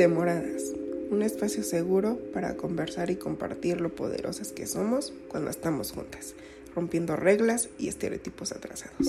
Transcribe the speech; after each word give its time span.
Demoradas, 0.00 0.74
un 1.10 1.20
espacio 1.20 1.62
seguro 1.62 2.18
para 2.32 2.56
conversar 2.56 3.10
y 3.10 3.16
compartir 3.16 3.82
lo 3.82 3.94
poderosas 3.94 4.50
que 4.50 4.66
somos 4.66 5.12
cuando 5.28 5.50
estamos 5.50 5.92
juntas, 5.92 6.34
rompiendo 6.74 7.16
reglas 7.16 7.68
y 7.78 7.88
estereotipos 7.88 8.52
atrasados. 8.52 9.06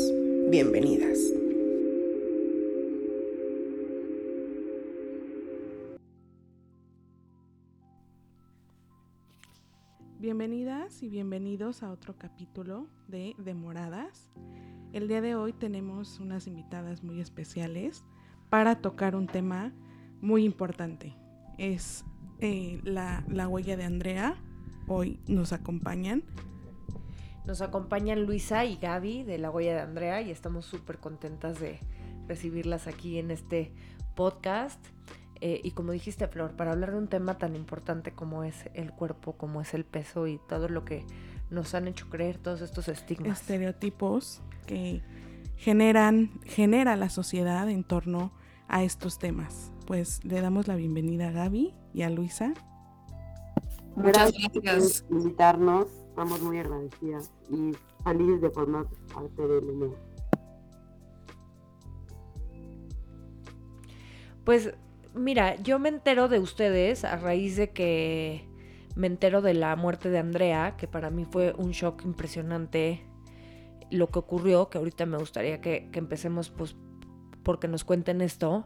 Bienvenidas. 0.49 1.17
Bienvenidas 10.19 11.01
y 11.03 11.07
bienvenidos 11.07 11.83
a 11.83 11.91
otro 11.93 12.17
capítulo 12.17 12.89
de 13.07 13.33
Demoradas. 13.37 14.27
El 14.91 15.07
día 15.07 15.21
de 15.21 15.35
hoy 15.35 15.53
tenemos 15.53 16.19
unas 16.19 16.47
invitadas 16.47 17.01
muy 17.01 17.21
especiales 17.21 18.03
para 18.49 18.81
tocar 18.81 19.15
un 19.15 19.27
tema 19.27 19.71
muy 20.21 20.45
importante. 20.45 21.15
Es 21.57 22.05
eh, 22.39 22.79
la, 22.83 23.23
la 23.27 23.47
huella 23.47 23.77
de 23.77 23.83
Andrea. 23.83 24.35
Hoy 24.87 25.19
nos 25.27 25.53
acompañan. 25.53 26.23
Nos 27.45 27.61
acompañan 27.61 28.23
Luisa 28.25 28.65
y 28.65 28.77
Gaby 28.77 29.23
de 29.23 29.37
la 29.37 29.49
huella 29.49 29.73
de 29.73 29.81
Andrea 29.81 30.21
y 30.21 30.31
estamos 30.31 30.65
súper 30.65 30.99
contentas 30.99 31.59
de 31.59 31.79
recibirlas 32.27 32.87
aquí 32.87 33.17
en 33.17 33.31
este 33.31 33.73
podcast. 34.15 34.83
Eh, 35.41 35.59
y 35.63 35.71
como 35.71 35.91
dijiste, 35.91 36.27
Flor, 36.27 36.55
para 36.55 36.71
hablar 36.71 36.91
de 36.91 36.97
un 36.99 37.07
tema 37.07 37.39
tan 37.39 37.55
importante 37.55 38.11
como 38.11 38.43
es 38.43 38.69
el 38.75 38.91
cuerpo, 38.91 39.33
como 39.33 39.59
es 39.59 39.73
el 39.73 39.85
peso 39.85 40.27
y 40.27 40.39
todo 40.47 40.69
lo 40.69 40.85
que 40.85 41.03
nos 41.49 41.73
han 41.73 41.87
hecho 41.87 42.09
creer, 42.09 42.37
todos 42.37 42.61
estos 42.61 42.87
estigmas. 42.87 43.41
Estereotipos 43.41 44.41
que 44.67 45.01
generan, 45.57 46.29
genera 46.45 46.95
la 46.95 47.09
sociedad 47.09 47.67
en 47.69 47.83
torno 47.83 48.31
a 48.67 48.83
estos 48.83 49.17
temas. 49.17 49.70
Pues 49.91 50.23
le 50.23 50.39
damos 50.39 50.69
la 50.69 50.77
bienvenida 50.77 51.27
a 51.27 51.31
Gaby 51.31 51.73
y 51.93 52.03
a 52.03 52.09
Luisa. 52.09 52.53
Muchas 53.97 54.31
gracias 54.31 55.01
por 55.01 55.17
invitarnos, 55.17 55.87
estamos 56.07 56.41
muy 56.41 56.59
agradecidas 56.59 57.29
y 57.49 57.73
felices 58.01 58.39
de 58.39 58.49
formar 58.51 58.85
parte 59.13 59.45
del 59.45 59.65
humor. 59.65 59.97
Pues 64.45 64.73
mira, 65.13 65.57
yo 65.57 65.77
me 65.77 65.89
entero 65.89 66.29
de 66.29 66.39
ustedes 66.39 67.03
a 67.03 67.17
raíz 67.17 67.57
de 67.57 67.71
que 67.71 68.47
me 68.95 69.07
entero 69.07 69.41
de 69.41 69.55
la 69.55 69.75
muerte 69.75 70.09
de 70.09 70.19
Andrea, 70.19 70.77
que 70.77 70.87
para 70.87 71.09
mí 71.09 71.25
fue 71.29 71.53
un 71.57 71.71
shock 71.71 72.05
impresionante 72.05 73.05
lo 73.89 74.07
que 74.07 74.19
ocurrió, 74.19 74.69
que 74.69 74.77
ahorita 74.77 75.05
me 75.05 75.17
gustaría 75.17 75.59
que, 75.59 75.89
que 75.91 75.99
empecemos 75.99 76.49
pues 76.49 76.77
porque 77.43 77.67
nos 77.67 77.83
cuenten 77.83 78.21
esto. 78.21 78.65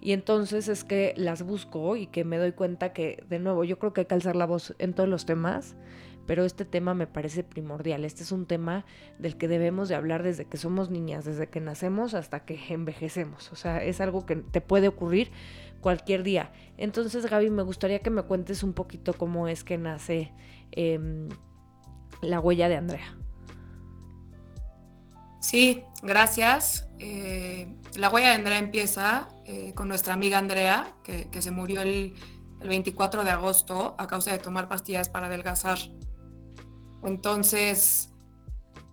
Y 0.00 0.12
entonces 0.12 0.68
es 0.68 0.84
que 0.84 1.14
las 1.16 1.42
busco 1.42 1.96
y 1.96 2.06
que 2.06 2.24
me 2.24 2.38
doy 2.38 2.52
cuenta 2.52 2.92
que, 2.92 3.24
de 3.28 3.38
nuevo, 3.38 3.64
yo 3.64 3.78
creo 3.78 3.92
que 3.92 4.02
hay 4.02 4.06
que 4.06 4.14
alzar 4.14 4.36
la 4.36 4.46
voz 4.46 4.74
en 4.78 4.94
todos 4.94 5.08
los 5.08 5.26
temas, 5.26 5.74
pero 6.26 6.44
este 6.44 6.64
tema 6.64 6.94
me 6.94 7.06
parece 7.06 7.44
primordial. 7.44 8.04
Este 8.04 8.22
es 8.22 8.32
un 8.32 8.46
tema 8.46 8.84
del 9.18 9.36
que 9.36 9.48
debemos 9.48 9.88
de 9.88 9.94
hablar 9.94 10.22
desde 10.22 10.44
que 10.44 10.56
somos 10.56 10.90
niñas, 10.90 11.24
desde 11.24 11.48
que 11.48 11.60
nacemos 11.60 12.14
hasta 12.14 12.40
que 12.40 12.60
envejecemos. 12.68 13.52
O 13.52 13.56
sea, 13.56 13.82
es 13.82 14.00
algo 14.00 14.26
que 14.26 14.36
te 14.36 14.60
puede 14.60 14.88
ocurrir 14.88 15.30
cualquier 15.80 16.22
día. 16.22 16.52
Entonces, 16.76 17.26
Gaby, 17.26 17.50
me 17.50 17.62
gustaría 17.62 18.00
que 18.00 18.10
me 18.10 18.22
cuentes 18.22 18.62
un 18.62 18.72
poquito 18.72 19.14
cómo 19.14 19.48
es 19.48 19.64
que 19.64 19.78
nace 19.78 20.32
em, 20.72 21.28
la 22.22 22.40
huella 22.40 22.68
de 22.68 22.76
Andrea. 22.76 23.16
Sí, 25.40 25.84
gracias. 26.02 26.88
Eh, 26.98 27.68
la 27.96 28.08
huella 28.10 28.30
de 28.30 28.34
Andrea 28.34 28.58
empieza 28.58 29.28
eh, 29.48 29.74
con 29.74 29.86
nuestra 29.86 30.12
amiga 30.12 30.38
Andrea, 30.38 30.92
que, 31.04 31.40
se 31.40 31.52
murió 31.52 31.82
el, 31.82 32.14
24 32.58 33.22
de 33.22 33.30
agosto 33.30 33.94
a 33.96 34.08
causa 34.08 34.32
de 34.32 34.38
tomar 34.38 34.66
pastillas 34.66 35.08
para 35.08 35.26
adelgazar. 35.26 35.78
Entonces, 37.04 38.10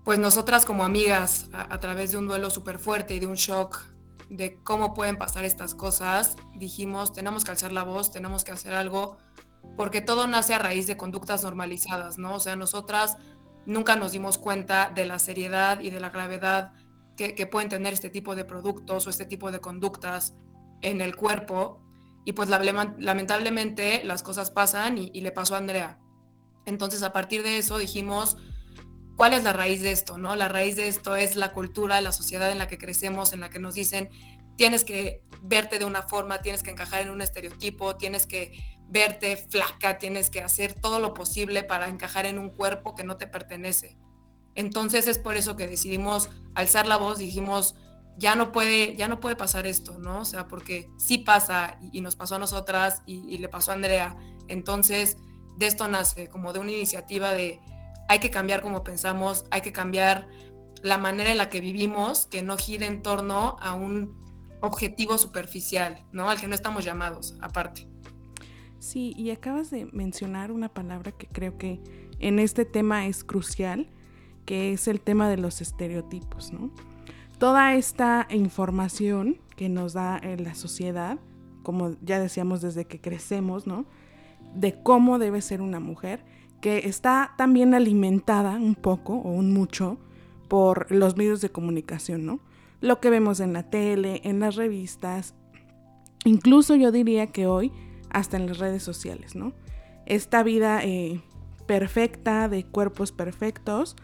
pues 0.04 0.20
nosotras 0.20 0.66
como 0.66 0.84
amigas, 0.84 1.48
a, 1.54 1.80
través 1.80 2.12
de 2.12 2.18
un 2.18 2.28
duelo 2.28 2.52
súper 2.52 2.78
fuerte 2.78 3.16
y 3.16 3.20
de 3.20 3.26
un 3.26 3.34
shock 3.34 3.80
de 4.30 4.60
cómo 4.64 4.94
pueden 4.94 5.18
pasar 5.18 5.44
estas 5.44 5.74
cosas, 5.74 6.36
dijimos, 6.54 7.14
tenemos 7.14 7.44
que 7.44 7.50
alzar 7.50 7.72
la 7.72 7.84
voz, 7.84 8.12
tenemos 8.12 8.44
que 8.44 8.52
hacer 8.52 8.76
algo, 8.76 9.18
porque 9.76 10.02
todo 10.02 10.28
nace 10.28 10.54
a 10.54 10.60
raíz 10.60 10.86
de 10.86 10.98
conductas 10.98 11.42
normalizadas, 11.42 12.20
¿no? 12.20 12.36
O 12.36 12.40
sea, 12.40 12.56
nosotras 12.56 13.18
nunca 13.66 13.96
nos 13.96 14.12
dimos 14.12 14.38
cuenta 14.38 14.92
de 14.94 15.06
la 15.06 15.18
seriedad 15.18 15.80
y 15.80 15.90
de 15.90 16.00
la 16.00 16.12
gravedad 16.12 16.74
que, 17.16 17.48
pueden 17.48 17.70
tener 17.70 17.94
este 17.94 18.10
tipo 18.10 18.36
de 18.36 18.46
productos 18.46 19.08
o 19.08 19.10
este 19.10 19.26
tipo 19.26 19.52
de 19.52 19.60
conductas 19.60 20.34
en 20.82 21.02
el 21.02 21.16
cuerpo. 21.16 21.82
Y 22.26 22.34
pues 22.34 22.50
lamentablemente 22.50 24.04
las 24.04 24.24
cosas 24.24 24.50
pasan 24.52 24.98
y, 24.98 25.22
le 25.22 25.32
pasó 25.32 25.56
a 25.56 25.58
Andrea. 25.58 26.00
Entonces 26.66 27.04
a 27.04 27.12
partir 27.12 27.44
de 27.44 27.58
eso 27.58 27.78
dijimos, 27.78 28.38
¿cuál 29.18 29.34
es 29.34 29.44
la 29.44 29.52
raíz 29.52 29.82
de 29.82 29.92
esto? 29.92 30.18
¿no? 30.18 30.36
La 30.36 30.48
raíz 30.48 30.76
de 30.76 30.88
esto 30.88 31.16
es 31.16 31.36
la 31.36 31.52
cultura, 31.52 32.00
la 32.00 32.14
sociedad 32.14 32.52
en 32.52 32.60
la 32.60 32.68
que 32.68 32.78
crecemos, 32.78 33.34
en 33.34 33.42
la 33.42 33.50
que 33.50 33.60
nos 33.60 33.74
dicen, 33.74 34.10
tienes 34.56 34.86
que 34.86 35.22
verte 35.42 35.80
de 35.80 35.86
una 35.86 36.04
forma, 36.04 36.42
tienes 36.42 36.64
que 36.64 36.72
encajar 36.72 37.02
en 37.02 37.10
un 37.10 37.22
estereotipo, 37.22 37.98
tienes 37.98 38.26
que 38.26 38.54
verte 38.88 39.36
flaca, 39.36 39.98
tienes 39.98 40.30
que 40.30 40.42
hacer 40.42 40.74
todo 40.76 41.00
lo 41.00 41.14
posible 41.14 41.64
para 41.64 41.90
encajar 41.90 42.26
en 42.26 42.40
un 42.40 42.50
cuerpo 42.50 42.96
que 42.96 43.04
no 43.04 43.18
te 43.18 43.28
pertenece. 43.28 43.98
Entonces 44.56 45.08
es 45.08 45.18
por 45.18 45.36
eso 45.36 45.56
que 45.56 45.68
decidimos 45.68 46.30
alzar 46.56 46.88
la 46.88 46.98
voz, 46.98 47.18
dijimos, 47.18 47.76
ya 48.18 48.36
no 48.36 48.52
puede, 48.52 48.96
ya 48.96 49.08
no 49.08 49.20
puede 49.20 49.36
pasar 49.36 49.66
esto, 49.66 49.98
¿no? 49.98 50.22
O 50.22 50.26
sea, 50.26 50.48
porque 50.48 50.90
sí 50.98 51.18
pasa 51.18 51.78
y, 51.92 52.02
nos 52.02 52.16
pasó 52.16 52.36
a 52.36 52.40
nosotras 52.40 53.02
y, 53.06 53.38
le 53.38 53.50
pasó 53.50 53.72
a 53.72 53.76
Andrea. 53.76 54.16
Entonces, 54.48 55.18
de 55.58 55.68
esto 55.68 55.88
nace 55.88 56.28
como 56.28 56.54
de 56.54 56.60
una 56.60 56.72
iniciativa 56.72 57.32
de 57.32 57.60
hay 58.08 58.20
que 58.20 58.30
cambiar 58.30 58.62
como 58.62 58.84
pensamos, 58.84 59.46
hay 59.50 59.62
que 59.62 59.72
cambiar 59.72 60.28
la 60.84 60.98
manera 60.98 61.32
en 61.32 61.38
la 61.38 61.50
que 61.50 61.62
vivimos, 61.62 62.26
que 62.26 62.44
no 62.44 62.58
gire 62.58 62.86
en 62.86 63.02
torno 63.02 63.56
a 63.62 63.74
un 63.74 64.22
objetivo 64.62 65.18
superficial, 65.18 66.06
¿no? 66.12 66.30
Al 66.30 66.40
que 66.40 66.48
no 66.48 66.56
estamos 66.56 66.86
llamados, 66.86 67.36
aparte. 67.42 67.88
Sí, 68.80 69.14
y 69.18 69.32
acabas 69.32 69.72
de 69.72 69.86
mencionar 69.94 70.52
una 70.52 70.68
palabra 70.68 71.14
que 71.14 71.28
creo 71.28 71.58
que 71.58 71.82
en 72.20 72.38
este 72.38 72.66
tema 72.66 73.08
es 73.08 73.24
crucial, 73.24 73.90
que 74.46 74.74
es 74.74 74.88
el 74.88 75.00
tema 75.02 75.30
de 75.30 75.38
los 75.38 75.62
estereotipos, 75.62 76.52
¿no? 76.52 76.72
Toda 77.38 77.76
esta 77.76 78.28
información 78.30 79.38
que 79.56 79.70
nos 79.70 79.94
da 79.94 80.18
en 80.18 80.44
la 80.44 80.56
sociedad, 80.56 81.18
como 81.62 81.96
ya 82.02 82.20
decíamos 82.20 82.62
desde 82.62 82.86
que 82.86 83.02
crecemos, 83.02 83.68
¿no? 83.68 83.86
De 84.56 84.82
cómo 84.82 85.20
debe 85.20 85.42
ser 85.42 85.62
una 85.62 85.80
mujer, 85.80 86.24
que 86.62 86.88
está 86.88 87.34
también 87.38 87.74
alimentada 87.74 88.52
un 88.56 88.76
poco 88.76 89.16
o 89.16 89.32
un 89.32 89.54
mucho 89.54 89.98
por 90.48 90.92
los 90.92 91.18
medios 91.18 91.42
de 91.42 91.50
comunicación, 91.50 92.26
¿no? 92.26 92.40
Lo 92.80 93.00
que 93.00 93.10
vemos 93.10 93.40
en 93.40 93.54
la 93.54 93.64
tele, 93.64 94.22
en 94.24 94.40
las 94.40 94.56
revistas, 94.56 95.36
incluso 96.26 96.76
yo 96.76 96.92
diría 96.92 97.28
que 97.28 97.48
hoy 97.48 97.72
hasta 98.10 98.38
en 98.38 98.48
las 98.48 98.60
redes 98.60 98.84
sociales, 98.84 99.36
¿no? 99.36 99.54
Esta 100.06 100.44
vida 100.44 100.84
eh, 100.84 101.22
perfecta 101.66 102.48
de 102.48 102.64
cuerpos 102.66 103.12
perfectos, 103.12 103.96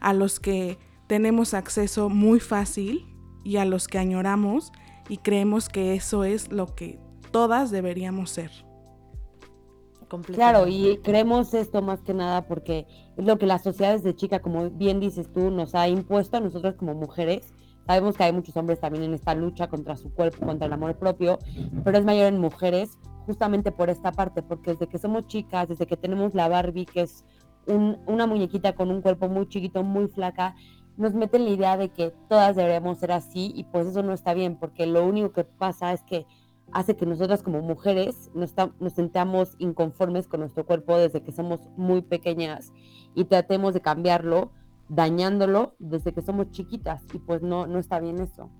a 0.00 0.12
los 0.12 0.40
que 0.40 0.78
tenemos 1.06 1.54
acceso 1.54 2.08
muy 2.08 2.40
fácil 2.40 3.06
y 3.44 3.56
a 3.56 3.64
los 3.64 3.88
que 3.88 3.98
añoramos 3.98 4.72
y 5.08 5.18
creemos 5.18 5.68
que 5.68 5.94
eso 5.94 6.24
es 6.24 6.52
lo 6.52 6.74
que 6.74 6.98
todas 7.30 7.70
deberíamos 7.70 8.30
ser. 8.30 8.50
Claro, 10.24 10.66
y 10.66 10.98
creemos 11.02 11.52
esto 11.52 11.82
más 11.82 12.00
que 12.00 12.14
nada 12.14 12.46
porque 12.46 12.86
es 13.16 13.24
lo 13.24 13.38
que 13.38 13.46
la 13.46 13.58
sociedad 13.58 13.92
desde 13.92 14.16
chica, 14.16 14.40
como 14.40 14.70
bien 14.70 15.00
dices 15.00 15.30
tú, 15.32 15.50
nos 15.50 15.74
ha 15.74 15.86
impuesto 15.88 16.38
a 16.38 16.40
nosotros 16.40 16.76
como 16.76 16.94
mujeres. 16.94 17.52
Sabemos 17.86 18.16
que 18.16 18.24
hay 18.24 18.32
muchos 18.32 18.56
hombres 18.56 18.80
también 18.80 19.04
en 19.04 19.14
esta 19.14 19.34
lucha 19.34 19.68
contra 19.68 19.96
su 19.96 20.10
cuerpo, 20.12 20.46
contra 20.46 20.66
el 20.66 20.72
amor 20.72 20.96
propio, 20.96 21.38
pero 21.84 21.98
es 21.98 22.04
mayor 22.04 22.26
en 22.26 22.40
mujeres 22.40 22.98
justamente 23.26 23.70
por 23.70 23.90
esta 23.90 24.12
parte, 24.12 24.42
porque 24.42 24.72
desde 24.72 24.86
que 24.86 24.98
somos 24.98 25.26
chicas, 25.26 25.68
desde 25.68 25.86
que 25.86 25.98
tenemos 25.98 26.34
la 26.34 26.48
Barbie, 26.48 26.86
que 26.86 27.02
es 27.02 27.24
una 27.68 28.26
muñequita 28.26 28.74
con 28.74 28.90
un 28.90 29.02
cuerpo 29.02 29.28
muy 29.28 29.48
chiquito, 29.48 29.82
muy 29.82 30.08
flaca, 30.08 30.54
nos 30.96 31.14
meten 31.14 31.44
la 31.44 31.50
idea 31.50 31.76
de 31.76 31.90
que 31.90 32.12
todas 32.28 32.56
deberíamos 32.56 32.98
ser 32.98 33.12
así 33.12 33.52
y 33.54 33.64
pues 33.64 33.86
eso 33.86 34.02
no 34.02 34.12
está 34.12 34.34
bien, 34.34 34.56
porque 34.56 34.86
lo 34.86 35.06
único 35.06 35.32
que 35.32 35.44
pasa 35.44 35.92
es 35.92 36.02
que 36.02 36.26
hace 36.72 36.96
que 36.96 37.06
nosotras 37.06 37.42
como 37.42 37.62
mujeres 37.62 38.30
nos, 38.34 38.52
nos 38.80 38.92
sentamos 38.92 39.54
inconformes 39.58 40.26
con 40.26 40.40
nuestro 40.40 40.66
cuerpo 40.66 40.96
desde 40.96 41.22
que 41.22 41.32
somos 41.32 41.60
muy 41.76 42.02
pequeñas 42.02 42.72
y 43.14 43.24
tratemos 43.24 43.74
de 43.74 43.80
cambiarlo 43.80 44.50
dañándolo 44.88 45.74
desde 45.78 46.12
que 46.12 46.22
somos 46.22 46.50
chiquitas 46.50 47.02
y 47.12 47.18
pues 47.18 47.42
no, 47.42 47.66
no 47.66 47.78
está 47.78 48.00
bien 48.00 48.20
eso. 48.20 48.50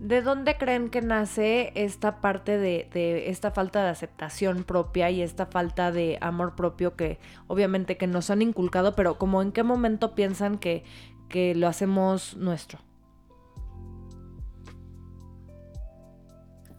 ¿De 0.00 0.22
dónde 0.22 0.56
creen 0.56 0.88
que 0.88 1.02
nace 1.02 1.72
esta 1.74 2.22
parte 2.22 2.56
de, 2.56 2.88
esta 3.28 3.50
falta 3.50 3.84
de 3.84 3.90
aceptación 3.90 4.64
propia 4.64 5.10
y 5.10 5.20
esta 5.20 5.44
falta 5.44 5.92
de 5.92 6.16
amor 6.22 6.56
propio 6.56 6.96
que 6.96 7.18
obviamente 7.48 7.98
que 7.98 8.06
nos 8.06 8.30
han 8.30 8.40
inculcado, 8.40 8.96
pero 8.96 9.18
como 9.18 9.42
en 9.42 9.52
qué 9.52 9.62
momento 9.62 10.14
piensan 10.14 10.56
que, 10.56 10.84
que 11.28 11.54
lo 11.54 11.68
hacemos 11.68 12.34
nuestro? 12.38 12.78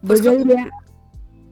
Pues 0.02 0.24
yo 0.24 0.36
diría, 0.36 0.72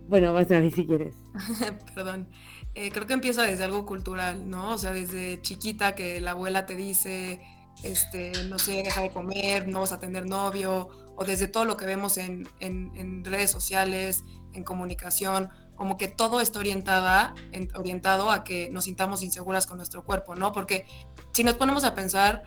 Bueno, 0.08 0.34
vas 0.34 0.50
a 0.50 0.62
ver 0.62 0.72
si 0.72 0.88
quieres. 0.88 1.16
Perdón. 1.94 2.30
Eh, 2.74 2.90
creo 2.92 3.06
que 3.06 3.14
empieza 3.14 3.44
desde 3.44 3.66
algo 3.66 3.86
cultural, 3.86 4.50
¿no? 4.50 4.74
O 4.74 4.78
sea, 4.80 4.92
desde 4.92 5.40
chiquita 5.44 5.94
que 5.94 6.20
la 6.20 6.32
abuela 6.32 6.66
te 6.66 6.76
dice, 6.76 7.40
este, 7.84 8.32
no 8.46 8.60
sé, 8.60 8.84
deja 8.84 9.02
de 9.02 9.12
comer, 9.12 9.68
no 9.68 9.82
vas 9.82 9.92
a 9.92 10.00
tener 10.00 10.26
novio, 10.26 10.90
o 11.16 11.26
desde 11.26 11.48
todo 11.48 11.66
lo 11.66 11.78
que 11.78 11.86
vemos 11.86 12.18
en, 12.18 12.48
en, 12.60 13.24
redes 13.26 13.52
sociales, 13.52 14.24
en 14.54 14.64
comunicación, 14.64 15.50
como 15.76 15.98
que 15.98 16.08
todo 16.08 16.42
está 16.42 16.60
orientada, 16.60 17.34
orientado 17.76 18.32
a 18.32 18.44
que 18.44 18.70
nos 18.70 18.86
sintamos 18.86 19.24
inseguras 19.24 19.68
con 19.68 19.78
nuestro 19.78 20.04
cuerpo, 20.04 20.36
¿no? 20.36 20.52
Porque 20.52 20.86
si 21.34 21.44
nos 21.44 21.56
ponemos 21.56 21.84
a 21.84 21.94
pensar, 21.94 22.44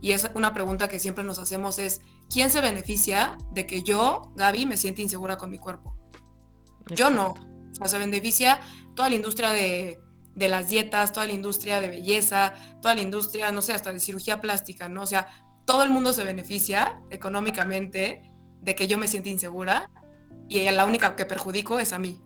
y 0.00 0.12
es 0.12 0.30
una 0.34 0.52
pregunta 0.52 0.88
que 0.88 0.98
siempre 0.98 1.24
nos 1.24 1.38
hacemos 1.38 1.78
es, 1.78 2.02
¿quién 2.30 2.50
se 2.50 2.60
beneficia 2.60 3.38
de 3.52 3.66
que 3.66 3.82
yo, 3.82 4.32
Gaby, 4.36 4.66
me 4.66 4.76
siente 4.76 5.02
insegura 5.02 5.38
con 5.38 5.50
mi 5.50 5.58
cuerpo? 5.58 5.96
Yo 6.88 7.08
no. 7.10 7.34
O 7.72 7.74
sea, 7.74 7.88
se 7.88 7.98
beneficia 7.98 8.60
toda 8.94 9.08
la 9.08 9.16
industria 9.16 9.50
de, 9.50 9.98
de 10.34 10.48
las 10.48 10.68
dietas, 10.68 11.12
toda 11.12 11.26
la 11.26 11.32
industria 11.32 11.80
de 11.80 11.88
belleza, 11.88 12.54
toda 12.82 12.94
la 12.94 13.02
industria, 13.02 13.52
no 13.52 13.62
sé, 13.62 13.72
hasta 13.72 13.92
de 13.92 14.00
cirugía 14.00 14.40
plástica, 14.40 14.88
¿no? 14.88 15.02
O 15.02 15.06
sea, 15.06 15.28
todo 15.64 15.82
el 15.84 15.90
mundo 15.90 16.12
se 16.12 16.24
beneficia 16.24 17.00
económicamente 17.10 18.30
de 18.60 18.74
que 18.74 18.86
yo 18.86 18.98
me 18.98 19.08
sienta 19.08 19.28
insegura 19.28 19.90
y 20.48 20.68
la 20.70 20.84
única 20.84 21.16
que 21.16 21.24
perjudico 21.24 21.78
es 21.78 21.92
a 21.92 21.98
mí. 21.98 22.20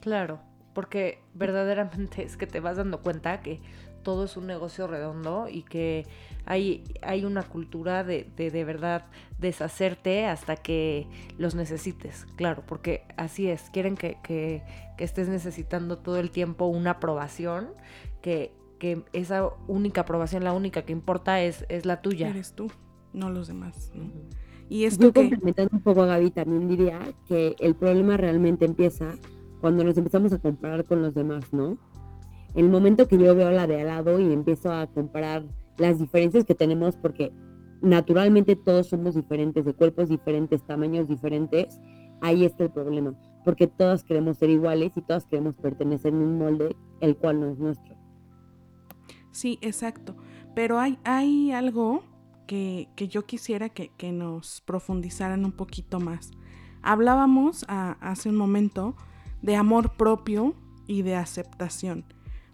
Claro, 0.00 0.42
porque 0.74 1.22
verdaderamente 1.34 2.24
es 2.24 2.36
que 2.36 2.46
te 2.46 2.60
vas 2.60 2.76
dando 2.76 3.02
cuenta 3.02 3.40
que 3.40 3.60
todo 4.02 4.24
es 4.24 4.36
un 4.36 4.46
negocio 4.46 4.86
redondo 4.86 5.46
y 5.48 5.62
que 5.62 6.06
hay, 6.44 6.84
hay 7.02 7.24
una 7.24 7.42
cultura 7.42 8.04
de, 8.04 8.26
de, 8.36 8.64
verdad 8.64 9.04
deshacerte 9.38 10.26
hasta 10.26 10.56
que 10.56 11.06
los 11.38 11.54
necesites, 11.54 12.26
claro, 12.36 12.62
porque 12.66 13.04
así 13.16 13.48
es, 13.48 13.70
quieren 13.70 13.96
que, 13.96 14.18
que, 14.22 14.62
estés 14.98 15.28
necesitando 15.28 15.98
todo 15.98 16.18
el 16.18 16.30
tiempo 16.30 16.66
una 16.66 16.92
aprobación, 16.92 17.70
que, 18.20 18.52
que, 18.78 19.02
esa 19.12 19.48
única 19.66 20.02
aprobación, 20.02 20.44
la 20.44 20.52
única 20.52 20.82
que 20.82 20.92
importa 20.92 21.42
es, 21.42 21.66
es 21.68 21.86
la 21.86 22.02
tuya. 22.02 22.28
Eres 22.28 22.54
tú, 22.54 22.70
no 23.12 23.28
los 23.28 23.48
demás. 23.48 23.90
Y 24.68 24.84
esto 24.84 25.06
Yo 25.06 25.12
complementando 25.12 25.76
un 25.76 25.82
poco 25.82 26.02
a 26.02 26.06
Gaby, 26.06 26.30
también 26.30 26.68
diría 26.68 27.00
que 27.26 27.56
el 27.58 27.74
problema 27.74 28.16
realmente 28.16 28.64
empieza 28.64 29.16
cuando 29.60 29.84
nos 29.84 29.96
empezamos 29.98 30.32
a 30.32 30.38
comparar 30.38 30.84
con 30.84 31.02
los 31.02 31.14
demás, 31.14 31.52
¿no? 31.52 31.78
El 32.54 32.68
momento 32.68 33.08
que 33.08 33.18
yo 33.18 33.34
veo 33.34 33.50
la 33.50 33.66
de 33.66 33.80
al 33.80 33.86
lado 33.86 34.20
y 34.20 34.32
empiezo 34.32 34.72
a 34.72 34.86
comparar 34.86 35.44
las 35.78 35.98
diferencias 35.98 36.44
que 36.44 36.54
tenemos, 36.54 36.96
porque 36.96 37.32
naturalmente 37.80 38.56
todos 38.56 38.88
somos 38.88 39.14
diferentes, 39.14 39.64
de 39.64 39.74
cuerpos 39.74 40.08
diferentes, 40.08 40.64
tamaños 40.66 41.08
diferentes, 41.08 41.80
ahí 42.20 42.44
está 42.44 42.64
el 42.64 42.70
problema, 42.70 43.14
porque 43.44 43.66
todas 43.66 44.04
queremos 44.04 44.38
ser 44.38 44.50
iguales 44.50 44.92
y 44.96 45.02
todas 45.02 45.26
queremos 45.26 45.56
pertenecer 45.56 46.12
en 46.12 46.22
un 46.22 46.38
molde 46.38 46.76
el 47.00 47.16
cual 47.16 47.40
no 47.40 47.48
es 47.48 47.58
nuestro. 47.58 47.96
Sí, 49.32 49.58
exacto. 49.62 50.14
Pero 50.54 50.78
hay, 50.78 50.98
hay 51.04 51.52
algo 51.52 52.02
que, 52.46 53.08
yo 53.08 53.24
quisiera 53.24 53.70
que, 53.70 54.12
nos 54.12 54.60
profundizaran 54.60 55.44
un 55.44 55.52
poquito 55.52 56.00
más. 56.00 56.30
Hablábamos 56.82 57.64
hace 57.68 58.28
un 58.28 58.36
momento 58.36 58.94
de 59.40 59.56
amor 59.56 59.96
propio 59.96 60.54
y 60.86 61.02
de 61.02 61.16
aceptación. 61.16 62.04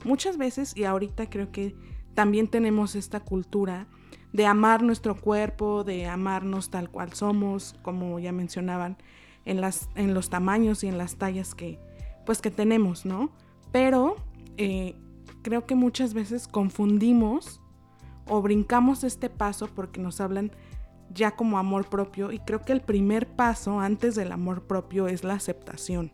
Muchas 0.04 0.36
veces, 0.36 0.76
y 0.76 0.84
ahorita 0.84 1.28
creo 1.28 1.50
que 1.50 1.74
también 2.14 2.48
tenemos 2.48 2.94
esta 2.94 3.20
cultura 3.20 3.86
de 4.32 4.46
amar 4.46 4.82
nuestro 4.82 5.16
cuerpo, 5.16 5.84
de 5.84 6.06
amarnos 6.06 6.70
tal 6.70 6.90
cual 6.90 7.12
somos, 7.12 7.74
como 7.82 8.18
ya 8.18 8.32
mencionaban, 8.32 8.96
en, 9.44 9.60
las, 9.60 9.88
en 9.94 10.14
los 10.14 10.30
tamaños 10.30 10.84
y 10.84 10.88
en 10.88 10.98
las 10.98 11.16
tallas 11.16 11.54
que, 11.54 11.78
pues, 12.26 12.40
que 12.40 12.50
tenemos, 12.50 13.06
¿no? 13.06 13.30
Pero 13.72 14.16
eh, 14.56 14.94
creo 15.42 15.66
que 15.66 15.74
muchas 15.74 16.14
veces 16.14 16.48
confundimos 16.48 17.60
o 18.26 18.42
brincamos 18.42 19.04
este 19.04 19.30
paso 19.30 19.68
porque 19.74 20.00
nos 20.00 20.20
hablan 20.20 20.52
ya 21.10 21.36
como 21.36 21.58
amor 21.58 21.88
propio 21.88 22.32
y 22.32 22.38
creo 22.40 22.60
que 22.60 22.72
el 22.72 22.82
primer 22.82 23.26
paso 23.26 23.80
antes 23.80 24.14
del 24.14 24.32
amor 24.32 24.66
propio 24.66 25.08
es 25.08 25.24
la 25.24 25.34
aceptación 25.34 26.12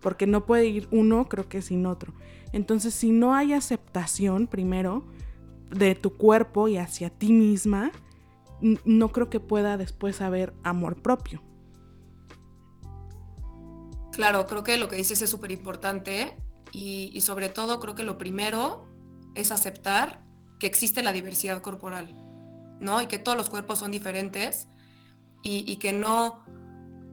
porque 0.00 0.26
no 0.26 0.46
puede 0.46 0.66
ir 0.66 0.88
uno, 0.90 1.28
creo 1.28 1.48
que 1.48 1.62
sin 1.62 1.86
otro. 1.86 2.14
Entonces, 2.52 2.94
si 2.94 3.12
no 3.12 3.34
hay 3.34 3.52
aceptación 3.52 4.46
primero 4.46 5.04
de 5.70 5.94
tu 5.94 6.16
cuerpo 6.16 6.68
y 6.68 6.76
hacia 6.76 7.10
ti 7.10 7.32
misma, 7.32 7.92
no 8.60 9.12
creo 9.12 9.30
que 9.30 9.40
pueda 9.40 9.76
después 9.76 10.20
haber 10.20 10.52
amor 10.62 11.00
propio. 11.00 11.42
Claro, 14.12 14.46
creo 14.46 14.64
que 14.64 14.76
lo 14.76 14.88
que 14.88 14.96
dices 14.96 15.22
es 15.22 15.30
súper 15.30 15.52
importante 15.52 16.36
y, 16.72 17.18
sobre 17.20 17.48
todo 17.48 17.80
creo 17.80 17.94
que 17.94 18.02
lo 18.02 18.18
primero 18.18 18.86
es 19.34 19.52
aceptar 19.52 20.22
que 20.58 20.66
existe 20.66 21.02
la 21.02 21.12
diversidad 21.12 21.62
corporal, 21.62 22.14
¿no? 22.80 23.00
Y 23.00 23.06
que 23.06 23.18
todos 23.18 23.38
los 23.38 23.48
cuerpos 23.48 23.78
son 23.78 23.92
diferentes 23.92 24.68
y 25.42 25.76
que 25.76 25.92
no, 25.92 26.44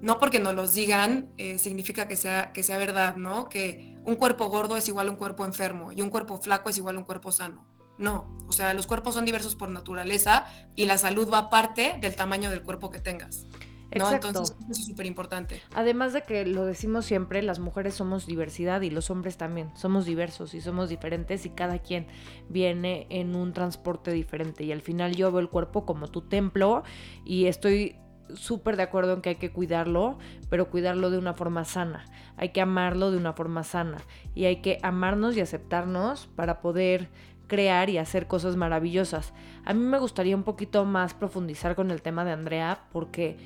no 0.01 0.19
porque 0.19 0.39
nos 0.39 0.53
los 0.53 0.73
digan 0.73 1.29
eh, 1.37 1.57
significa 1.57 2.07
que 2.07 2.15
sea, 2.15 2.51
que 2.53 2.63
sea 2.63 2.77
verdad, 2.77 3.15
¿no? 3.15 3.49
Que 3.49 3.95
un 4.05 4.15
cuerpo 4.15 4.47
gordo 4.47 4.77
es 4.77 4.87
igual 4.87 5.07
a 5.07 5.11
un 5.11 5.17
cuerpo 5.17 5.45
enfermo 5.45 5.91
y 5.91 6.01
un 6.01 6.09
cuerpo 6.09 6.39
flaco 6.39 6.69
es 6.69 6.77
igual 6.77 6.95
a 6.95 6.99
un 6.99 7.05
cuerpo 7.05 7.31
sano. 7.31 7.65
No, 7.97 8.37
o 8.47 8.51
sea, 8.51 8.73
los 8.75 8.85
cuerpos 8.85 9.15
son 9.15 9.25
diversos 9.25 9.55
por 9.55 9.69
naturaleza 9.69 10.45
y 10.75 10.85
la 10.85 10.99
salud 10.99 11.31
va 11.33 11.49
parte 11.49 11.97
del 11.99 12.15
tamaño 12.15 12.51
del 12.51 12.61
cuerpo 12.61 12.91
que 12.91 12.99
tengas. 12.99 13.47
¿no? 13.95 14.11
Entonces, 14.11 14.55
eso 14.69 14.71
es 14.71 14.85
súper 14.85 15.05
importante. 15.05 15.61
Además 15.73 16.13
de 16.13 16.21
que 16.23 16.45
lo 16.45 16.65
decimos 16.65 17.05
siempre, 17.05 17.41
las 17.41 17.59
mujeres 17.59 17.95
somos 17.95 18.27
diversidad 18.27 18.81
y 18.81 18.89
los 18.89 19.09
hombres 19.09 19.37
también. 19.37 19.71
Somos 19.75 20.05
diversos 20.05 20.53
y 20.53 20.61
somos 20.61 20.89
diferentes 20.89 21.45
y 21.45 21.49
cada 21.49 21.79
quien 21.79 22.07
viene 22.49 23.07
en 23.09 23.35
un 23.35 23.53
transporte 23.53 24.11
diferente. 24.11 24.63
Y 24.63 24.71
al 24.71 24.81
final 24.81 25.15
yo 25.15 25.31
veo 25.31 25.39
el 25.39 25.49
cuerpo 25.49 25.85
como 25.85 26.07
tu 26.07 26.21
templo 26.21 26.83
y 27.25 27.45
estoy 27.45 27.97
súper 28.33 28.77
de 28.77 28.83
acuerdo 28.83 29.13
en 29.13 29.21
que 29.21 29.29
hay 29.29 29.35
que 29.35 29.51
cuidarlo, 29.51 30.17
pero 30.49 30.69
cuidarlo 30.69 31.09
de 31.09 31.17
una 31.17 31.33
forma 31.33 31.65
sana. 31.65 32.05
Hay 32.37 32.49
que 32.49 32.61
amarlo 32.61 33.11
de 33.11 33.17
una 33.17 33.33
forma 33.33 33.63
sana. 33.63 33.97
Y 34.35 34.45
hay 34.45 34.57
que 34.57 34.79
amarnos 34.83 35.35
y 35.35 35.41
aceptarnos 35.41 36.27
para 36.35 36.61
poder 36.61 37.09
crear 37.47 37.89
y 37.89 37.97
hacer 37.97 38.27
cosas 38.27 38.55
maravillosas. 38.55 39.33
A 39.65 39.73
mí 39.73 39.81
me 39.81 39.99
gustaría 39.99 40.35
un 40.35 40.43
poquito 40.43 40.85
más 40.85 41.13
profundizar 41.13 41.75
con 41.75 41.91
el 41.91 42.01
tema 42.01 42.25
de 42.25 42.31
Andrea, 42.31 42.87
porque 42.91 43.37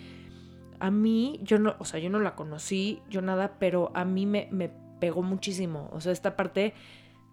a 0.80 0.92
mí, 0.92 1.40
yo 1.44 1.60
no, 1.60 1.76
o 1.80 1.86
sea, 1.86 2.00
yo 2.00 2.10
no 2.10 2.20
la 2.20 2.36
conocí, 2.36 3.02
yo 3.10 3.22
nada, 3.22 3.58
pero 3.60 3.92
a 3.94 4.04
mí 4.04 4.26
me, 4.26 4.48
me 4.52 4.72
pegó 5.00 5.22
muchísimo. 5.22 5.90
O 5.94 6.02
sea, 6.02 6.12
esta 6.12 6.36
parte 6.36 6.74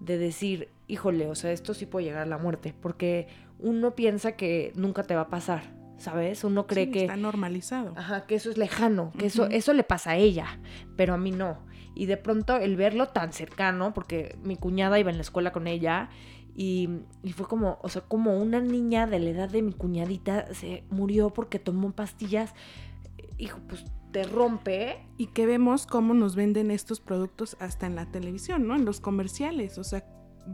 de 0.00 0.18
decir, 0.18 0.68
híjole, 0.86 1.26
o 1.28 1.34
sea, 1.34 1.52
esto 1.52 1.74
sí 1.74 1.86
puede 1.86 2.06
llegar 2.06 2.22
a 2.22 2.26
la 2.26 2.38
muerte, 2.38 2.74
porque 2.80 3.26
uno 3.58 3.94
piensa 3.94 4.32
que 4.32 4.72
nunca 4.76 5.02
te 5.02 5.14
va 5.14 5.22
a 5.22 5.28
pasar 5.28 5.77
¿sabes? 5.98 6.44
Uno 6.44 6.66
cree 6.66 6.90
que... 6.90 7.02
Está 7.02 7.16
normalizado. 7.16 7.92
Ajá, 7.96 8.26
que 8.26 8.36
eso 8.36 8.50
es 8.50 8.56
lejano, 8.56 9.12
que 9.18 9.26
eso, 9.26 9.46
eso 9.46 9.72
le 9.72 9.84
pasa 9.84 10.12
a 10.12 10.16
ella, 10.16 10.60
pero 10.96 11.14
a 11.14 11.18
mí 11.18 11.30
no. 11.30 11.58
Y 11.94 12.06
de 12.06 12.16
pronto 12.16 12.56
el 12.56 12.76
verlo 12.76 13.08
tan 13.08 13.32
cercano, 13.32 13.92
porque 13.92 14.38
mi 14.42 14.56
cuñada 14.56 14.98
iba 14.98 15.10
en 15.10 15.16
la 15.16 15.22
escuela 15.22 15.52
con 15.52 15.66
ella, 15.66 16.08
y, 16.54 16.88
y, 17.22 17.32
fue 17.32 17.46
como, 17.46 17.78
o 17.82 17.88
sea, 17.88 18.02
como 18.02 18.36
una 18.36 18.60
niña 18.60 19.06
de 19.06 19.20
la 19.20 19.30
edad 19.30 19.48
de 19.48 19.62
mi 19.62 19.72
cuñadita 19.72 20.52
se 20.54 20.82
murió 20.90 21.30
porque 21.30 21.60
tomó 21.60 21.92
pastillas, 21.92 22.52
hijo, 23.36 23.60
pues 23.68 23.84
te 24.10 24.24
rompe. 24.24 25.06
Y 25.16 25.26
que 25.26 25.46
vemos 25.46 25.86
cómo 25.86 26.14
nos 26.14 26.34
venden 26.34 26.70
estos 26.70 27.00
productos 27.00 27.56
hasta 27.60 27.86
en 27.86 27.94
la 27.94 28.06
televisión, 28.06 28.66
¿no? 28.66 28.74
En 28.74 28.84
los 28.84 29.00
comerciales, 29.00 29.78
o 29.78 29.84
sea, 29.84 30.04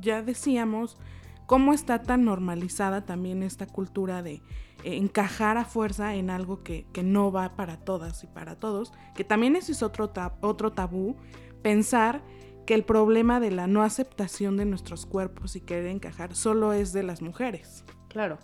ya 0.00 0.22
decíamos 0.22 0.98
cómo 1.46 1.72
está 1.72 2.02
tan 2.02 2.24
normalizada 2.24 3.04
también 3.04 3.42
esta 3.42 3.66
cultura 3.66 4.22
de 4.22 4.42
encajar 4.84 5.56
a 5.56 5.64
fuerza 5.64 6.14
en 6.14 6.30
algo 6.30 6.62
que, 6.62 6.86
no 7.02 7.32
va 7.32 7.56
para 7.56 7.78
todas 7.78 8.22
y 8.24 8.26
para 8.26 8.56
todos, 8.56 8.92
que 9.14 9.24
también 9.24 9.56
ese 9.56 9.72
es 9.72 9.82
otro, 9.82 10.12
otro 10.40 10.72
tabú, 10.72 11.16
pensar 11.62 12.22
que 12.66 12.74
el 12.74 12.84
problema 12.84 13.40
de 13.40 13.50
la 13.50 13.66
no 13.66 13.82
aceptación 13.82 14.56
de 14.56 14.64
nuestros 14.64 15.06
cuerpos 15.06 15.56
y 15.56 15.60
querer 15.60 15.86
encajar 15.86 16.34
solo 16.34 16.72
es 16.72 16.92
de 16.92 17.02
las 17.02 17.20
mujeres. 17.22 17.84
Claro, 18.08 18.38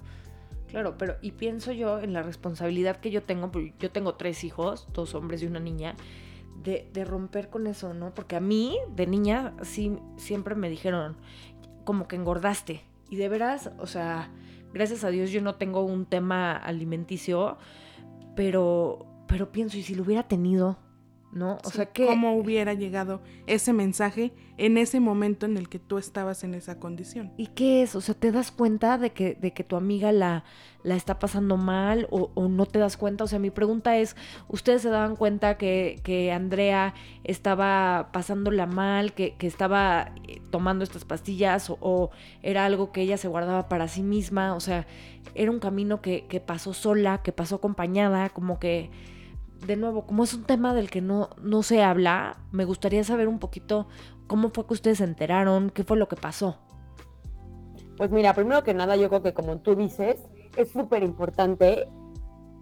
claro, 0.69 0.97
pero 0.99 1.17
y 1.23 1.33
pienso 1.33 1.73
yo 1.73 2.01
en 2.01 2.13
la 2.13 2.23
responsabilidad 2.23 2.97
que 2.97 3.11
yo 3.11 3.23
tengo, 3.23 3.51
yo 3.79 3.91
tengo 3.91 4.15
tres 4.15 4.45
hijos, 4.45 4.89
dos 4.93 5.15
hombres 5.15 5.43
y 5.43 5.47
una 5.47 5.61
niña, 5.61 5.97
de, 6.63 6.91
de 6.93 7.05
romper 7.07 7.49
con 7.49 7.67
eso, 7.67 7.95
¿no? 7.95 8.15
Porque 8.15 8.37
a 8.37 8.41
mí, 8.41 8.77
de 8.95 9.07
niña, 9.07 9.55
sí, 9.63 9.97
siempre 10.17 10.55
me 10.55 10.69
dijeron, 10.69 11.17
como 11.85 12.07
que 12.07 12.17
engordaste. 12.17 12.83
Y 13.11 13.17
de 13.17 13.29
veras, 13.29 13.71
o 13.79 13.87
sea, 13.87 14.31
Gracias 14.73 15.03
a 15.03 15.11
Dios 15.11 15.31
yo 15.31 15.41
no 15.41 15.57
tengo 15.57 15.83
un 15.83 16.07
tema 16.07 16.57
alimenticio, 16.57 17.59
pero, 18.37 19.25
pero 19.27 19.51
pienso, 19.51 19.77
¿y 19.77 19.83
si 19.83 19.95
lo 19.95 20.05
hubiera 20.05 20.29
tenido? 20.29 20.79
¿No? 21.33 21.59
O 21.65 21.71
sea, 21.71 21.87
que... 21.87 22.07
¿Cómo 22.07 22.37
hubiera 22.37 22.75
llegado 22.75 23.21
ese 23.47 23.73
mensaje 23.73 24.33
en 24.57 24.77
ese 24.77 25.01
momento 25.01 25.47
en 25.47 25.57
el 25.57 25.69
que 25.69 25.79
tú 25.79 25.99
estabas 25.99 26.43
en 26.45 26.55
esa 26.55 26.79
condición? 26.79 27.33
¿Y 27.37 27.49
qué 27.49 27.83
es? 27.83 27.95
O 27.95 28.01
sea, 28.01 28.15
¿te 28.15 28.33
das 28.33 28.51
cuenta 28.51 28.99
de 28.99 29.13
que, 29.13 29.35
de 29.35 29.53
que 29.53 29.63
tu 29.63 29.77
amiga 29.77 30.13
la, 30.13 30.45
la 30.83 30.97
está 30.97 31.19
pasando 31.19 31.57
mal 31.57 32.09
o, 32.11 32.31
no 32.49 32.67
te 32.67 32.79
das 32.79 32.97
cuenta? 32.97 33.25
O 33.25 33.27
sea, 33.27 33.39
mi 33.39 33.51
pregunta 33.51 33.97
es, 33.97 34.17
¿ustedes 34.49 34.83
se 34.83 34.91
daban 34.91 35.17
cuenta 35.17 35.57
que, 35.57 36.01
que 36.03 36.33
Andrea 36.33 36.95
estaba 37.23 38.11
pasándola 38.13 38.67
mal, 38.67 39.13
que, 39.13 39.37
que 39.37 39.47
estaba 39.47 40.13
eh, 40.27 40.41
tomando 40.51 40.83
estas 40.83 41.05
pastillas 41.05 41.71
o, 41.71 42.11
era 42.43 42.65
algo 42.65 42.91
que 42.91 43.03
ella 43.03 43.17
se 43.19 43.29
guardaba 43.29 43.69
para 43.69 43.87
sí 43.87 44.03
misma? 44.03 44.55
O 44.55 44.61
sea, 44.61 44.87
era 45.35 45.51
un 45.51 45.61
camino 45.61 46.03
que, 46.03 46.27
que 46.27 46.41
pasó 46.41 46.75
sola, 46.75 47.23
que 47.23 47.31
pasó 47.31 47.57
acompañada, 47.57 48.31
como 48.31 48.59
que 48.59 48.91
de 49.67 49.77
nuevo, 49.77 50.07
como 50.07 50.25
es 50.25 50.35
un 50.35 50.45
tema 50.45 50.75
del 50.75 50.91
que 50.91 51.01
no, 51.01 51.31
no 51.43 51.63
se 51.63 51.83
habla, 51.83 52.39
me 52.53 52.65
gustaría 52.65 53.05
saber 53.05 53.29
un 53.29 53.39
poquito 53.39 53.89
cómo 54.27 54.51
fue 54.51 54.67
que 54.67 54.75
ustedes 54.75 54.99
se 54.99 55.05
enteraron, 55.05 55.71
qué 55.71 55.85
fue 55.85 55.97
lo 55.97 56.09
que 56.09 56.17
pasó. 56.17 56.59
Pues 57.97 58.11
mira, 58.11 58.35
primero 58.35 58.63
que 58.65 58.75
nada, 58.75 58.97
yo 58.97 59.09
creo 59.09 59.23
que 59.23 59.35
como 59.35 59.59
tú 59.59 59.75
dices, 59.75 60.23
es 60.57 60.71
súper 60.71 61.03
importante 61.03 61.89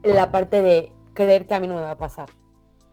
la 0.02 0.30
parte 0.30 0.62
de 0.62 0.92
creer 1.14 1.46
que 1.46 1.54
a 1.54 1.60
mí 1.60 1.68
no 1.68 1.74
me 1.74 1.82
va 1.82 1.92
a 1.92 1.98
pasar. 1.98 2.28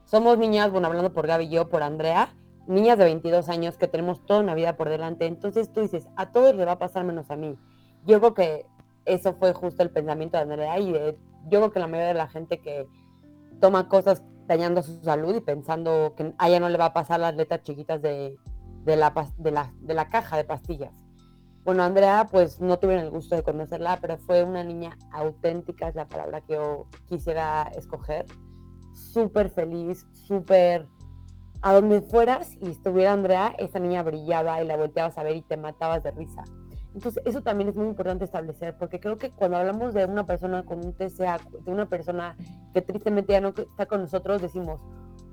Somos 0.05 0.37
niñas, 0.37 0.71
bueno, 0.71 0.87
hablando 0.87 1.13
por 1.13 1.25
Gaby 1.25 1.45
y 1.45 1.49
yo, 1.49 1.69
por 1.69 1.81
Andrea, 1.81 2.29
niñas 2.67 2.97
de 2.97 3.05
22 3.05 3.49
años 3.49 3.77
que 3.77 3.87
tenemos 3.87 4.25
toda 4.25 4.39
una 4.41 4.53
vida 4.53 4.77
por 4.77 4.89
delante. 4.89 5.25
Entonces 5.25 5.71
tú 5.71 5.81
dices, 5.81 6.07
a 6.15 6.31
todos 6.31 6.55
le 6.55 6.65
va 6.65 6.73
a 6.73 6.79
pasar 6.79 7.03
menos 7.03 7.31
a 7.31 7.35
mí. 7.35 7.57
Yo 8.05 8.19
creo 8.19 8.33
que 8.33 8.65
eso 9.05 9.33
fue 9.33 9.53
justo 9.53 9.83
el 9.83 9.89
pensamiento 9.89 10.37
de 10.37 10.43
Andrea 10.43 10.79
y 10.79 10.93
yo 10.93 11.15
creo 11.49 11.71
que 11.71 11.79
la 11.79 11.87
mayoría 11.87 12.09
de 12.09 12.13
la 12.15 12.27
gente 12.27 12.59
que 12.59 12.87
toma 13.59 13.87
cosas 13.87 14.23
dañando 14.47 14.83
su 14.83 15.01
salud 15.03 15.35
y 15.35 15.41
pensando 15.41 16.13
que 16.15 16.33
a 16.37 16.47
ella 16.47 16.59
no 16.59 16.69
le 16.69 16.77
va 16.77 16.85
a 16.85 16.93
pasar 16.93 17.19
las 17.19 17.35
letras 17.35 17.63
chiquitas 17.63 18.01
de, 18.01 18.37
la, 18.85 19.13
de, 19.37 19.51
la, 19.51 19.73
de 19.79 19.93
la 19.93 20.09
caja 20.09 20.37
de 20.37 20.43
pastillas. 20.43 20.91
Bueno, 21.63 21.81
Andrea, 21.81 22.27
pues 22.31 22.61
no 22.61 22.77
tuve 22.77 22.99
el 22.99 23.09
gusto 23.09 23.35
de 23.35 23.41
conocerla, 23.41 23.97
pero 23.99 24.19
fue 24.19 24.43
una 24.43 24.63
niña 24.63 24.97
auténtica, 25.11 25.87
es 25.87 25.95
la 25.95 26.07
palabra 26.07 26.41
que 26.41 26.53
yo 26.53 26.85
quisiera 27.07 27.63
escoger. 27.75 28.25
Súper 28.93 29.49
feliz, 29.49 30.05
súper... 30.13 30.87
A 31.61 31.73
donde 31.73 32.01
fueras 32.01 32.55
y 32.61 32.69
estuviera 32.69 33.13
Andrea, 33.13 33.55
esa 33.57 33.79
niña 33.79 34.03
brillaba 34.03 34.61
y 34.61 34.67
la 34.67 34.77
volteabas 34.77 35.17
a 35.17 35.23
ver 35.23 35.37
y 35.37 35.41
te 35.41 35.57
matabas 35.57 36.03
de 36.03 36.11
risa. 36.11 36.43
Entonces, 36.95 37.21
eso 37.25 37.41
también 37.41 37.69
es 37.69 37.75
muy 37.75 37.87
importante 37.87 38.23
establecer, 38.23 38.73
porque 38.77 39.01
creo 39.01 39.17
que 39.17 39.29
cuando 39.29 39.57
hablamos 39.57 39.93
de 39.93 40.05
una 40.05 40.25
persona 40.25 40.63
con 40.63 40.79
un 40.79 40.93
TCA, 40.93 41.39
de 41.65 41.71
una 41.71 41.87
persona 41.87 42.37
que 42.73 42.81
tristemente 42.81 43.33
ya 43.33 43.41
no 43.41 43.49
está 43.49 43.85
con 43.85 43.99
nosotros, 43.99 44.41
decimos, 44.41 44.79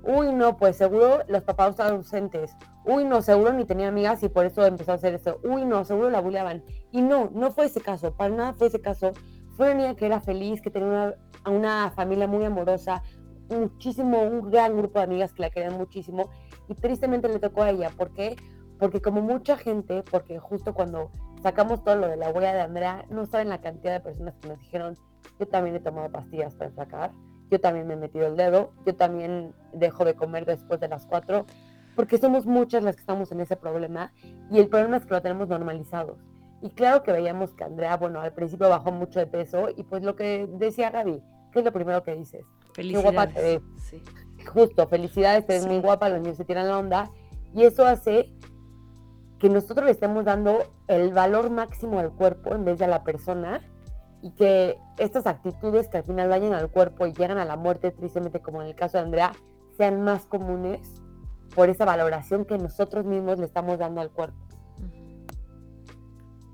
uy, 0.03 0.33
no, 0.33 0.57
pues 0.57 0.75
seguro 0.75 1.19
los 1.29 1.43
papás 1.43 1.71
estaban 1.71 1.93
ausentes, 1.95 2.53
uy, 2.85 3.05
no, 3.05 3.21
seguro 3.21 3.53
ni 3.53 3.63
tenía 3.63 3.87
amigas 3.87 4.21
y 4.23 4.27
por 4.27 4.45
eso 4.45 4.65
empezó 4.65 4.91
a 4.91 4.95
hacer 4.95 5.13
eso, 5.13 5.39
uy, 5.45 5.63
no, 5.63 5.85
seguro 5.85 6.09
la 6.09 6.19
bulleaban. 6.19 6.65
Y 6.91 7.01
no, 7.01 7.29
no 7.33 7.51
fue 7.51 7.67
ese 7.67 7.79
caso, 7.79 8.13
para 8.13 8.35
nada 8.35 8.53
fue 8.53 8.67
ese 8.67 8.81
caso. 8.81 9.13
Fue 9.55 9.67
una 9.67 9.75
niña 9.75 9.95
que 9.95 10.07
era 10.07 10.19
feliz, 10.19 10.61
que 10.61 10.69
tenía 10.69 11.15
una, 11.45 11.55
una 11.55 11.91
familia 11.91 12.27
muy 12.27 12.43
amorosa, 12.43 13.03
muchísimo, 13.49 14.21
un 14.21 14.51
gran 14.51 14.75
grupo 14.75 14.99
de 14.99 15.05
amigas 15.05 15.31
que 15.31 15.43
la 15.43 15.49
querían 15.49 15.77
muchísimo 15.77 16.29
y 16.67 16.75
tristemente 16.75 17.29
le 17.29 17.39
tocó 17.39 17.61
a 17.61 17.69
ella. 17.69 17.89
¿Por 17.95 18.11
qué? 18.13 18.35
Porque 18.79 19.01
como 19.01 19.21
mucha 19.21 19.55
gente, 19.55 20.03
porque 20.11 20.39
justo 20.39 20.73
cuando 20.73 21.11
sacamos 21.43 21.83
todo 21.83 21.97
lo 21.97 22.07
de 22.07 22.17
la 22.17 22.29
huella 22.29 22.53
de 22.53 22.61
Andrea, 22.61 23.05
no 23.09 23.25
saben 23.25 23.49
la 23.49 23.59
cantidad 23.59 23.93
de 23.93 23.99
personas 23.99 24.33
que 24.41 24.47
nos 24.47 24.59
dijeron, 24.59 24.97
yo 25.39 25.47
también 25.47 25.75
he 25.75 25.79
tomado 25.79 26.09
pastillas 26.09 26.55
para 26.55 26.71
sacar, 26.71 27.11
yo 27.51 27.59
también 27.59 27.85
me 27.85 27.93
he 27.93 27.97
metido 27.97 28.25
el 28.25 28.37
dedo, 28.37 28.71
yo 28.85 28.95
también 28.95 29.53
dejo 29.73 30.05
de 30.05 30.15
comer 30.15 30.45
después 30.45 30.79
de 30.79 30.87
las 30.87 31.05
cuatro, 31.05 31.45
porque 31.95 32.17
somos 32.17 32.45
muchas 32.45 32.81
las 32.81 32.95
que 32.95 33.01
estamos 33.01 33.31
en 33.31 33.41
ese 33.41 33.57
problema 33.57 34.13
y 34.49 34.59
el 34.59 34.69
problema 34.69 34.97
es 34.97 35.05
que 35.05 35.13
lo 35.13 35.21
tenemos 35.21 35.49
normalizado. 35.49 36.17
Y 36.61 36.69
claro 36.69 37.03
que 37.03 37.11
veíamos 37.11 37.53
que 37.53 37.65
Andrea, 37.65 37.97
bueno, 37.97 38.21
al 38.21 38.33
principio 38.33 38.69
bajó 38.69 38.91
mucho 38.91 39.19
de 39.19 39.27
peso 39.27 39.67
y 39.75 39.83
pues 39.83 40.01
lo 40.01 40.15
que 40.15 40.47
decía 40.53 40.91
Gaby, 40.91 41.21
¿qué 41.51 41.59
es 41.59 41.65
lo 41.65 41.73
primero 41.73 42.03
que 42.03 42.15
dices? 42.15 42.45
Felicidades. 42.73 43.05
Qué 43.05 43.15
guapa 43.15 43.33
te 43.33 43.41
ves. 43.41 43.61
Justo, 44.47 44.87
felicidades, 44.87 45.45
te 45.45 45.53
ves 45.53 45.67
muy 45.67 45.79
guapa, 45.79 46.09
los 46.09 46.21
niños 46.21 46.37
se 46.37 46.45
tiran 46.45 46.67
la 46.67 46.79
onda 46.79 47.11
y 47.53 47.63
eso 47.63 47.85
hace 47.85 48.31
que 49.43 49.49
nosotros 49.49 49.83
le 49.83 49.91
estemos 49.91 50.23
dando 50.23 50.73
el 50.87 51.11
valor 51.11 51.49
máximo 51.49 51.99
al 51.99 52.13
cuerpo 52.13 52.55
en 52.55 52.63
vez 52.63 52.79
de 52.79 52.85
a 52.85 52.87
la 52.87 53.03
persona 53.03 53.59
y 54.21 54.31
que 54.31 54.77
estas 54.97 55.27
actitudes 55.27 55.89
que 55.89 55.97
al 55.97 56.05
final 56.05 56.29
dañan 56.29 56.53
al 56.53 56.71
cuerpo 56.71 57.07
y 57.07 57.11
llegan 57.11 57.37
a 57.37 57.43
la 57.43 57.57
muerte, 57.57 57.91
tristemente 57.91 58.39
como 58.39 58.61
en 58.61 58.69
el 58.69 58.75
caso 58.75 58.99
de 58.99 59.03
Andrea, 59.03 59.33
sean 59.75 60.01
más 60.01 60.25
comunes 60.27 60.79
por 61.53 61.67
esa 61.67 61.83
valoración 61.83 62.45
que 62.45 62.57
nosotros 62.57 63.03
mismos 63.03 63.37
le 63.37 63.43
estamos 63.43 63.77
dando 63.79 63.99
al 63.99 64.11
cuerpo. 64.11 64.37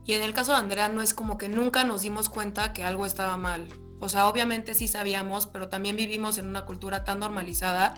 Y 0.03 0.13
en 0.13 0.24
el 0.24 0.34
caso 0.34 0.53
de 0.53 0.58
Andrea 0.58 0.89
no 0.89 1.03
es 1.03 1.13
como 1.13 1.38
que 1.38 1.48
nunca 1.48 1.84
nos 1.84 2.01
dimos 2.01 2.27
cuenta 2.27 2.74
que 2.74 2.84
algo 2.84 3.05
estaba 3.05 3.38
mal. 3.38 3.67
O 4.00 4.10
sea, 4.10 4.27
obviamente 4.27 4.74
sí 4.74 4.88
sabíamos, 4.88 5.46
pero 5.46 5.69
también 5.69 5.96
vivimos 5.96 6.39
en 6.39 6.48
una 6.48 6.65
cultura 6.65 7.03
tan 7.03 7.19
normalizada 7.19 7.93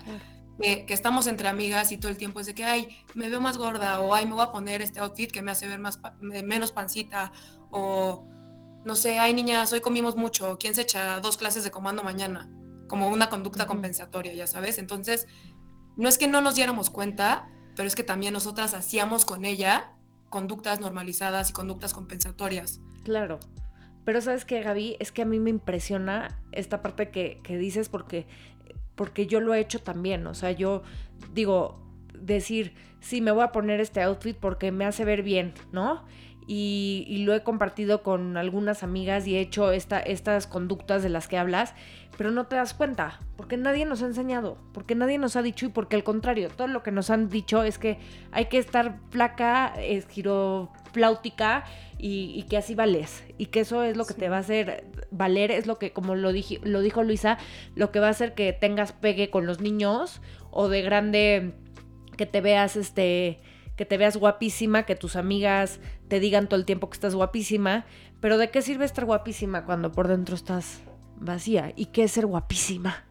que, 0.62 0.86
estamos 0.94 1.28
entre 1.28 1.48
amigas 1.48 1.92
y 1.92 1.98
todo 1.98 2.12
el 2.12 2.18
tiempo 2.18 2.40
es 2.40 2.46
de 2.46 2.54
que, 2.54 2.64
ay, 2.64 3.04
me 3.14 3.30
veo 3.30 3.42
más 3.42 3.58
gorda 3.58 4.00
o 4.00 4.14
ay, 4.14 4.26
me 4.26 4.34
voy 4.34 4.44
a 4.44 4.52
poner 4.52 4.82
este 4.82 5.00
outfit 5.00 5.32
que 5.32 5.42
me 5.42 5.52
hace 5.52 5.68
ver 5.68 5.80
más 5.80 6.00
menos 6.22 6.72
pancita 6.72 7.32
o 7.72 8.26
no 8.86 8.96
sé, 8.96 9.20
ay 9.20 9.34
niñas, 9.34 9.72
hoy 9.74 9.82
comimos 9.82 10.16
mucho, 10.16 10.58
¿quién 10.60 10.74
se 10.74 10.82
echa 10.82 11.20
dos 11.20 11.38
clases 11.38 11.64
de 11.64 11.72
comando 11.72 12.04
mañana? 12.04 12.50
Como 12.88 13.10
una 13.10 13.30
conducta 13.30 13.68
compensatoria, 13.68 14.34
ya 14.34 14.48
sabes. 14.48 14.78
Entonces, 14.78 15.28
no 15.98 16.10
es 16.10 16.18
que 16.18 16.28
no 16.28 16.42
nos 16.42 16.56
diéramos 16.56 16.90
cuenta, 16.90 17.48
pero 17.76 17.88
es 17.88 17.96
que 17.96 18.04
también 18.04 18.34
nosotras 18.34 18.74
hacíamos 18.74 19.26
con 19.26 19.46
ella 19.46 19.94
conductas 20.30 20.80
normalizadas 20.80 21.50
y 21.50 21.54
conductas 21.54 21.94
compensatorias. 21.94 22.80
Claro. 23.04 23.40
Pero 24.04 24.20
sabes 24.22 24.46
que 24.46 24.62
Gaby, 24.62 24.98
es 25.00 25.12
que 25.12 25.22
a 25.22 25.26
mí 25.26 25.40
me 25.40 25.52
impresiona 25.52 26.42
esta 26.52 26.82
parte 26.82 27.12
que, 27.12 27.40
que 27.44 27.58
dices 27.58 27.88
porque 27.88 28.26
porque 28.96 29.28
yo 29.28 29.40
lo 29.40 29.54
he 29.54 29.60
hecho 29.60 29.80
también, 29.80 30.28
o 30.28 30.34
sea, 30.34 30.52
yo 30.52 30.84
digo, 31.34 31.80
decir, 32.14 32.74
sí, 33.00 33.22
me 33.22 33.32
voy 33.32 33.44
a 33.44 33.52
poner 33.52 33.80
este 33.80 34.02
outfit 34.02 34.38
porque 34.38 34.72
me 34.72 34.86
hace 34.86 35.06
ver 35.06 35.24
bien, 35.24 35.54
¿no? 35.72 36.04
Y, 36.48 37.24
lo 37.26 37.34
he 37.34 37.44
compartido 37.44 38.04
con 38.04 38.36
algunas 38.36 38.84
amigas 38.84 39.26
y 39.26 39.38
he 39.38 39.40
hecho 39.40 39.72
esta, 39.72 40.00
estas 40.00 40.48
conductas 40.48 41.02
de 41.02 41.10
las 41.10 41.28
que 41.28 41.38
hablas, 41.38 41.74
pero 42.18 42.32
no 42.32 42.46
te 42.48 42.58
das 42.58 42.74
cuenta, 42.74 43.22
porque 43.38 43.58
nadie 43.58 43.86
nos 43.86 44.02
ha 44.02 44.08
enseñado, 44.08 44.58
porque 44.74 44.96
nadie 44.96 45.18
nos 45.18 45.36
ha 45.36 45.44
dicho 45.44 45.66
y 45.66 45.70
porque 45.70 45.96
al 45.96 46.04
contrario, 46.04 46.50
todo 46.50 46.68
lo 46.68 46.84
que 46.84 46.92
nos 46.92 47.10
han 47.10 47.30
dicho 47.30 47.64
es 47.64 47.78
que 47.78 48.00
hay 48.32 48.46
que 48.46 48.58
estar 48.58 49.00
flaca, 49.12 49.74
es 49.78 50.06
giropláutica 50.92 51.64
y, 51.98 52.34
y, 52.36 52.44
que 52.44 52.58
así 52.58 52.76
vales, 52.76 53.24
y 53.38 53.48
que 53.48 53.62
eso 53.62 53.84
es 53.84 53.96
lo 53.96 54.06
que 54.06 54.14
te 54.14 54.30
va 54.30 54.38
a 54.38 54.40
hacer 54.40 54.86
valer, 55.12 55.52
es 55.52 55.68
lo 55.68 55.78
que, 55.78 55.92
como 55.92 56.16
lo, 56.16 56.32
lo 56.32 56.82
dijo 56.82 57.04
Luisa, 57.04 57.38
lo 57.76 57.92
que 57.92 58.00
va 58.00 58.08
a 58.08 58.12
hacer 58.12 58.34
que 58.34 58.54
tengas 58.54 58.92
pegue 58.92 59.30
con 59.30 59.46
los 59.46 59.62
niños 59.62 60.22
o 60.50 60.68
de 60.68 60.82
grande 60.82 61.54
que 62.18 62.26
te 62.26 62.42
veas 62.42 62.76
este 62.76 63.40
que 63.78 63.86
te 63.86 63.98
veas 63.98 64.18
guapísima, 64.18 64.84
que 64.84 64.96
tus 64.96 65.16
amigas 65.16 65.80
te 66.08 66.20
digan 66.20 66.48
todo 66.48 66.60
el 66.60 66.66
tiempo 66.66 66.90
que 66.90 66.96
estás 66.96 67.16
guapísima, 67.16 67.86
pero 68.20 68.38
¿de 68.38 68.52
qué 68.52 68.62
sirve 68.62 68.86
estar 68.86 69.06
guapísima 69.06 69.66
cuando 69.66 69.92
por 69.92 70.08
dentro 70.08 70.36
estás 70.36 70.82
vacía? 71.20 71.74
¿Y 71.76 71.88
qué 71.88 72.04
es 72.04 72.12
ser 72.12 72.28
guapísima? 72.28 73.06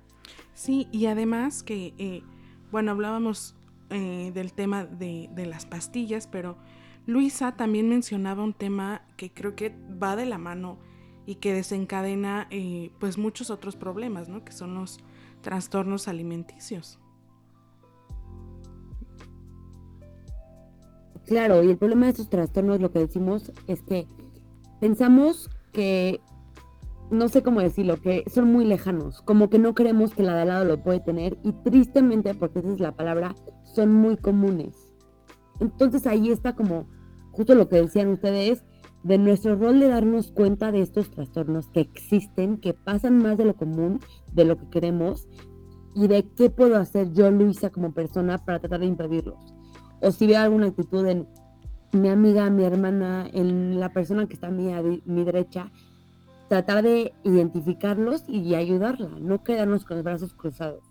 Sí, 0.55 0.87
y 0.93 1.07
además 1.07 1.65
que, 1.65 1.95
eh, 1.99 2.23
bueno, 2.71 2.93
hablábamos 2.93 3.57
eh, 3.93 4.31
del 4.33 4.53
tema 4.53 4.85
de, 4.85 5.29
las 5.35 5.67
pastillas, 5.67 6.29
pero 6.29 6.57
Luisa 7.07 7.57
también 7.57 7.89
mencionaba 7.89 8.43
un 8.45 8.55
tema 8.55 9.03
que 9.17 9.33
creo 9.33 9.57
que 9.57 9.75
va 10.03 10.17
de 10.17 10.27
la 10.27 10.39
mano 10.39 10.79
y 11.27 11.37
que 11.37 11.53
desencadena 11.53 12.47
eh, 12.51 12.91
pues 12.99 13.19
muchos 13.19 13.51
otros 13.51 13.77
problemas, 13.77 14.29
¿no? 14.29 14.45
Que 14.45 14.53
son 14.53 14.75
los 14.75 14.99
trastornos 15.41 16.09
alimenticios. 16.09 16.99
Claro, 21.27 21.63
y 21.63 21.71
el 21.71 21.79
problema 21.79 22.07
de 22.07 22.11
estos 22.11 22.29
trastornos, 22.29 22.81
lo 22.81 22.91
que 22.91 22.99
decimos 22.99 23.53
es 23.69 23.83
que 23.83 24.09
pensamos 24.81 25.49
que, 25.73 26.21
no 27.11 27.29
sé 27.29 27.45
cómo 27.45 27.61
decirlo, 27.61 28.01
que 28.01 28.25
son 28.29 28.51
muy 28.51 28.65
lejanos, 28.65 29.23
como 29.23 29.49
que 29.49 29.61
no 29.61 29.75
creemos 29.75 30.13
que 30.13 30.25
la 30.25 30.35
de 30.35 30.43
al 30.43 30.49
lado 30.49 30.65
lo 30.65 30.83
puede 30.83 30.99
tener 30.99 31.39
y 31.45 31.53
tristemente, 31.53 32.35
porque 32.35 32.59
esa 32.59 32.73
es 32.73 32.81
la 32.81 32.97
palabra, 32.97 33.37
son 33.63 33.93
muy 33.93 34.17
comunes. 34.17 34.90
Entonces 35.61 36.07
ahí 36.07 36.31
está 36.31 36.55
como 36.57 36.87
justo 37.33 37.55
lo 37.55 37.69
que 37.69 37.77
decían 37.77 38.09
ustedes, 38.09 38.65
de 39.03 39.17
nuestro 39.17 39.57
rol 39.57 39.81
de 39.81 39.89
darnos 39.89 40.31
cuenta 40.31 40.73
de 40.73 40.83
estos 40.83 41.11
trastornos 41.11 41.69
que 41.69 41.81
existen, 41.81 42.59
que 42.59 42.75
pasan 42.75 43.19
más 43.19 43.39
de 43.39 43.45
lo 43.45 43.55
común, 43.55 44.01
de 44.33 44.45
lo 44.45 44.59
que 44.59 44.69
queremos, 44.69 45.29
y 45.95 46.07
de 46.09 46.29
qué 46.37 46.51
puedo 46.51 46.77
hacer 46.77 47.13
yo, 47.13 47.31
Luisa, 47.31 47.71
como 47.71 47.93
persona 47.93 48.39
para 48.39 48.59
tratar 48.59 48.81
de 48.81 48.87
impedirlos 48.87 49.55
o 50.01 50.11
si 50.11 50.27
veo 50.27 50.41
alguna 50.41 50.67
actitud 50.67 51.07
en 51.07 51.29
mi 51.93 52.09
amiga, 52.09 52.49
mi 52.51 52.65
hermana, 52.65 53.29
en 53.33 53.81
la 53.81 53.93
persona 53.93 54.27
que 54.27 54.35
está 54.35 54.49
a 54.49 54.51
mi, 54.51 54.73
mi 55.05 55.25
derecha, 55.25 55.71
tratar 56.49 56.83
de 56.83 57.13
identificarlos 57.25 58.25
y 58.29 58.55
ayudarla, 58.55 59.11
no 59.21 59.43
quedarnos 59.43 59.85
con 59.85 59.97
los 59.97 60.05
brazos 60.05 60.35
cruzados. 60.35 60.85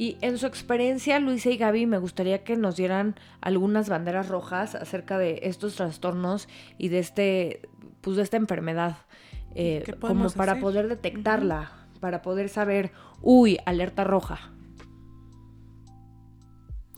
Y 0.00 0.16
en 0.20 0.38
su 0.38 0.46
experiencia, 0.46 1.18
Luisa 1.18 1.50
y 1.50 1.56
Gaby, 1.56 1.86
me 1.86 1.98
gustaría 1.98 2.44
que 2.44 2.56
nos 2.56 2.76
dieran 2.76 3.16
algunas 3.40 3.88
banderas 3.88 4.28
rojas 4.28 4.76
acerca 4.76 5.18
de 5.18 5.40
estos 5.42 5.74
trastornos 5.74 6.48
y 6.78 6.86
de 6.86 7.00
este, 7.00 7.68
pues 8.00 8.16
de 8.16 8.22
esta 8.22 8.36
enfermedad, 8.36 8.98
eh, 9.56 9.82
¿Qué 9.84 9.94
como 9.94 10.30
para 10.30 10.52
hacer? 10.52 10.62
poder 10.62 10.88
detectarla, 10.88 11.72
para 11.98 12.22
poder 12.22 12.48
saber, 12.48 12.92
uy, 13.22 13.58
alerta 13.66 14.04
roja. 14.04 14.52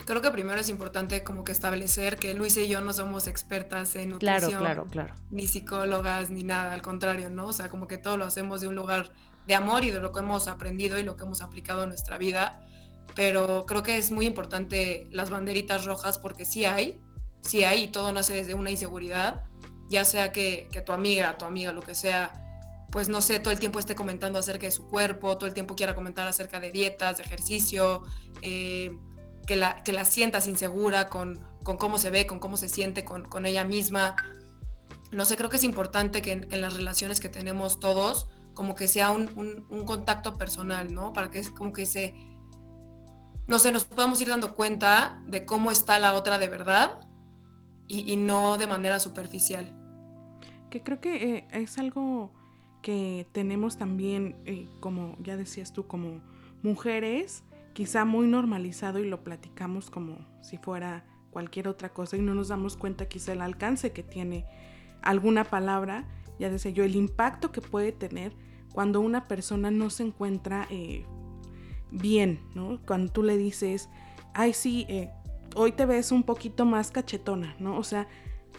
Creo 0.04 0.20
que 0.20 0.30
primero 0.30 0.60
es 0.60 0.68
importante 0.68 1.24
como 1.24 1.42
que 1.42 1.52
establecer 1.52 2.18
que 2.18 2.34
Luisa 2.34 2.60
y 2.60 2.68
yo 2.68 2.82
no 2.82 2.92
somos 2.92 3.28
expertas 3.28 3.96
en 3.96 4.10
nutrición. 4.10 4.50
Claro, 4.50 4.58
claro, 4.58 4.86
claro. 4.90 5.14
Ni 5.30 5.48
psicólogas, 5.48 6.28
ni 6.28 6.44
nada, 6.44 6.74
al 6.74 6.82
contrario, 6.82 7.30
¿no? 7.30 7.46
O 7.46 7.52
sea, 7.54 7.70
como 7.70 7.86
que 7.86 7.96
todo 7.96 8.18
lo 8.18 8.26
hacemos 8.26 8.60
de 8.60 8.68
un 8.68 8.74
lugar 8.74 9.10
de 9.46 9.54
amor 9.54 9.84
y 9.84 9.90
de 9.90 10.00
lo 10.00 10.12
que 10.12 10.20
hemos 10.20 10.48
aprendido 10.48 10.98
y 10.98 11.02
lo 11.02 11.16
que 11.16 11.24
hemos 11.24 11.40
aplicado 11.40 11.84
en 11.84 11.88
nuestra 11.88 12.18
vida. 12.18 12.60
Pero 13.14 13.66
creo 13.66 13.82
que 13.82 13.98
es 13.98 14.10
muy 14.10 14.26
importante 14.26 15.08
las 15.10 15.30
banderitas 15.30 15.84
rojas 15.84 16.18
porque 16.18 16.44
sí 16.44 16.64
hay, 16.64 17.00
sí 17.42 17.64
hay 17.64 17.84
y 17.84 17.88
todo 17.88 18.12
nace 18.12 18.34
desde 18.34 18.54
una 18.54 18.70
inseguridad, 18.70 19.44
ya 19.88 20.04
sea 20.04 20.32
que, 20.32 20.68
que 20.70 20.80
tu 20.80 20.92
amiga, 20.92 21.36
tu 21.36 21.44
amiga, 21.44 21.72
lo 21.72 21.82
que 21.82 21.94
sea, 21.94 22.32
pues 22.90 23.08
no 23.08 23.20
sé, 23.20 23.40
todo 23.40 23.52
el 23.52 23.58
tiempo 23.58 23.78
esté 23.78 23.94
comentando 23.94 24.38
acerca 24.38 24.66
de 24.66 24.72
su 24.72 24.86
cuerpo, 24.86 25.36
todo 25.36 25.48
el 25.48 25.54
tiempo 25.54 25.74
quiera 25.74 25.94
comentar 25.94 26.26
acerca 26.28 26.60
de 26.60 26.70
dietas, 26.70 27.18
de 27.18 27.24
ejercicio, 27.24 28.02
eh, 28.42 28.96
que, 29.46 29.56
la, 29.56 29.82
que 29.82 29.92
la 29.92 30.04
sientas 30.04 30.46
insegura 30.46 31.08
con, 31.08 31.40
con 31.62 31.76
cómo 31.76 31.98
se 31.98 32.10
ve, 32.10 32.26
con 32.26 32.38
cómo 32.38 32.56
se 32.56 32.68
siente 32.68 33.04
con, 33.04 33.24
con 33.24 33.46
ella 33.46 33.64
misma. 33.64 34.16
No 35.10 35.24
sé, 35.24 35.36
creo 35.36 35.50
que 35.50 35.56
es 35.56 35.64
importante 35.64 36.22
que 36.22 36.32
en, 36.32 36.46
en 36.52 36.60
las 36.60 36.74
relaciones 36.74 37.18
que 37.18 37.28
tenemos 37.28 37.80
todos, 37.80 38.28
como 38.54 38.74
que 38.74 38.86
sea 38.86 39.10
un, 39.10 39.30
un, 39.36 39.66
un 39.68 39.84
contacto 39.84 40.36
personal, 40.36 40.92
¿no? 40.94 41.12
Para 41.12 41.30
que 41.30 41.40
es 41.40 41.50
como 41.50 41.72
que 41.72 41.86
se, 41.86 42.14
no 43.50 43.58
sé, 43.58 43.72
nos 43.72 43.84
podamos 43.84 44.20
ir 44.20 44.28
dando 44.28 44.54
cuenta 44.54 45.20
de 45.26 45.44
cómo 45.44 45.72
está 45.72 45.98
la 45.98 46.14
otra 46.14 46.38
de 46.38 46.46
verdad 46.46 47.00
y, 47.88 48.16
no 48.16 48.58
de 48.58 48.68
manera 48.68 49.00
superficial. 49.00 49.76
Que 50.70 50.84
creo 50.84 51.00
que 51.00 51.34
eh, 51.34 51.48
es 51.50 51.76
algo 51.76 52.30
que 52.80 53.26
tenemos 53.32 53.76
también, 53.76 54.36
eh, 54.44 54.68
como 54.78 55.16
ya 55.18 55.36
decías 55.36 55.72
tú, 55.72 55.88
como 55.88 56.20
mujeres, 56.62 57.42
quizá 57.72 58.04
muy 58.04 58.28
normalizado 58.28 59.00
y 59.00 59.08
lo 59.08 59.24
platicamos 59.24 59.90
como 59.90 60.18
si 60.42 60.56
fuera 60.56 61.04
cualquier 61.32 61.66
otra 61.66 61.92
cosa 61.92 62.16
y 62.16 62.22
no 62.22 62.36
nos 62.36 62.48
damos 62.48 62.76
cuenta 62.76 63.08
quizá 63.08 63.32
el 63.32 63.40
alcance 63.40 63.90
que 63.90 64.04
tiene 64.04 64.46
alguna 65.02 65.42
palabra, 65.42 66.06
ya 66.38 66.50
decía 66.50 66.70
yo, 66.70 66.84
el 66.84 66.94
impacto 66.94 67.50
que 67.50 67.62
puede 67.62 67.90
tener 67.90 68.32
cuando 68.72 69.00
una 69.00 69.26
persona 69.26 69.72
no 69.72 69.90
se 69.90 70.04
encuentra 70.04 70.68
eh, 70.70 71.04
bien, 71.90 72.40
¿no? 72.54 72.78
Cuando 72.86 73.12
tú 73.12 73.22
le 73.22 73.36
dices, 73.36 73.88
ay 74.34 74.52
sí, 74.52 74.86
eh, 74.88 75.10
hoy 75.54 75.72
te 75.72 75.86
ves 75.86 76.12
un 76.12 76.22
poquito 76.22 76.64
más 76.64 76.90
cachetona, 76.90 77.56
¿no? 77.58 77.76
O 77.76 77.84
sea, 77.84 78.06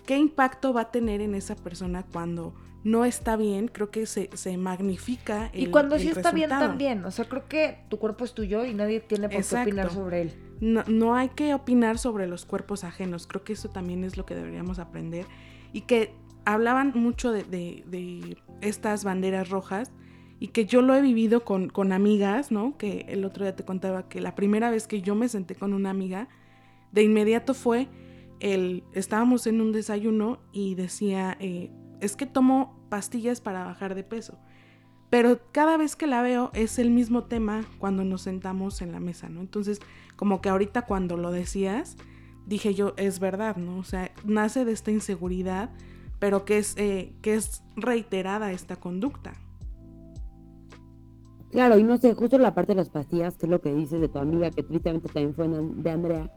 ¿qué 0.06 0.18
impacto 0.18 0.74
va 0.74 0.82
a 0.82 0.92
tener 0.92 1.22
en 1.22 1.36
esa 1.36 1.56
persona 1.56 2.04
cuando 2.12 2.54
no 2.84 3.06
está 3.06 3.36
bien? 3.38 3.68
Creo 3.68 3.92
que 3.92 4.06
se, 4.06 4.30
se 4.34 4.58
magnifica 4.58 5.50
el 5.54 5.62
Y 5.64 5.68
cuando 5.68 5.96
el 5.96 6.02
sí 6.02 6.10
está 6.10 6.32
bien 6.32 6.50
también, 6.50 7.06
o 7.06 7.12
sea, 7.12 7.26
creo 7.26 7.48
que 7.48 7.80
tu 7.90 8.00
cuerpo 8.00 8.26
es 8.26 8.34
tuyo 8.34 8.66
y 8.66 8.74
nadie 8.74 9.00
tiene 9.00 9.30
por 9.30 9.44
qué 9.46 9.56
opinar 9.62 9.92
sobre 9.92 10.22
él. 10.22 10.34
No, 10.60 10.84
no 10.88 11.16
hay 11.16 11.30
que 11.30 11.54
opinar 11.54 11.98
sobre 11.98 12.28
los 12.28 12.46
cuerpos 12.46 12.84
ajenos. 12.84 13.26
Creo 13.28 13.44
que 13.44 13.54
eso 13.54 13.70
también 13.70 14.04
es 14.04 14.18
lo 14.18 14.26
que 14.26 14.36
deberíamos 14.36 14.78
aprender. 14.80 15.26
Y 15.74 15.82
que 15.82 16.14
hablaban 16.46 16.92
mucho 16.96 17.32
de, 17.32 17.44
de- 17.44 17.84
de 17.88 18.38
estas 18.62 19.04
banderas 19.04 19.50
rojas 19.50 19.92
y 20.42 20.48
que 20.48 20.66
yo 20.66 20.82
lo 20.82 20.96
he 20.96 21.04
vivido 21.04 21.46
con, 21.46 21.70
con 21.70 21.92
amigas, 21.92 22.52
¿no? 22.52 22.76
Que 22.76 23.06
el 23.10 23.26
otro 23.26 23.46
día 23.46 23.56
te 23.56 23.64
contaba 23.64 24.10
que 24.10 24.20
la 24.20 24.34
primera 24.34 24.72
vez 24.72 24.88
que 24.88 25.04
yo 25.04 25.14
me 25.14 25.30
senté 25.30 25.54
con 25.54 25.72
una 25.72 25.92
amiga, 25.92 26.30
de 26.92 27.04
inmediato 27.04 27.54
fue 27.54 27.88
el, 28.40 28.84
estábamos 28.94 29.46
en 29.46 29.62
un 29.62 29.72
desayuno 29.72 30.40
y 30.52 30.74
decía, 30.74 31.38
eh, 31.40 31.70
es 32.00 32.16
que 32.16 32.26
tomo 32.26 32.84
pastillas 32.90 33.40
para 33.40 33.66
bajar 33.66 33.94
de 33.94 34.04
peso. 34.04 34.40
Pero 35.12 35.42
cada 35.52 35.78
vez 35.78 35.96
que 35.96 36.08
la 36.08 36.24
veo 36.24 36.50
es 36.56 36.80
el 36.80 36.90
mismo 36.90 37.26
tema 37.26 37.64
cuando 37.78 38.04
nos 38.04 38.24
sentamos 38.24 38.82
en 38.82 38.94
la 38.94 39.00
mesa, 39.00 39.30
¿no? 39.30 39.42
Entonces, 39.42 39.80
como 40.16 40.42
que 40.42 40.50
ahorita 40.50 40.88
cuando 40.88 41.18
lo 41.18 41.32
decías, 41.32 41.98
dije 42.48 42.74
yo, 42.74 42.96
es 42.98 43.20
verdad, 43.20 43.58
¿no? 43.58 43.78
O 43.78 43.84
sea, 43.84 44.12
nace 44.26 44.66
de 44.66 44.72
esta 44.72 44.90
inseguridad, 44.90 45.70
pero 46.18 46.46
que 46.46 46.58
es, 46.58 46.74
eh, 46.78 47.14
que 47.22 47.36
es 47.36 47.62
reiterada 47.76 48.52
esta 48.52 48.78
conducta. 48.78 49.36
Claro, 51.52 51.78
y 51.78 51.84
no 51.84 51.98
sé, 51.98 52.14
justo 52.14 52.38
la 52.38 52.54
parte 52.56 52.72
de 52.72 52.78
las 52.78 52.90
pastillas, 52.90 53.38
que 53.38 53.46
es 53.46 53.50
lo 53.50 53.60
que 53.60 53.74
dices 53.74 54.00
de 54.00 54.08
tu 54.08 54.20
amiga, 54.20 54.52
que 54.52 54.64
tristemente 54.64 55.10
también 55.10 55.36
fue 55.36 55.48
de 55.50 55.92
Andrea, 55.92 56.32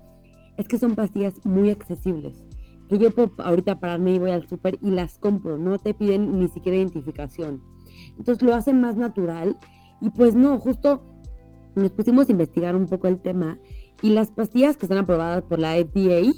es 0.56 0.66
que 0.66 0.78
son 0.78 0.96
pastillas 0.96 1.34
muy 1.44 1.70
accesibles. 1.70 2.44
Que 2.88 2.98
yo 2.98 3.10
puedo 3.12 3.32
ahorita 3.38 3.78
pararme 3.78 4.14
y 4.14 4.18
voy 4.18 4.32
al 4.32 4.48
súper 4.48 4.78
y 4.82 4.90
las 4.90 5.18
compro, 5.18 5.56
no 5.56 5.78
te 5.78 5.94
piden 5.94 6.38
ni 6.38 6.48
siquiera 6.48 6.78
identificación. 6.78 7.62
Entonces 8.18 8.42
lo 8.42 8.54
hacen 8.54 8.80
más 8.80 8.96
natural 8.96 9.56
y 10.00 10.10
pues 10.10 10.34
no, 10.34 10.58
justo 10.58 11.02
nos 11.76 11.92
pusimos 11.92 12.28
a 12.28 12.32
investigar 12.32 12.74
un 12.76 12.86
poco 12.86 13.06
el 13.08 13.20
tema 13.20 13.58
y 14.02 14.10
las 14.10 14.30
pastillas 14.30 14.76
que 14.76 14.86
están 14.86 14.98
aprobadas 14.98 15.44
por 15.44 15.58
la 15.58 15.76
FDA 15.76 16.32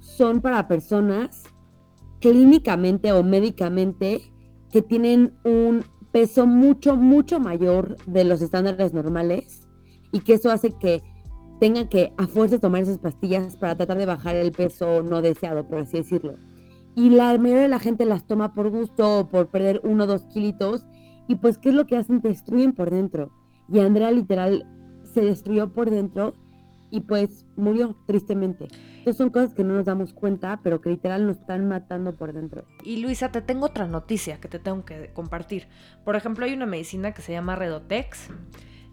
son 0.00 0.40
para 0.40 0.66
personas 0.66 1.44
clínicamente 2.20 3.12
o 3.12 3.22
médicamente 3.22 4.22
que 4.72 4.82
tienen 4.82 5.34
un 5.44 5.84
peso 6.14 6.46
mucho, 6.46 6.94
mucho 6.94 7.40
mayor 7.40 7.96
de 8.06 8.22
los 8.22 8.40
estándares 8.40 8.94
normales 8.94 9.66
y 10.12 10.20
que 10.20 10.34
eso 10.34 10.52
hace 10.52 10.70
que 10.70 11.02
tengan 11.58 11.88
que 11.88 12.12
a 12.16 12.28
fuerza 12.28 12.60
tomar 12.60 12.82
esas 12.82 12.98
pastillas 12.98 13.56
para 13.56 13.76
tratar 13.76 13.98
de 13.98 14.06
bajar 14.06 14.36
el 14.36 14.52
peso 14.52 15.02
no 15.02 15.22
deseado, 15.22 15.66
por 15.66 15.78
así 15.80 15.96
decirlo. 15.96 16.36
Y 16.94 17.10
la 17.10 17.36
mayoría 17.36 17.62
de 17.62 17.68
la 17.68 17.80
gente 17.80 18.04
las 18.04 18.28
toma 18.28 18.54
por 18.54 18.70
gusto 18.70 19.18
o 19.18 19.28
por 19.28 19.48
perder 19.48 19.80
uno 19.82 20.04
o 20.04 20.06
dos 20.06 20.24
kilitos 20.26 20.86
y 21.26 21.34
pues 21.34 21.58
¿qué 21.58 21.70
es 21.70 21.74
lo 21.74 21.84
que 21.88 21.96
hacen? 21.96 22.20
Destruyen 22.20 22.74
por 22.74 22.92
dentro. 22.92 23.32
Y 23.68 23.80
Andrea 23.80 24.12
literal 24.12 24.70
se 25.14 25.20
destruyó 25.20 25.72
por 25.72 25.90
dentro 25.90 26.34
y 26.94 27.00
pues 27.00 27.44
murió 27.56 27.96
tristemente. 28.06 28.68
Entonces 28.98 29.16
son 29.16 29.30
cosas 29.30 29.52
que 29.52 29.64
no 29.64 29.74
nos 29.74 29.84
damos 29.84 30.12
cuenta, 30.14 30.60
pero 30.62 30.80
que 30.80 30.90
literal 30.90 31.26
nos 31.26 31.38
están 31.38 31.66
matando 31.68 32.14
por 32.16 32.32
dentro. 32.32 32.64
Y 32.84 32.98
Luisa, 32.98 33.30
te 33.32 33.42
tengo 33.42 33.66
otra 33.66 33.86
noticia 33.86 34.40
que 34.40 34.48
te 34.48 34.58
tengo 34.58 34.84
que 34.84 35.10
compartir. 35.12 35.66
Por 36.04 36.14
ejemplo, 36.16 36.44
hay 36.44 36.52
una 36.54 36.66
medicina 36.66 37.12
que 37.12 37.20
se 37.22 37.32
llama 37.32 37.56
Redotex. 37.56 38.28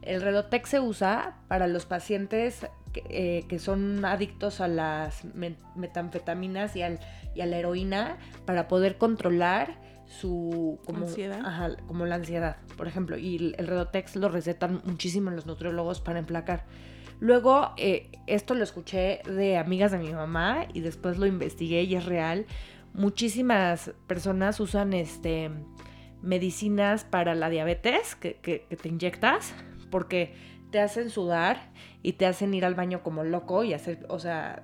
El 0.01 0.21
Redotex 0.21 0.69
se 0.69 0.79
usa 0.79 1.37
para 1.47 1.67
los 1.67 1.85
pacientes 1.85 2.65
que, 2.91 3.03
eh, 3.09 3.43
que 3.47 3.59
son 3.59 4.03
adictos 4.03 4.59
a 4.59 4.67
las 4.67 5.23
me- 5.35 5.57
metanfetaminas 5.75 6.75
y, 6.75 6.81
al- 6.81 6.99
y 7.35 7.41
a 7.41 7.45
la 7.45 7.57
heroína 7.57 8.17
para 8.45 8.67
poder 8.67 8.97
controlar 8.97 9.79
su 10.07 10.79
como, 10.85 11.05
Ansiedad. 11.05 11.39
ajá, 11.45 11.69
como 11.87 12.05
la 12.05 12.15
ansiedad, 12.15 12.57
por 12.75 12.87
ejemplo. 12.87 13.17
Y 13.17 13.37
el, 13.37 13.55
el 13.59 13.67
Redotex 13.67 14.15
lo 14.17 14.27
recetan 14.27 14.81
muchísimo 14.85 15.29
los 15.29 15.45
nutriólogos 15.45 16.01
para 16.01 16.19
emplacar. 16.19 16.65
Luego, 17.21 17.71
eh, 17.77 18.11
esto 18.25 18.55
lo 18.55 18.63
escuché 18.63 19.21
de 19.25 19.55
amigas 19.57 19.91
de 19.91 19.99
mi 19.99 20.11
mamá 20.11 20.65
y 20.73 20.81
después 20.81 21.17
lo 21.19 21.27
investigué 21.27 21.83
y 21.83 21.95
es 21.95 22.05
real. 22.05 22.47
Muchísimas 22.93 23.91
personas 24.07 24.59
usan 24.59 24.93
este 24.93 25.51
medicinas 26.23 27.03
para 27.03 27.33
la 27.35 27.49
diabetes 27.49 28.15
que, 28.15 28.35
que- 28.35 28.65
que 28.69 28.75
te 28.75 28.89
inyectas 28.89 29.53
porque 29.89 30.33
te 30.71 30.79
hacen 30.79 31.09
sudar 31.09 31.71
y 32.03 32.13
te 32.13 32.25
hacen 32.25 32.53
ir 32.53 32.65
al 32.65 32.75
baño 32.75 33.03
como 33.03 33.23
loco 33.23 33.63
y 33.63 33.73
hacer, 33.73 34.05
o 34.09 34.17
sea, 34.19 34.63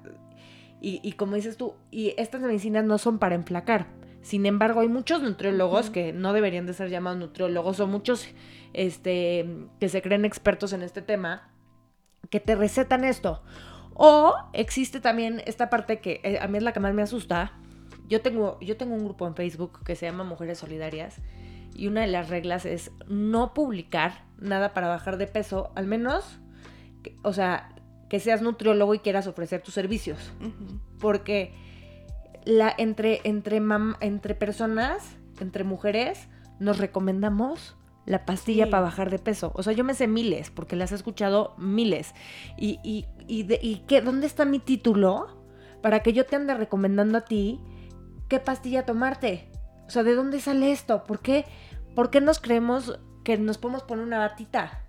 y, 0.82 1.00
y 1.04 1.14
como 1.14 1.36
dices 1.36 1.58
tú, 1.58 1.76
y 1.92 2.14
estas 2.18 2.42
medicinas 2.42 2.86
no 2.86 2.98
son 2.98 3.20
para 3.20 3.36
emplacar. 3.36 3.88
Sin 4.22 4.46
embargo, 4.46 4.80
hay 4.82 4.88
muchos 4.88 5.22
nutriólogos 5.22 5.90
que 5.90 6.12
no 6.14 6.34
deberían 6.34 6.66
de 6.66 6.74
ser 6.74 6.90
llamados 6.90 7.20
nutriólogos 7.20 7.80
o 7.80 7.88
muchos 7.88 8.28
este, 8.74 9.46
que 9.80 9.90
se 9.90 10.02
creen 10.02 10.26
expertos 10.26 10.74
en 10.74 10.82
este 10.82 11.02
tema 11.02 11.52
que 12.30 12.40
te 12.40 12.56
recetan 12.56 13.04
esto. 13.04 13.42
O 13.94 14.36
existe 14.54 15.00
también 15.00 15.42
esta 15.46 15.70
parte 15.70 16.00
que 16.00 16.22
eh, 16.24 16.40
a 16.40 16.48
mí 16.48 16.58
es 16.58 16.64
la 16.64 16.72
que 16.74 16.80
más 16.80 16.94
me 16.94 17.02
asusta. 17.02 17.54
Yo 18.08 18.22
tengo, 18.22 18.60
yo 18.62 18.78
tengo 18.78 18.96
un 18.96 19.04
grupo 19.04 19.28
en 19.28 19.36
Facebook 19.36 19.84
que 19.84 19.96
se 19.96 20.06
llama 20.06 20.24
Mujeres 20.24 20.60
Solidarias 20.60 21.18
y 21.76 21.88
una 21.88 22.02
de 22.02 22.08
las 22.08 22.30
reglas 22.30 22.66
es 22.66 22.92
no 23.08 23.54
publicar 23.54 24.24
nada 24.40 24.74
para 24.74 24.88
bajar 24.88 25.18
de 25.18 25.28
peso, 25.28 25.72
al 25.76 25.88
menos, 25.88 26.40
que- 27.04 27.18
o 27.24 27.34
sea, 27.34 27.70
que 28.10 28.20
seas 28.20 28.42
nutriólogo 28.42 28.94
y 28.94 29.00
quieras 29.00 29.28
ofrecer 29.28 29.62
tus 29.62 29.74
servicios. 29.74 30.32
Porque 31.00 31.54
la, 32.46 32.74
entre, 32.78 33.20
entre, 33.26 33.60
mam- 33.60 33.98
entre 34.00 34.34
personas, 34.36 35.18
entre 35.42 35.64
mujeres, 35.66 36.28
nos 36.60 36.78
recomendamos 36.78 37.76
la 38.08 38.26
pastilla 38.26 38.66
Sí. 38.66 38.72
para 38.72 38.82
bajar 38.84 39.12
de 39.12 39.20
peso. 39.20 39.52
O 39.54 39.62
sea, 39.62 39.74
yo 39.74 39.84
me 39.84 39.94
sé 39.94 40.08
miles, 40.08 40.50
porque 40.50 40.76
las 40.76 40.92
he 40.92 40.96
escuchado 40.96 41.54
miles. 41.60 42.16
Y, 42.58 42.80
y, 42.84 43.06
y, 43.28 43.44
de- 43.44 43.60
y 43.62 43.84
qué, 43.88 44.02
¿dónde 44.02 44.26
está 44.26 44.46
mi 44.46 44.58
título 44.60 45.44
para 45.84 46.02
que 46.02 46.14
yo 46.14 46.26
te 46.26 46.36
ande 46.36 46.56
recomendando 46.56 47.20
a 47.20 47.22
ti 47.26 47.60
qué 48.30 48.40
pastilla 48.40 48.86
tomarte? 48.86 49.52
O 49.86 49.90
sea, 49.92 50.04
¿de 50.04 50.16
dónde 50.16 50.40
sale 50.40 50.72
esto? 50.72 51.04
¿Por 51.04 51.20
qué, 51.20 51.46
¿Por 51.96 52.10
qué 52.10 52.20
nos 52.22 52.40
creemos 52.40 53.00
que 53.24 53.38
nos 53.38 53.58
podemos 53.58 53.84
poner 53.84 54.06
una 54.06 54.18
batita? 54.20 54.86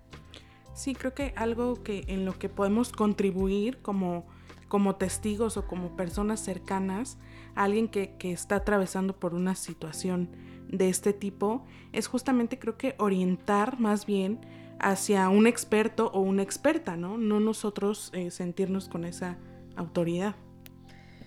Sí, 0.73 0.95
creo 0.95 1.13
que 1.13 1.33
algo 1.35 1.83
que 1.83 2.05
en 2.07 2.23
lo 2.25 2.39
que 2.39 2.47
podemos 2.47 2.91
contribuir 2.93 3.81
como, 3.81 4.27
como 4.69 4.95
testigos 4.95 5.57
o 5.57 5.67
como 5.67 5.97
personas 5.97 6.39
cercanas 6.39 7.17
a 7.55 7.63
alguien 7.65 7.89
que, 7.89 8.15
que 8.17 8.31
está 8.31 8.55
atravesando 8.55 9.19
por 9.19 9.33
una 9.33 9.55
situación 9.55 10.29
de 10.69 10.89
este 10.89 11.13
tipo 11.13 11.65
es 11.91 12.07
justamente 12.07 12.59
creo 12.59 12.77
que 12.77 12.95
orientar 12.97 13.79
más 13.79 14.05
bien 14.05 14.39
hacia 14.79 15.27
un 15.29 15.47
experto 15.47 16.09
o 16.13 16.21
una 16.21 16.41
experta, 16.41 16.95
¿no? 16.95 17.17
No 17.17 17.39
nosotros 17.39 18.11
eh, 18.13 18.31
sentirnos 18.31 18.87
con 18.87 19.03
esa 19.03 19.37
autoridad. 19.75 20.35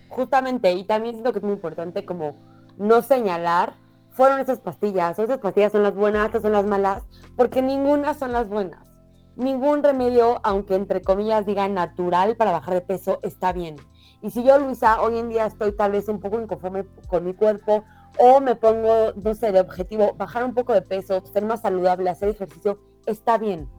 Justamente, 0.09 0.71
y 0.73 0.85
también 0.85 1.15
siento 1.15 1.31
que 1.31 1.39
es 1.39 1.43
muy 1.43 1.53
importante 1.53 2.05
como 2.05 2.35
no 2.77 3.01
señalar, 3.01 3.75
fueron 4.11 4.39
esas 4.39 4.59
pastillas, 4.59 5.17
o 5.19 5.23
esas 5.23 5.39
pastillas 5.39 5.71
son 5.71 5.83
las 5.83 5.95
buenas, 5.95 6.27
estas 6.27 6.41
son 6.43 6.51
las 6.51 6.65
malas, 6.65 7.03
porque 7.35 7.61
ninguna 7.61 8.13
son 8.13 8.31
las 8.31 8.47
buenas 8.47 8.93
ningún 9.35 9.83
remedio, 9.83 10.39
aunque 10.43 10.75
entre 10.75 11.01
comillas 11.01 11.45
diga 11.45 11.67
natural 11.67 12.35
para 12.35 12.51
bajar 12.51 12.75
de 12.75 12.81
peso, 12.81 13.19
está 13.23 13.53
bien. 13.53 13.75
Y 14.21 14.31
si 14.31 14.43
yo, 14.43 14.57
Luisa, 14.57 15.01
hoy 15.01 15.17
en 15.17 15.29
día 15.29 15.45
estoy 15.45 15.73
tal 15.73 15.91
vez 15.91 16.07
un 16.07 16.19
poco 16.19 16.39
inconforme 16.39 16.85
con 17.07 17.25
mi 17.25 17.33
cuerpo 17.33 17.83
o 18.17 18.39
me 18.41 18.55
pongo, 18.55 19.13
no 19.15 19.33
sé, 19.33 19.51
de 19.51 19.59
objetivo, 19.59 20.13
bajar 20.15 20.43
un 20.43 20.53
poco 20.53 20.73
de 20.73 20.81
peso, 20.81 21.23
ser 21.25 21.45
más 21.45 21.61
saludable, 21.61 22.09
hacer 22.09 22.29
ejercicio, 22.29 22.79
está 23.05 23.37
bien. 23.37 23.69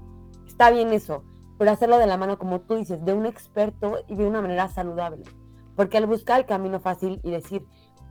Está 0.47 0.71
bien 0.71 0.93
eso. 0.93 1.25
Pero 1.59 1.71
hacerlo 1.71 1.99
de 1.99 2.07
la 2.07 2.17
mano, 2.17 2.39
como 2.39 2.61
tú 2.61 2.77
dices, 2.77 3.05
de 3.05 3.13
un 3.13 3.27
experto 3.27 3.99
y 4.09 4.17
de 4.17 4.27
una 4.27 4.41
manera 4.41 4.69
saludable. 4.69 5.23
Porque 5.77 5.99
al 5.99 6.07
buscar 6.07 6.41
el 6.41 6.47
camino 6.47 6.81
fácil 6.81 7.21
y 7.23 7.31
decir, 7.31 7.65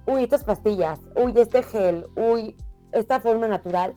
uy, 0.05 0.23
estas 0.23 0.43
pastillas, 0.43 0.99
uy, 1.15 1.33
este 1.35 1.63
gel, 1.63 2.07
uy, 2.15 2.55
esta 2.91 3.19
forma 3.19 3.47
natural, 3.47 3.95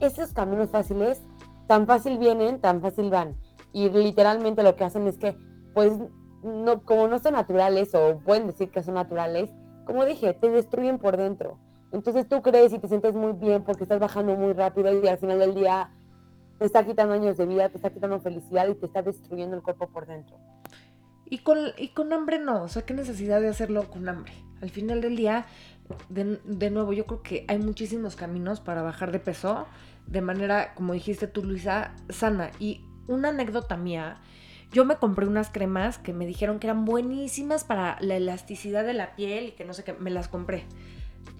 esos 0.00 0.32
caminos 0.32 0.70
fáciles 0.70 1.22
tan 1.66 1.86
fácil 1.86 2.18
vienen, 2.18 2.60
tan 2.60 2.80
fácil 2.80 3.10
van. 3.10 3.36
Y 3.72 3.90
literalmente 3.90 4.62
lo 4.62 4.76
que 4.76 4.84
hacen 4.84 5.06
es 5.06 5.18
que, 5.18 5.36
pues, 5.74 5.92
no, 6.42 6.82
como 6.82 7.08
no 7.08 7.18
son 7.18 7.34
naturales 7.34 7.94
o 7.94 8.18
pueden 8.18 8.46
decir 8.46 8.70
que 8.70 8.82
son 8.82 8.94
naturales, 8.94 9.50
como 9.84 10.04
dije, 10.04 10.32
te 10.34 10.50
destruyen 10.50 10.98
por 10.98 11.16
dentro. 11.16 11.58
Entonces 11.92 12.28
tú 12.28 12.42
crees 12.42 12.72
y 12.72 12.78
te 12.78 12.88
sientes 12.88 13.14
muy 13.14 13.32
bien 13.32 13.64
porque 13.64 13.84
estás 13.84 14.00
bajando 14.00 14.34
muy 14.34 14.52
rápido 14.52 14.92
y 14.92 15.06
al 15.06 15.18
final 15.18 15.38
del 15.38 15.54
día 15.54 15.90
te 16.58 16.64
está 16.64 16.84
quitando 16.84 17.14
años 17.14 17.36
de 17.36 17.46
vida, 17.46 17.68
te 17.68 17.76
está 17.76 17.90
quitando 17.90 18.20
felicidad 18.20 18.68
y 18.68 18.74
te 18.74 18.86
está 18.86 19.02
destruyendo 19.02 19.56
el 19.56 19.62
cuerpo 19.62 19.88
por 19.88 20.06
dentro. 20.06 20.36
Y 21.28 21.38
con, 21.38 21.58
y 21.76 21.88
con 21.88 22.12
hambre 22.12 22.38
no, 22.38 22.62
o 22.62 22.68
sea, 22.68 22.82
qué 22.82 22.94
necesidad 22.94 23.40
de 23.40 23.48
hacerlo 23.48 23.90
con 23.90 24.08
hambre. 24.08 24.32
Al 24.62 24.70
final 24.70 25.00
del 25.00 25.16
día, 25.16 25.46
de, 26.08 26.40
de 26.44 26.70
nuevo, 26.70 26.92
yo 26.92 27.04
creo 27.06 27.22
que 27.22 27.44
hay 27.48 27.58
muchísimos 27.58 28.16
caminos 28.16 28.60
para 28.60 28.82
bajar 28.82 29.12
de 29.12 29.18
peso 29.18 29.66
de 30.06 30.20
manera, 30.20 30.72
como 30.74 30.92
dijiste 30.92 31.26
tú, 31.26 31.42
Luisa, 31.42 31.94
sana. 32.08 32.50
Y 32.58 32.80
una 33.08 33.30
anécdota 33.30 33.76
mía, 33.76 34.18
yo 34.72 34.84
me 34.84 34.96
compré 34.96 35.26
unas 35.26 35.50
cremas 35.50 35.98
que 35.98 36.12
me 36.12 36.26
dijeron 36.26 36.58
que 36.58 36.68
eran 36.68 36.84
buenísimas 36.84 37.64
para 37.64 37.98
la 38.00 38.16
elasticidad 38.16 38.84
de 38.84 38.94
la 38.94 39.16
piel 39.16 39.46
y 39.46 39.52
que 39.52 39.64
no 39.64 39.72
sé 39.74 39.84
qué, 39.84 39.94
me 39.94 40.10
las 40.10 40.28
compré. 40.28 40.64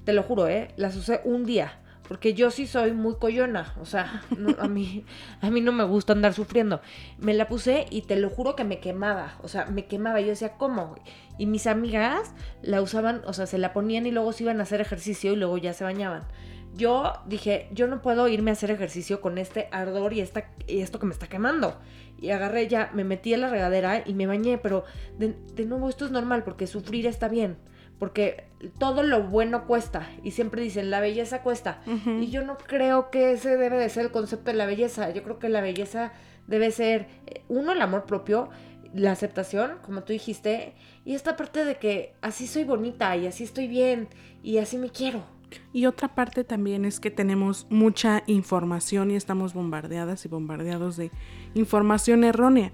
Te 0.06 0.14
lo 0.14 0.22
juro, 0.22 0.48
¿eh? 0.48 0.68
Las 0.76 0.96
usé 0.96 1.20
un 1.24 1.44
día. 1.44 1.80
Porque 2.08 2.34
yo 2.34 2.52
sí 2.52 2.68
soy 2.68 2.92
muy 2.92 3.16
coyona, 3.16 3.74
o 3.80 3.84
sea, 3.84 4.22
a, 4.60 4.68
mí, 4.68 5.04
a 5.40 5.50
mí 5.50 5.60
no 5.60 5.72
me 5.72 5.82
gusta 5.82 6.12
andar 6.12 6.34
sufriendo. 6.34 6.80
Me 7.18 7.34
la 7.34 7.48
puse 7.48 7.86
y 7.90 8.02
te 8.02 8.14
lo 8.14 8.30
juro 8.30 8.54
que 8.54 8.62
me 8.62 8.78
quemaba, 8.78 9.36
o 9.42 9.48
sea, 9.48 9.66
me 9.66 9.86
quemaba. 9.86 10.20
Yo 10.20 10.28
decía, 10.28 10.52
¿cómo? 10.52 10.94
Y 11.36 11.46
mis 11.46 11.66
amigas 11.66 12.32
la 12.62 12.80
usaban, 12.80 13.22
o 13.26 13.32
sea, 13.32 13.46
se 13.46 13.58
la 13.58 13.72
ponían 13.72 14.06
y 14.06 14.12
luego 14.12 14.32
se 14.32 14.44
iban 14.44 14.60
a 14.60 14.62
hacer 14.62 14.80
ejercicio 14.80 15.32
y 15.32 15.36
luego 15.36 15.58
ya 15.58 15.72
se 15.72 15.82
bañaban 15.82 16.28
yo 16.76 17.14
dije, 17.26 17.68
yo 17.72 17.86
no 17.86 18.02
puedo 18.02 18.28
irme 18.28 18.50
a 18.50 18.52
hacer 18.52 18.70
ejercicio 18.70 19.20
con 19.20 19.38
este 19.38 19.68
ardor 19.72 20.12
y, 20.12 20.20
esta, 20.20 20.50
y 20.66 20.80
esto 20.80 20.98
que 20.98 21.06
me 21.06 21.12
está 21.12 21.26
quemando. 21.26 21.78
Y 22.18 22.30
agarré 22.30 22.68
ya, 22.68 22.90
me 22.94 23.04
metí 23.04 23.34
en 23.34 23.40
la 23.40 23.48
regadera 23.48 24.02
y 24.04 24.14
me 24.14 24.26
bañé, 24.26 24.58
pero 24.58 24.84
de, 25.18 25.34
nuevo 25.64 25.88
esto 25.88 26.04
es 26.04 26.10
normal 26.10 26.44
porque 26.44 26.66
sufrir 26.66 27.06
está 27.06 27.28
bien, 27.28 27.56
porque 27.98 28.44
todo 28.78 29.02
lo 29.02 29.22
bueno 29.24 29.66
cuesta 29.66 30.08
y 30.22 30.32
siempre 30.32 30.62
dicen 30.62 30.90
la 30.90 31.00
belleza 31.00 31.42
cuesta. 31.42 31.80
Y 31.86 32.28
yo 32.28 32.44
no 32.44 32.58
creo 32.58 33.10
que 33.10 33.32
ese 33.32 33.56
debe 33.56 33.78
de 33.78 33.88
ser 33.88 34.06
el 34.06 34.10
concepto 34.10 34.50
de 34.50 34.56
la 34.56 34.66
belleza, 34.66 35.10
yo 35.10 35.22
creo 35.22 35.38
que 35.38 35.48
la 35.48 35.60
belleza 35.60 36.12
debe 36.46 36.70
ser, 36.70 37.08
eh, 37.26 37.42
uno, 37.48 37.72
el 37.72 37.82
amor 37.82 38.04
propio, 38.04 38.48
la 38.94 39.12
aceptación, 39.12 39.72
como 39.84 40.02
tú 40.02 40.12
dijiste, 40.12 40.74
y 41.04 41.14
esta 41.14 41.36
parte 41.36 41.64
de 41.64 41.76
que 41.76 42.14
así 42.22 42.46
soy 42.46 42.64
bonita 42.64 43.16
y 43.16 43.26
así 43.26 43.44
estoy 43.44 43.66
bien 43.66 44.08
y 44.42 44.58
así 44.58 44.78
me 44.78 44.90
quiero. 44.90 45.24
Y 45.72 45.86
otra 45.86 46.14
parte 46.14 46.44
también 46.44 46.84
es 46.84 47.00
que 47.00 47.10
tenemos 47.10 47.66
mucha 47.70 48.22
información 48.26 49.10
y 49.10 49.16
estamos 49.16 49.54
bombardeadas 49.54 50.24
y 50.24 50.28
bombardeados 50.28 50.96
de 50.96 51.10
información 51.54 52.24
errónea. 52.24 52.72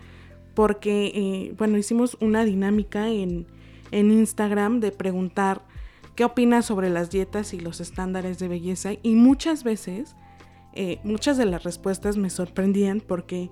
Porque, 0.54 1.12
eh, 1.14 1.54
bueno, 1.56 1.78
hicimos 1.78 2.16
una 2.20 2.44
dinámica 2.44 3.08
en, 3.08 3.46
Instagram 3.92 4.80
de 4.80 4.92
preguntar 4.92 5.62
qué 6.16 6.24
opinas 6.24 6.66
sobre 6.66 6.90
las 6.90 7.10
dietas 7.10 7.54
y 7.54 7.60
los 7.60 7.80
estándares 7.80 8.38
de 8.38 8.48
belleza. 8.48 8.92
Y 9.02 9.14
muchas 9.14 9.64
veces, 9.64 10.16
eh, 10.72 11.00
muchas 11.04 11.36
de 11.36 11.46
las 11.46 11.64
respuestas 11.64 12.16
me 12.16 12.30
sorprendían 12.30 13.00
porque 13.00 13.50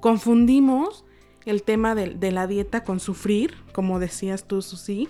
confundimos 0.00 1.04
el 1.44 1.62
tema 1.62 1.94
de, 1.94 2.14
de 2.14 2.32
la 2.32 2.46
dieta 2.46 2.84
con 2.84 3.00
sufrir, 3.00 3.54
como 3.72 4.00
decías 4.00 4.48
tú, 4.48 4.62
Susi, 4.62 5.08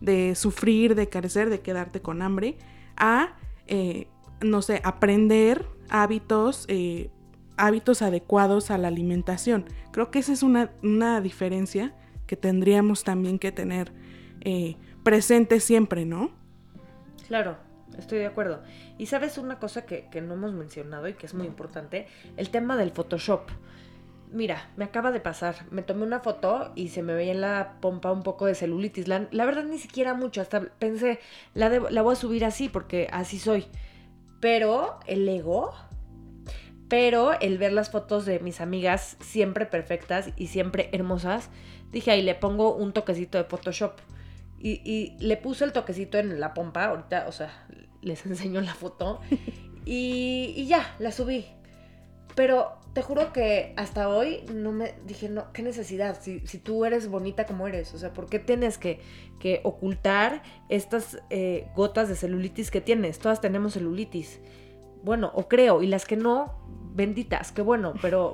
de 0.00 0.34
sufrir, 0.34 0.94
de 0.94 1.08
carecer, 1.08 1.50
de 1.50 1.60
quedarte 1.60 2.00
con 2.00 2.22
hambre 2.22 2.58
a, 2.96 3.36
eh, 3.66 4.08
no 4.40 4.62
sé, 4.62 4.80
aprender 4.84 5.66
hábitos, 5.88 6.66
eh, 6.68 7.10
hábitos 7.56 8.02
adecuados 8.02 8.70
a 8.70 8.78
la 8.78 8.88
alimentación. 8.88 9.64
Creo 9.92 10.10
que 10.10 10.18
esa 10.18 10.32
es 10.32 10.42
una, 10.42 11.20
diferencia 11.20 11.94
que 12.26 12.36
tendríamos 12.36 13.04
también 13.04 13.38
que 13.38 13.52
tener 13.52 13.92
eh, 14.44 14.76
presente 15.02 15.60
siempre, 15.60 16.04
¿no? 16.04 16.30
Claro, 17.28 17.56
estoy 17.98 18.18
de 18.18 18.26
acuerdo. 18.26 18.62
Y 18.98 19.06
sabes 19.06 19.38
una 19.38 19.58
cosa 19.58 19.86
que, 19.86 20.08
no 20.20 20.34
hemos 20.34 20.52
mencionado 20.52 21.08
y 21.08 21.14
que 21.14 21.26
es 21.26 21.34
muy 21.34 21.46
importante, 21.46 22.06
el 22.36 22.50
tema 22.50 22.76
del 22.76 22.90
Photoshop. 22.90 23.50
Mira, 24.30 24.68
me 24.76 24.84
acaba 24.84 25.12
de 25.12 25.20
pasar. 25.20 25.56
Me 25.70 25.82
tomé 25.82 26.04
una 26.04 26.20
foto 26.20 26.72
y 26.74 26.88
se 26.88 27.02
me 27.02 27.14
veía 27.14 27.32
en 27.32 27.40
la 27.40 27.76
pompa 27.80 28.10
un 28.10 28.22
poco 28.22 28.46
de 28.46 28.54
celulitis. 28.54 29.06
La, 29.06 29.20
verdad 29.30 29.64
ni 29.64 29.78
siquiera 29.78 30.14
mucho. 30.14 30.40
Hasta 30.40 30.60
pensé, 30.60 31.20
la, 31.54 31.68
la 31.68 32.02
voy 32.02 32.14
a 32.14 32.16
subir 32.16 32.44
así 32.44 32.68
porque 32.68 33.08
así 33.12 33.38
soy. 33.38 33.66
Pero 34.40 34.98
el 35.06 35.28
ego, 35.28 35.72
pero 36.88 37.38
el 37.40 37.58
ver 37.58 37.72
las 37.72 37.90
fotos 37.90 38.26
de 38.26 38.40
mis 38.40 38.60
amigas 38.60 39.16
siempre 39.20 39.66
perfectas 39.66 40.30
y 40.36 40.48
siempre 40.48 40.90
hermosas, 40.92 41.50
dije 41.92 42.10
ahí 42.10 42.22
le 42.22 42.34
pongo 42.34 42.74
un 42.74 42.92
toquecito 42.92 43.38
de 43.38 43.44
Photoshop. 43.44 43.92
Y, 44.64 44.80
y, 44.82 45.14
le 45.20 45.36
puse 45.36 45.66
el 45.66 45.72
toquecito 45.72 46.16
en 46.16 46.40
la 46.40 46.54
pompa, 46.54 46.86
ahorita, 46.86 47.26
o 47.28 47.32
sea, 47.32 47.66
les 48.00 48.24
enseño 48.26 48.62
la 48.62 48.74
foto. 48.74 49.20
Y, 49.84 50.54
y 50.56 50.66
ya, 50.66 50.96
la 50.98 51.12
subí. 51.12 51.44
Pero 52.34 52.78
te 52.94 53.02
juro 53.02 53.32
que 53.32 53.74
hasta 53.76 54.08
hoy 54.08 54.44
no 54.52 54.72
me 54.72 54.94
dije, 55.04 55.28
no, 55.28 55.52
qué 55.52 55.62
necesidad, 55.62 56.18
si, 56.20 56.40
si 56.46 56.58
tú 56.58 56.84
eres 56.84 57.08
bonita 57.08 57.44
como 57.44 57.68
eres, 57.68 57.92
o 57.92 57.98
sea, 57.98 58.12
¿por 58.12 58.26
qué 58.26 58.38
tienes 58.38 58.78
que, 58.78 59.00
que 59.38 59.60
ocultar 59.64 60.42
estas 60.68 61.18
eh, 61.28 61.68
gotas 61.76 62.08
de 62.08 62.16
celulitis 62.16 62.70
que 62.70 62.80
tienes? 62.80 63.18
Todas 63.18 63.40
tenemos 63.40 63.74
celulitis. 63.74 64.40
Bueno, 65.02 65.30
o 65.34 65.48
creo, 65.48 65.82
y 65.82 65.88
las 65.88 66.06
que 66.06 66.16
no, 66.16 66.58
benditas, 66.94 67.52
qué 67.52 67.62
bueno, 67.62 67.94
pero 68.00 68.32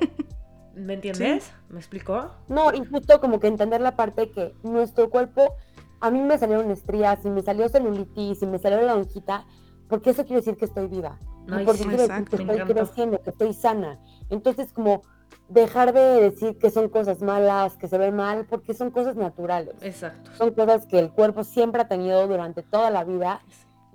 ¿me 0.75 0.95
entiendes? 0.95 1.53
¿Me 1.69 1.79
explicó? 1.79 2.31
No, 2.49 2.73
y 2.73 2.85
justo 2.85 3.21
como 3.21 3.41
que 3.41 3.49
entender 3.49 3.81
la 3.81 3.97
parte 3.97 4.31
que 4.31 4.55
nuestro 4.63 5.11
cuerpo, 5.11 5.57
a 6.01 6.11
mí 6.11 6.21
me 6.21 6.39
salieron 6.39 6.71
estrías, 6.71 7.25
y 7.25 7.31
me 7.31 7.43
salió 7.43 7.69
celulitis, 7.69 8.43
y 8.43 8.47
me 8.47 8.59
salió 8.59 8.81
la 8.81 8.95
lonjita, 8.95 9.47
porque 9.89 10.11
eso 10.11 10.25
quiere 10.25 10.41
decir 10.41 10.57
que 10.57 10.65
estoy 10.65 10.87
viva. 10.87 11.19
porque 11.65 11.83
quiere 11.83 12.09
decir 12.09 12.25
que 12.25 12.37
estoy 12.37 12.61
creciendo, 12.75 13.23
que 13.23 13.31
estoy 13.31 13.53
sana. 13.53 13.99
Entonces, 14.31 14.73
como 14.73 15.03
dejar 15.49 15.93
de 15.93 16.31
decir 16.31 16.57
que 16.59 16.71
son 16.71 16.89
cosas 16.89 17.21
malas, 17.23 17.77
que 17.77 17.89
se 17.89 17.99
ven 17.99 18.15
mal, 18.15 18.47
porque 18.49 18.73
son 18.73 18.91
cosas 18.91 19.17
naturales. 19.17 19.75
Exacto. 19.83 20.31
Son 20.37 20.53
cosas 20.53 20.87
que 20.87 20.99
el 20.99 21.11
cuerpo 21.11 21.45
siempre 21.45 21.83
ha 21.83 21.89
tenido 21.89 22.27
durante 22.29 22.63
toda 22.63 22.91
la 22.91 23.05
vida. 23.05 23.41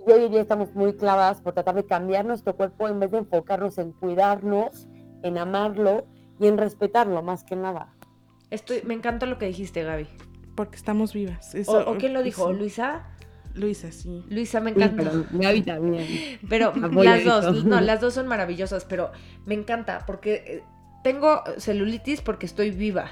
Y 0.06 0.12
hoy 0.12 0.24
en 0.24 0.32
día 0.32 0.40
estamos 0.42 0.74
muy 0.74 0.94
clavadas 0.94 1.40
por 1.40 1.54
tratar 1.54 1.74
de 1.74 1.86
cambiar 1.86 2.24
nuestro 2.24 2.54
cuerpo 2.54 2.88
en 2.88 3.00
vez 3.00 3.10
de 3.10 3.18
enfocarnos 3.18 3.78
en 3.78 3.92
cuidarnos, 3.92 4.86
en 5.22 5.38
amarlo 5.38 6.06
y 6.38 6.46
en 6.46 6.58
respetarlo 6.58 7.22
más 7.22 7.42
que 7.42 7.56
nada. 7.56 7.94
Estoy, 8.50 8.82
me 8.84 8.94
encanta 8.94 9.26
lo 9.26 9.38
que 9.38 9.46
dijiste, 9.46 9.82
Gaby. 9.82 10.08
Porque 10.56 10.76
estamos 10.76 11.12
vivas. 11.12 11.54
o, 11.66 11.96
quién 11.98 12.12
lo 12.12 12.22
dijo? 12.22 12.52
¿Luisa? 12.52 13.04
Luisa, 13.54 13.90
sí. 13.92 14.24
Luisa, 14.28 14.60
me 14.60 14.70
encanta. 14.70 15.10
Gaby 15.30 15.62
también. 15.62 16.06
Pero 16.48 16.72
las 17.04 17.24
dos, 17.24 17.64
no, 17.64 17.80
las 17.80 18.00
dos 18.02 18.14
son 18.14 18.26
maravillosas, 18.26 18.84
pero 18.84 19.12
me 19.44 19.54
encanta 19.54 20.04
porque 20.06 20.34
eh, 20.46 20.62
tengo 21.02 21.42
celulitis 21.58 22.20
porque 22.20 22.46
estoy 22.46 22.70
viva. 22.70 23.10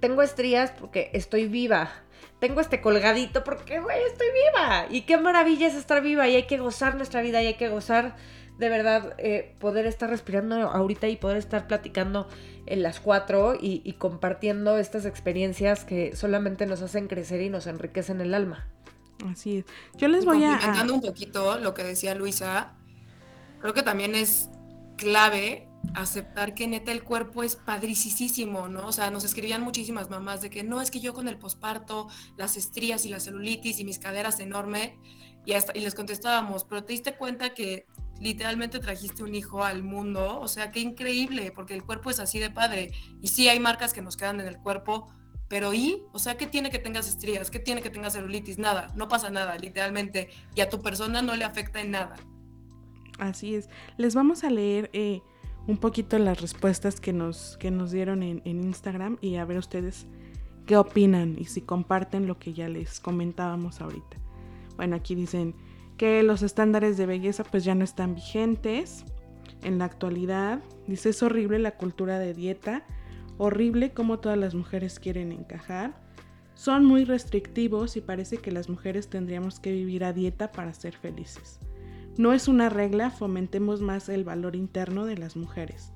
tengo 0.00 0.22
estrías 0.22 0.72
porque 0.72 1.10
estoy 1.14 1.46
viva. 1.46 1.90
Tengo 2.38 2.60
este 2.60 2.80
colgadito 2.80 3.44
porque, 3.44 3.80
güey, 3.80 3.98
estoy 4.10 4.26
viva. 4.28 4.86
Y 4.90 5.02
qué 5.02 5.18
maravilla 5.18 5.66
es 5.66 5.74
estar 5.74 6.02
viva 6.02 6.28
y 6.28 6.36
hay 6.36 6.44
que 6.44 6.58
gozar 6.58 6.96
nuestra 6.96 7.22
vida 7.22 7.42
y 7.42 7.48
hay 7.48 7.54
que 7.54 7.68
gozar 7.68 8.16
de 8.60 8.68
verdad 8.68 9.14
eh, 9.18 9.56
poder 9.58 9.86
estar 9.86 10.10
respirando 10.10 10.54
ahorita 10.54 11.08
y 11.08 11.16
poder 11.16 11.38
estar 11.38 11.66
platicando 11.66 12.28
en 12.66 12.82
las 12.82 13.00
cuatro 13.00 13.56
y, 13.58 13.94
compartiendo 13.94 14.76
estas 14.76 15.06
experiencias 15.06 15.84
que 15.84 16.14
solamente 16.14 16.66
nos 16.66 16.82
hacen 16.82 17.08
crecer 17.08 17.40
y 17.40 17.48
nos 17.48 17.66
enriquecen 17.66 18.20
el 18.20 18.34
alma. 18.34 18.68
Así 19.26 19.58
es. 19.58 19.64
Yo 19.96 20.08
les 20.08 20.24
voy 20.24 20.44
a... 20.44 20.58
Comentando 20.58 20.94
un 20.94 21.00
poquito 21.00 21.58
lo 21.58 21.74
que 21.74 21.82
decía 21.82 22.14
Luisa, 22.14 22.74
creo 23.60 23.74
que 23.74 23.82
también 23.82 24.14
es 24.14 24.50
clave 24.96 25.66
aceptar 25.94 26.54
que 26.54 26.68
neta 26.68 26.92
el 26.92 27.02
cuerpo 27.02 27.42
es 27.42 27.56
padricísimo, 27.56 28.68
¿no? 28.68 28.86
O 28.86 28.92
sea, 28.92 29.10
nos 29.10 29.24
escribían 29.24 29.62
muchísimas 29.62 30.10
mamás 30.10 30.42
de 30.42 30.50
que 30.50 30.62
no, 30.62 30.82
es 30.82 30.90
que 30.90 31.00
yo 31.00 31.14
con 31.14 31.28
el 31.28 31.38
posparto, 31.38 32.08
las 32.36 32.58
estrías 32.58 33.06
y 33.06 33.08
la 33.08 33.20
celulitis 33.20 33.80
y 33.80 33.84
mis 33.84 33.98
caderas 33.98 34.38
enorme, 34.40 34.98
y, 35.46 35.54
hasta, 35.54 35.76
y 35.76 35.80
les 35.80 35.94
contestábamos, 35.94 36.64
pero 36.64 36.84
te 36.84 36.92
diste 36.92 37.16
cuenta 37.16 37.54
que 37.54 37.86
literalmente 38.20 38.78
trajiste 38.78 39.24
un 39.24 39.34
hijo 39.34 39.64
al 39.64 39.82
mundo, 39.82 40.38
o 40.40 40.46
sea, 40.46 40.70
qué 40.70 40.80
increíble, 40.80 41.52
porque 41.54 41.74
el 41.74 41.82
cuerpo 41.82 42.10
es 42.10 42.20
así 42.20 42.38
de 42.38 42.50
padre. 42.50 42.92
Y 43.20 43.28
sí 43.28 43.48
hay 43.48 43.58
marcas 43.58 43.92
que 43.92 44.02
nos 44.02 44.16
quedan 44.16 44.40
en 44.40 44.46
el 44.46 44.58
cuerpo, 44.58 45.10
pero 45.48 45.74
¿y? 45.74 46.02
O 46.12 46.18
sea, 46.18 46.36
¿qué 46.36 46.46
tiene 46.46 46.70
que 46.70 46.78
tengas 46.78 47.08
estrías? 47.08 47.50
¿Qué 47.50 47.58
tiene 47.58 47.82
que 47.82 47.90
tengas 47.90 48.12
celulitis? 48.12 48.58
Nada, 48.58 48.92
no 48.94 49.08
pasa 49.08 49.30
nada, 49.30 49.56
literalmente. 49.56 50.28
Y 50.54 50.60
a 50.60 50.68
tu 50.68 50.80
persona 50.80 51.22
no 51.22 51.34
le 51.34 51.44
afecta 51.44 51.80
en 51.80 51.90
nada. 51.90 52.14
Así 53.18 53.54
es. 53.54 53.68
Les 53.96 54.14
vamos 54.14 54.44
a 54.44 54.50
leer 54.50 54.90
eh, 54.92 55.22
un 55.66 55.78
poquito 55.78 56.18
las 56.18 56.40
respuestas 56.40 57.00
que 57.00 57.12
nos, 57.12 57.56
que 57.58 57.70
nos 57.70 57.90
dieron 57.90 58.22
en, 58.22 58.42
en 58.44 58.62
Instagram 58.62 59.18
y 59.20 59.36
a 59.36 59.44
ver 59.44 59.58
ustedes 59.58 60.06
qué 60.66 60.76
opinan 60.76 61.36
y 61.38 61.46
si 61.46 61.62
comparten 61.62 62.26
lo 62.26 62.38
que 62.38 62.52
ya 62.52 62.68
les 62.68 63.00
comentábamos 63.00 63.80
ahorita. 63.80 64.18
Bueno, 64.76 64.96
aquí 64.96 65.14
dicen 65.14 65.54
que 66.00 66.22
los 66.22 66.40
estándares 66.40 66.96
de 66.96 67.04
belleza 67.04 67.44
pues 67.44 67.62
ya 67.62 67.74
no 67.74 67.84
están 67.84 68.14
vigentes 68.14 69.04
en 69.62 69.76
la 69.76 69.84
actualidad. 69.84 70.62
Dice, 70.86 71.10
es 71.10 71.22
horrible 71.22 71.58
la 71.58 71.76
cultura 71.76 72.18
de 72.18 72.32
dieta, 72.32 72.86
horrible 73.36 73.92
como 73.92 74.18
todas 74.18 74.38
las 74.38 74.54
mujeres 74.54 74.98
quieren 74.98 75.30
encajar. 75.30 75.92
Son 76.54 76.86
muy 76.86 77.04
restrictivos 77.04 77.98
y 77.98 78.00
parece 78.00 78.38
que 78.38 78.50
las 78.50 78.70
mujeres 78.70 79.10
tendríamos 79.10 79.60
que 79.60 79.72
vivir 79.72 80.02
a 80.04 80.14
dieta 80.14 80.52
para 80.52 80.72
ser 80.72 80.96
felices. 80.96 81.60
No 82.16 82.32
es 82.32 82.48
una 82.48 82.70
regla, 82.70 83.10
fomentemos 83.10 83.82
más 83.82 84.08
el 84.08 84.24
valor 84.24 84.56
interno 84.56 85.04
de 85.04 85.18
las 85.18 85.36
mujeres. 85.36 85.92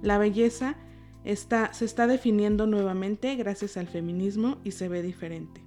La 0.00 0.16
belleza 0.16 0.76
está, 1.24 1.74
se 1.74 1.84
está 1.84 2.06
definiendo 2.06 2.66
nuevamente 2.66 3.36
gracias 3.36 3.76
al 3.76 3.88
feminismo 3.88 4.56
y 4.64 4.70
se 4.70 4.88
ve 4.88 5.02
diferente. 5.02 5.60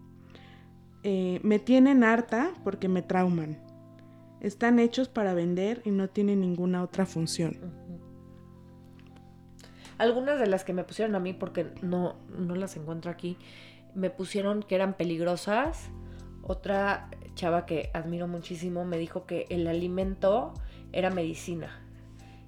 Eh, 1.04 1.39
me 1.43 1.60
tienen 1.60 2.04
harta 2.04 2.52
porque 2.63 2.88
me 2.88 3.04
trauman. 3.04 3.63
Están 4.45 4.77
hechos 4.77 5.10
para 5.10 5.34
vender 5.34 5.81
y 5.86 5.89
no 5.89 6.08
tienen 6.08 6.41
ninguna 6.41 6.84
otra 6.84 7.08
función. 7.08 7.58
Algunas 9.97 10.39
de 10.39 10.45
las 10.45 10.63
que 10.63 10.71
me 10.71 10.84
pusieron 10.84 11.15
a 11.15 11.19
mí, 11.19 11.34
porque 11.34 11.71
no, 11.81 12.17
no 12.29 12.53
las 12.53 12.77
encuentro 12.77 13.10
aquí, 13.10 13.39
me 13.95 14.12
pusieron 14.12 14.62
que 14.62 14.75
eran 14.75 14.93
peligrosas. 14.93 15.89
Otra 16.43 17.10
chava 17.34 17.65
que 17.65 17.89
admiro 17.95 18.27
muchísimo 18.27 18.86
me 18.86 18.99
dijo 18.99 19.25
que 19.25 19.47
el 19.49 19.65
alimento 19.65 20.53
era 20.91 21.10
medicina 21.10 21.81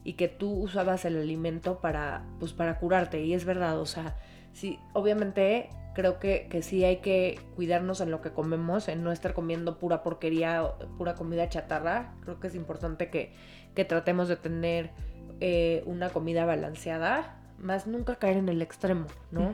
y 0.04 0.14
que 0.14 0.28
tú 0.28 0.52
usabas 0.52 1.04
el 1.04 1.18
alimento 1.18 1.80
para, 1.82 2.28
pues, 2.40 2.54
para 2.54 2.78
curarte. 2.78 3.24
Y 3.24 3.34
es 3.34 3.44
verdad, 3.44 3.82
o 3.82 3.88
sea, 3.88 4.16
sí, 4.54 4.78
obviamente 4.94 5.72
creo 5.98 6.20
que, 6.20 6.46
que, 6.48 6.62
sí 6.62 6.84
hay 6.84 6.98
que 6.98 7.40
cuidarnos 7.56 8.02
en 8.02 8.12
lo 8.12 8.22
que 8.22 8.30
comemos, 8.30 8.88
en 8.88 9.04
no 9.04 9.12
estar 9.12 9.34
comiendo 9.34 9.80
pura 9.80 10.04
porquería, 10.04 10.64
pura 10.96 11.16
comida 11.16 11.50
chatarra. 11.50 12.14
Creo 12.22 12.40
que 12.40 12.46
es 12.46 12.54
importante 12.54 13.10
que, 13.10 13.34
que 13.74 13.84
tratemos 13.84 14.28
de 14.28 14.36
tener 14.36 14.92
eh, 15.40 15.82
una 15.88 16.12
comida 16.12 16.46
balanceada, 16.46 17.42
más 17.58 17.88
nunca 17.88 18.18
caer 18.18 18.38
en 18.38 18.48
el 18.48 18.62
extremo, 18.62 19.08
¿no? 19.32 19.52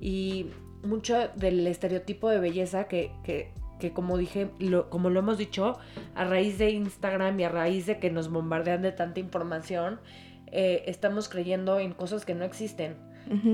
Y 0.00 0.50
mucho 0.84 1.16
del 1.34 1.66
estereotipo 1.66 2.28
de 2.28 2.38
belleza 2.38 2.84
que, 2.84 3.10
que, 3.24 3.50
que 3.80 3.92
como 3.92 4.16
dije, 4.16 4.50
lo, 4.60 4.88
como 4.88 5.10
lo 5.10 5.18
hemos 5.18 5.36
dicho, 5.36 5.80
a 6.14 6.24
raíz 6.24 6.58
de 6.58 6.70
Instagram 6.70 7.40
y 7.40 7.42
a 7.42 7.48
raíz 7.48 7.86
de 7.86 7.98
que 7.98 8.08
nos 8.08 8.30
bombardean 8.30 8.82
de 8.82 8.92
tanta 8.92 9.18
información, 9.18 9.98
eh, 10.46 10.84
estamos 10.86 11.28
creyendo 11.28 11.80
en 11.80 11.92
cosas 11.92 12.24
que 12.24 12.36
no 12.36 12.44
existen. 12.44 12.94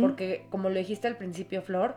Porque 0.01 0.47
como 0.51 0.71
lo 0.71 0.77
dijiste 0.77 1.07
al 1.07 1.17
principio, 1.17 1.62
Flor, 1.62 1.97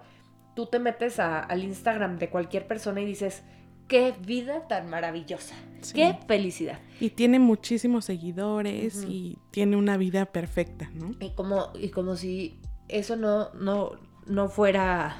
tú 0.55 0.65
te 0.65 0.79
metes 0.79 1.19
al 1.19 1.63
Instagram 1.63 2.17
de 2.17 2.29
cualquier 2.29 2.67
persona 2.67 3.01
y 3.01 3.05
dices, 3.05 3.43
qué 3.87 4.13
vida 4.25 4.67
tan 4.67 4.89
maravillosa, 4.89 5.55
qué 5.93 6.17
felicidad. 6.27 6.79
Y 6.99 7.09
tiene 7.09 7.39
muchísimos 7.39 8.05
seguidores 8.05 9.03
y 9.07 9.37
tiene 9.51 9.75
una 9.75 9.97
vida 9.97 10.25
perfecta, 10.25 10.89
¿no? 10.93 11.15
Y 11.19 11.31
como, 11.31 11.71
y 11.75 11.89
como 11.89 12.15
si 12.15 12.59
eso 12.87 13.15
no, 13.15 13.53
no, 13.53 13.91
no 14.25 14.49
fuera, 14.49 15.17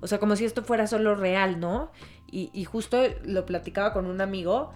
o 0.00 0.06
sea, 0.06 0.18
como 0.18 0.36
si 0.36 0.44
esto 0.44 0.62
fuera 0.62 0.86
solo 0.86 1.14
real, 1.14 1.58
¿no? 1.58 1.90
Y, 2.30 2.50
y 2.54 2.64
justo 2.64 3.02
lo 3.24 3.44
platicaba 3.46 3.92
con 3.92 4.06
un 4.06 4.20
amigo 4.20 4.72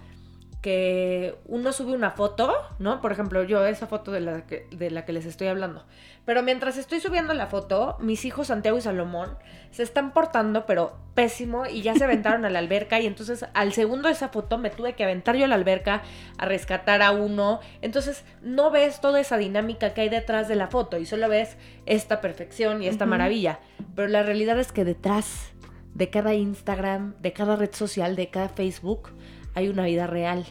que 0.67 1.37
uno 1.45 1.71
sube 1.71 1.93
una 1.93 2.11
foto, 2.11 2.53
¿no? 2.77 2.99
Por 2.99 3.13
ejemplo, 3.13 3.41
yo 3.43 3.65
esa 3.65 3.87
foto 3.87 4.11
de 4.11 4.19
la, 4.19 4.45
que, 4.45 4.67
de 4.69 4.91
la 4.91 5.05
que 5.05 5.13
les 5.13 5.25
estoy 5.25 5.47
hablando. 5.47 5.85
Pero 6.25 6.43
mientras 6.43 6.75
estoy 6.75 6.99
subiendo 6.99 7.33
la 7.33 7.47
foto, 7.47 7.95
mis 8.01 8.25
hijos 8.25 8.47
Santiago 8.47 8.77
y 8.77 8.81
Salomón 8.81 9.37
se 9.71 9.83
están 9.83 10.11
portando, 10.11 10.65
pero 10.65 10.97
pésimo, 11.13 11.67
y 11.67 11.83
ya 11.83 11.95
se 11.95 12.03
aventaron 12.03 12.43
a 12.43 12.49
la 12.49 12.59
alberca. 12.59 12.99
Y 12.99 13.07
entonces 13.07 13.45
al 13.53 13.71
segundo 13.71 14.09
de 14.09 14.13
esa 14.15 14.27
foto 14.27 14.57
me 14.57 14.69
tuve 14.69 14.91
que 14.91 15.05
aventar 15.05 15.37
yo 15.37 15.45
a 15.45 15.47
la 15.47 15.55
alberca 15.55 16.01
a 16.37 16.45
rescatar 16.45 17.01
a 17.01 17.11
uno. 17.11 17.61
Entonces 17.81 18.25
no 18.41 18.69
ves 18.69 18.99
toda 18.99 19.21
esa 19.21 19.37
dinámica 19.37 19.93
que 19.93 20.01
hay 20.01 20.09
detrás 20.09 20.49
de 20.49 20.55
la 20.55 20.67
foto 20.67 20.97
y 20.97 21.05
solo 21.05 21.29
ves 21.29 21.55
esta 21.85 22.19
perfección 22.19 22.83
y 22.83 22.89
esta 22.89 23.05
maravilla. 23.05 23.61
Pero 23.95 24.09
la 24.09 24.21
realidad 24.21 24.59
es 24.59 24.73
que 24.73 24.83
detrás 24.83 25.53
de 25.93 26.09
cada 26.09 26.33
Instagram, 26.33 27.15
de 27.21 27.31
cada 27.31 27.55
red 27.55 27.73
social, 27.73 28.17
de 28.17 28.29
cada 28.29 28.49
Facebook, 28.49 29.11
hay 29.57 29.69
una 29.69 29.85
vida 29.85 30.05
real. 30.05 30.45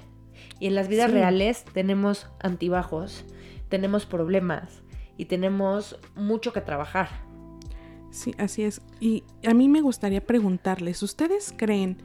Y 0.59 0.67
en 0.67 0.75
las 0.75 0.89
vidas 0.89 1.13
reales 1.13 1.65
tenemos 1.73 2.29
antibajos, 2.41 3.25
tenemos 3.69 4.05
problemas 4.05 4.83
y 5.17 5.27
tenemos 5.27 5.97
mucho 6.17 6.53
que 6.53 6.61
trabajar. 6.61 7.09
Sí, 8.11 8.35
así 8.37 8.65
es. 8.65 8.83
Y 8.99 9.23
a 9.47 9.55
mí 9.55 9.69
me 9.69 9.81
gustaría 9.81 10.27
preguntarles, 10.27 11.05
¿ustedes 11.05 11.55
creen 11.57 11.99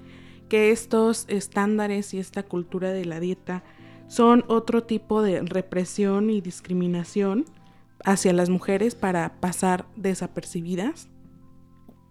que 0.47 0.69
estos 0.69 1.25
estándares 1.27 2.13
y 2.13 2.19
esta 2.19 2.43
cultura 2.43 2.91
de 2.91 3.05
la 3.05 3.19
dieta 3.19 3.63
son 4.07 4.43
otro 4.47 4.83
tipo 4.83 5.23
de 5.23 5.41
represión 5.41 6.29
y 6.29 6.39
discriminación 6.39 7.45
hacia 8.05 8.31
las 8.31 8.49
mujeres 8.49 8.93
para 8.93 9.39
pasar 9.39 9.85
desapercibidas? 9.95 11.09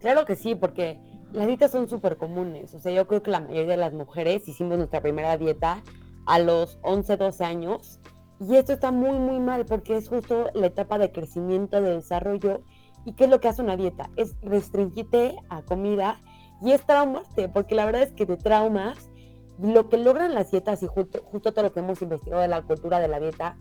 Claro 0.00 0.24
que 0.24 0.34
sí, 0.34 0.56
porque 0.56 0.98
las 1.32 1.46
dietas 1.46 1.70
son 1.70 1.88
súper 1.88 2.16
comunes. 2.16 2.74
O 2.74 2.80
sea, 2.80 2.92
yo 2.92 3.06
creo 3.06 3.22
que 3.22 3.30
la 3.30 3.40
mayoría 3.40 3.72
de 3.72 3.76
las 3.76 3.92
mujeres 3.92 4.46
hicimos 4.48 4.78
nuestra 4.78 5.00
primera 5.00 5.36
dieta 5.36 5.82
a 6.26 6.38
los 6.38 6.78
11, 6.82 7.16
12 7.16 7.44
años. 7.44 8.00
Y 8.40 8.56
esto 8.56 8.72
está 8.72 8.90
muy, 8.90 9.18
muy 9.18 9.38
mal 9.38 9.66
porque 9.66 9.96
es 9.96 10.08
justo 10.08 10.46
la 10.54 10.66
etapa 10.66 10.98
de 10.98 11.12
crecimiento, 11.12 11.80
de 11.80 11.96
desarrollo. 11.96 12.62
¿Y 13.04 13.12
qué 13.12 13.24
es 13.24 13.30
lo 13.30 13.40
que 13.40 13.48
hace 13.48 13.62
una 13.62 13.76
dieta? 13.76 14.10
Es 14.16 14.34
restringirte 14.42 15.36
a 15.48 15.62
comida 15.62 16.20
y 16.62 16.72
es 16.72 16.84
traumarte, 16.84 17.48
porque 17.48 17.74
la 17.74 17.86
verdad 17.86 18.02
es 18.02 18.12
que 18.12 18.26
te 18.26 18.36
traumas. 18.36 19.10
Lo 19.58 19.88
que 19.88 19.98
logran 19.98 20.34
las 20.34 20.50
dietas 20.50 20.82
y 20.82 20.86
justo, 20.86 21.20
justo 21.24 21.52
todo 21.52 21.64
lo 21.64 21.72
que 21.72 21.80
hemos 21.80 22.00
investigado 22.00 22.40
de 22.40 22.48
la 22.48 22.62
cultura 22.62 22.98
de 22.98 23.08
la 23.08 23.20
dieta 23.20 23.58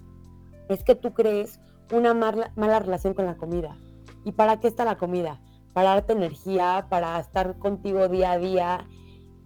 es 0.69 0.83
que 0.83 0.95
tú 0.95 1.13
crees 1.13 1.59
una 1.91 2.13
mala, 2.13 2.53
mala 2.55 2.79
relación 2.79 3.13
con 3.13 3.25
la 3.25 3.35
comida. 3.35 3.77
¿Y 4.23 4.31
para 4.31 4.59
qué 4.59 4.67
está 4.67 4.85
la 4.85 4.97
comida? 4.97 5.41
Para 5.73 5.89
darte 5.89 6.13
energía, 6.13 6.87
para 6.89 7.19
estar 7.19 7.57
contigo 7.57 8.07
día 8.07 8.33
a 8.33 8.37
día. 8.37 8.87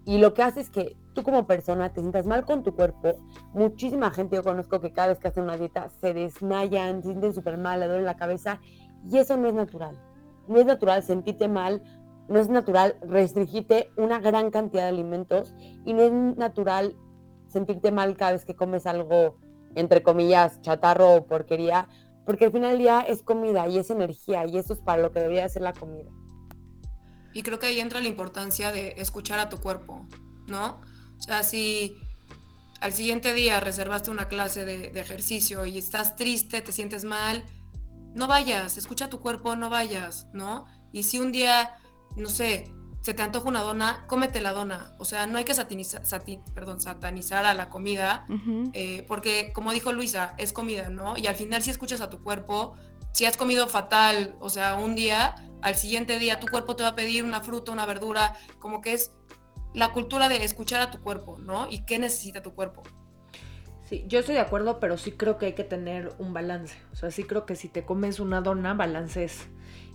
Y 0.04 0.18
lo 0.18 0.34
que 0.34 0.42
hace 0.42 0.60
es 0.60 0.70
que 0.70 0.96
tú 1.14 1.22
como 1.22 1.46
persona 1.46 1.92
te 1.92 2.00
sientas 2.00 2.26
mal 2.26 2.44
con 2.44 2.62
tu 2.62 2.74
cuerpo. 2.74 3.12
Muchísima 3.52 4.10
gente 4.10 4.36
yo 4.36 4.42
conozco 4.42 4.80
que 4.80 4.92
cada 4.92 5.08
vez 5.08 5.18
que 5.18 5.28
hacen 5.28 5.44
una 5.44 5.56
dieta 5.56 5.88
se 6.00 6.12
desmayan, 6.12 7.02
se 7.02 7.08
sienten 7.08 7.32
súper 7.32 7.56
mal, 7.56 7.80
le 7.80 7.86
duele 7.86 8.02
la 8.02 8.16
cabeza. 8.16 8.60
Y 9.08 9.18
eso 9.18 9.36
no 9.36 9.48
es 9.48 9.54
natural. 9.54 9.98
No 10.48 10.58
es 10.58 10.66
natural 10.66 11.02
sentirte 11.02 11.48
mal, 11.48 11.82
no 12.28 12.38
es 12.38 12.48
natural 12.48 12.96
restringirte 13.02 13.90
una 13.96 14.18
gran 14.18 14.50
cantidad 14.50 14.84
de 14.84 14.88
alimentos 14.88 15.54
y 15.84 15.92
no 15.92 16.02
es 16.02 16.12
natural 16.36 16.96
sentirte 17.48 17.92
mal 17.92 18.16
cada 18.16 18.32
vez 18.32 18.44
que 18.44 18.56
comes 18.56 18.86
algo, 18.86 19.36
entre 19.74 20.02
comillas, 20.02 20.60
chatarro 20.60 21.14
o 21.14 21.26
porquería, 21.26 21.88
porque 22.24 22.46
al 22.46 22.52
final 22.52 22.72
del 22.72 22.78
día 22.78 23.00
es 23.00 23.22
comida 23.22 23.68
y 23.68 23.78
es 23.78 23.90
energía 23.90 24.46
y 24.46 24.56
eso 24.56 24.72
es 24.72 24.80
para 24.80 25.02
lo 25.02 25.12
que 25.12 25.20
debería 25.20 25.48
ser 25.48 25.62
la 25.62 25.72
comida. 25.72 26.10
Y 27.32 27.42
creo 27.42 27.58
que 27.58 27.66
ahí 27.66 27.80
entra 27.80 28.00
la 28.00 28.08
importancia 28.08 28.70
de 28.70 28.94
escuchar 28.96 29.38
a 29.40 29.48
tu 29.48 29.58
cuerpo, 29.58 30.06
¿no? 30.46 30.80
O 31.18 31.22
sea, 31.22 31.42
si 31.42 31.96
al 32.80 32.92
siguiente 32.92 33.32
día 33.32 33.60
reservaste 33.60 34.10
una 34.10 34.28
clase 34.28 34.64
de, 34.64 35.00
ejercicio 35.00 35.64
y 35.66 35.78
estás 35.78 36.16
triste, 36.16 36.60
te 36.60 36.70
sientes 36.70 37.04
mal, 37.04 37.42
no 38.14 38.26
vayas, 38.26 38.76
escucha 38.76 39.06
a 39.06 39.10
tu 39.10 39.20
cuerpo, 39.20 39.56
no 39.56 39.70
vayas, 39.70 40.28
¿no? 40.32 40.66
Y 40.92 41.02
si 41.02 41.18
un 41.18 41.32
día, 41.32 41.76
no 42.16 42.28
sé, 42.28 42.70
se 43.04 43.12
te 43.12 43.20
antoja 43.20 43.50
una 43.50 43.60
dona, 43.60 44.06
cómete 44.06 44.40
la 44.40 44.54
dona. 44.54 44.94
O 44.98 45.04
sea, 45.04 45.26
no 45.26 45.36
hay 45.36 45.44
que 45.44 45.52
satanizar, 45.52 46.02
perdón, 46.54 46.80
satanizar 46.80 47.44
a 47.44 47.52
la 47.52 47.68
comida, 47.68 48.26
eh, 48.72 49.04
porque 49.06 49.52
como 49.52 49.72
dijo 49.72 49.92
Luisa, 49.92 50.34
es 50.38 50.54
comida, 50.54 50.88
¿no? 50.88 51.18
Y 51.18 51.26
al 51.26 51.34
final 51.34 51.62
si 51.62 51.68
escuchas 51.68 52.00
a 52.00 52.08
tu 52.08 52.22
cuerpo, 52.22 52.76
si 53.12 53.26
has 53.26 53.36
comido 53.36 53.68
fatal, 53.68 54.36
o 54.40 54.48
sea, 54.48 54.76
un 54.76 54.94
día, 54.94 55.34
al 55.60 55.74
siguiente 55.74 56.18
día 56.18 56.40
tu 56.40 56.46
cuerpo 56.46 56.76
te 56.76 56.82
va 56.82 56.90
a 56.90 56.94
pedir 56.94 57.24
una 57.24 57.42
fruta, 57.42 57.72
una 57.72 57.84
verdura, 57.84 58.38
como 58.58 58.80
que 58.80 58.94
es 58.94 59.12
la 59.74 59.92
cultura 59.92 60.30
de 60.30 60.42
escuchar 60.42 60.80
a 60.80 60.90
tu 60.90 61.02
cuerpo, 61.02 61.36
¿no? 61.38 61.68
Y 61.70 61.84
qué 61.84 61.98
necesita 61.98 62.40
tu 62.40 62.54
cuerpo. 62.54 62.84
Sí, 63.84 64.06
yo 64.08 64.20
estoy 64.20 64.36
de 64.36 64.40
acuerdo, 64.40 64.80
pero 64.80 64.96
sí 64.96 65.12
creo 65.12 65.36
que 65.36 65.44
hay 65.44 65.52
que 65.52 65.64
tener 65.64 66.14
un 66.16 66.32
balance. 66.32 66.74
O 66.90 66.96
sea, 66.96 67.10
sí 67.10 67.24
creo 67.24 67.44
que 67.44 67.54
si 67.54 67.68
te 67.68 67.84
comes 67.84 68.18
una 68.18 68.40
dona, 68.40 68.72
balances. 68.72 69.46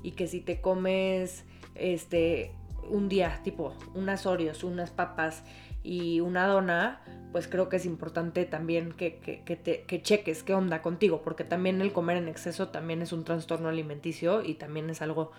Y 0.03 0.11
que 0.11 0.27
si 0.27 0.41
te 0.41 0.61
comes 0.61 1.45
este 1.73 2.55
un 2.89 3.09
día, 3.09 3.39
tipo 3.43 3.73
unas 3.93 4.25
Oreos, 4.25 4.63
unas 4.63 4.91
papas 4.91 5.43
y 5.83 6.19
una 6.19 6.47
dona, 6.47 7.01
pues 7.31 7.47
creo 7.47 7.69
que 7.69 7.77
es 7.77 7.85
importante 7.85 8.45
también 8.45 8.91
que, 8.91 9.11
te, 9.63 10.01
cheques 10.01 10.43
qué 10.43 10.53
onda 10.53 10.81
contigo, 10.81 11.21
porque 11.21 11.43
también 11.43 11.81
el 11.81 11.93
comer 11.93 12.17
en 12.17 12.27
exceso 12.27 12.69
también 12.69 13.01
es 13.01 13.13
un 13.13 13.23
trastorno 13.23 13.69
alimenticio 13.69 14.43
y 14.43 14.55
también 14.55 14.89
es 14.89 15.01
algo 15.01 15.31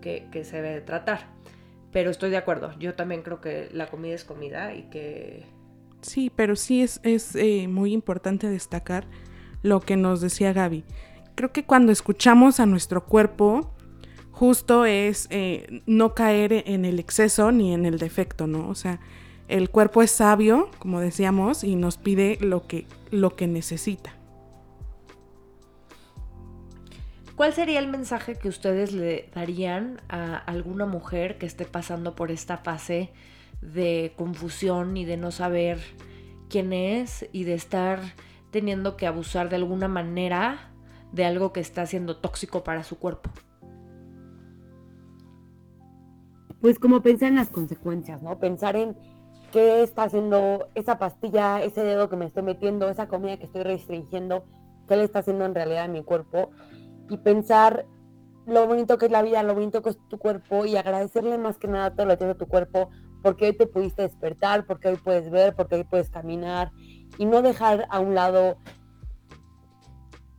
que, 0.00 0.28
se 0.44 0.62
debe 0.62 0.80
tratar. 0.80 1.26
Pero 1.90 2.10
estoy 2.10 2.30
de 2.30 2.36
acuerdo, 2.36 2.78
yo 2.78 2.94
también 2.94 3.22
creo 3.22 3.40
que 3.40 3.68
la 3.72 3.86
comida 3.86 4.14
es 4.14 4.24
comida 4.24 4.74
y 4.74 4.82
que... 4.84 5.46
Sí, 6.02 6.30
pero 6.34 6.54
sí 6.54 6.82
es, 6.82 7.00
es 7.02 7.34
eh, 7.34 7.66
muy 7.66 7.92
importante 7.92 8.48
destacar 8.48 9.06
lo 9.62 9.80
que 9.80 9.96
nos 9.96 10.20
decía 10.20 10.52
Gaby. 10.52 10.84
Creo 11.34 11.52
que 11.52 11.64
cuando 11.64 11.90
escuchamos 11.90 12.60
a 12.60 12.66
nuestro 12.66 13.04
cuerpo, 13.06 13.74
justo 14.38 14.84
es 14.84 15.26
eh, 15.30 15.82
no 15.86 16.14
caer 16.14 16.62
en 16.66 16.84
el 16.84 17.00
exceso 17.00 17.50
ni 17.50 17.74
en 17.74 17.84
el 17.84 17.98
defecto, 17.98 18.46
¿no? 18.46 18.68
O 18.68 18.76
sea, 18.76 19.00
el 19.48 19.68
cuerpo 19.68 20.00
es 20.00 20.12
sabio, 20.12 20.70
como 20.78 21.00
decíamos, 21.00 21.64
y 21.64 21.74
nos 21.74 21.96
pide 21.96 22.38
lo 22.40 22.68
que, 22.68 22.86
lo 23.10 23.34
que 23.34 23.48
necesita. 23.48 24.12
¿Cuál 27.34 27.52
sería 27.52 27.80
el 27.80 27.88
mensaje 27.88 28.36
que 28.36 28.48
ustedes 28.48 28.92
le 28.92 29.28
darían 29.34 30.00
a 30.08 30.36
alguna 30.36 30.86
mujer 30.86 31.38
que 31.38 31.46
esté 31.46 31.64
pasando 31.64 32.14
por 32.14 32.30
esta 32.30 32.58
fase 32.58 33.10
de 33.60 34.12
confusión 34.16 34.96
y 34.96 35.04
de 35.04 35.16
no 35.16 35.32
saber 35.32 35.80
quién 36.48 36.72
es 36.72 37.26
y 37.32 37.42
de 37.42 37.54
estar 37.54 37.98
teniendo 38.52 38.96
que 38.96 39.08
abusar 39.08 39.48
de 39.48 39.56
alguna 39.56 39.88
manera 39.88 40.70
de 41.10 41.24
algo 41.24 41.52
que 41.52 41.58
está 41.58 41.86
siendo 41.86 42.18
tóxico 42.18 42.62
para 42.62 42.84
su 42.84 43.00
cuerpo? 43.00 43.30
Pues 46.60 46.78
como 46.78 47.02
pensar 47.02 47.28
en 47.28 47.36
las 47.36 47.48
consecuencias, 47.48 48.22
¿no? 48.22 48.38
Pensar 48.38 48.76
en 48.76 48.96
qué 49.52 49.82
está 49.82 50.04
haciendo 50.04 50.68
esa 50.74 50.98
pastilla, 50.98 51.62
ese 51.62 51.82
dedo 51.82 52.08
que 52.08 52.16
me 52.16 52.26
estoy 52.26 52.42
metiendo, 52.42 52.88
esa 52.88 53.08
comida 53.08 53.36
que 53.38 53.46
estoy 53.46 53.62
restringiendo, 53.62 54.44
qué 54.88 54.96
le 54.96 55.04
está 55.04 55.20
haciendo 55.20 55.44
en 55.44 55.54
realidad 55.54 55.84
a 55.84 55.88
mi 55.88 56.02
cuerpo 56.02 56.50
y 57.08 57.16
pensar 57.18 57.86
lo 58.46 58.66
bonito 58.66 58.98
que 58.98 59.06
es 59.06 59.12
la 59.12 59.22
vida, 59.22 59.42
lo 59.42 59.54
bonito 59.54 59.82
que 59.82 59.90
es 59.90 59.98
tu 60.08 60.18
cuerpo 60.18 60.64
y 60.64 60.76
agradecerle 60.76 61.38
más 61.38 61.58
que 61.58 61.68
nada 61.68 61.94
todo 61.94 62.06
lo 62.06 62.12
que 62.12 62.18
tiene 62.18 62.34
tu 62.34 62.46
cuerpo 62.46 62.90
porque 63.22 63.46
hoy 63.46 63.52
te 63.56 63.66
pudiste 63.66 64.02
despertar, 64.02 64.66
porque 64.66 64.88
hoy 64.88 64.96
puedes 64.96 65.30
ver, 65.30 65.54
porque 65.54 65.76
hoy 65.76 65.84
puedes 65.84 66.08
caminar 66.10 66.70
y 67.18 67.26
no 67.26 67.42
dejar 67.42 67.86
a 67.90 68.00
un 68.00 68.14
lado 68.14 68.58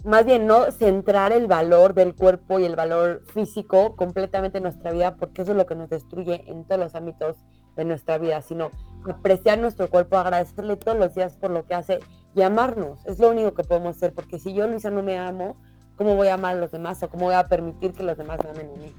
más 0.04 0.26
bien 0.26 0.48
no 0.48 0.72
centrar 0.72 1.32
el 1.32 1.48
valor 1.48 1.94
del 1.94 2.16
cuerpo 2.16 2.60
y 2.60 2.66
el 2.66 2.76
valor 2.76 3.24
físico 3.34 3.96
completamente 3.96 4.58
en 4.58 4.64
nuestra 4.64 4.92
vida, 4.92 5.16
porque 5.16 5.42
eso 5.42 5.52
es 5.52 5.58
lo 5.58 5.66
que 5.66 5.76
nos 5.76 5.90
destruye 5.90 6.44
en 6.48 6.64
todos 6.64 6.80
los 6.80 6.96
ámbitos 6.96 7.38
de 7.76 7.86
nuestra 7.86 8.18
vida, 8.18 8.42
sino 8.42 8.72
apreciar 9.10 9.60
nuestro 9.60 9.90
cuerpo, 9.90 10.18
agradecerle 10.18 10.76
todos 10.78 10.98
los 10.98 11.16
días 11.16 11.36
por 11.36 11.52
lo 11.52 11.66
que 11.66 11.76
hace 11.76 12.00
y 12.36 12.42
amarnos. 12.42 13.06
Es 13.06 13.20
lo 13.20 13.30
único 13.30 13.54
que 13.54 13.64
podemos 13.64 13.96
hacer, 13.98 14.14
porque 14.14 14.40
si 14.40 14.54
yo, 14.54 14.68
Luisa, 14.68 14.90
no 14.90 15.04
me 15.04 15.18
amo, 15.18 15.58
¿cómo 15.96 16.16
voy 16.16 16.30
a 16.30 16.36
amar 16.36 16.56
a 16.56 16.60
los 16.60 16.72
demás 16.72 17.02
o 17.04 17.10
cómo 17.10 17.26
voy 17.26 17.36
a 17.36 17.48
permitir 17.48 17.94
que 17.94 18.04
los 18.04 18.18
demás 18.18 18.40
me 18.44 18.52
amen 18.52 18.70
a 18.76 18.80
mí? 18.80 18.94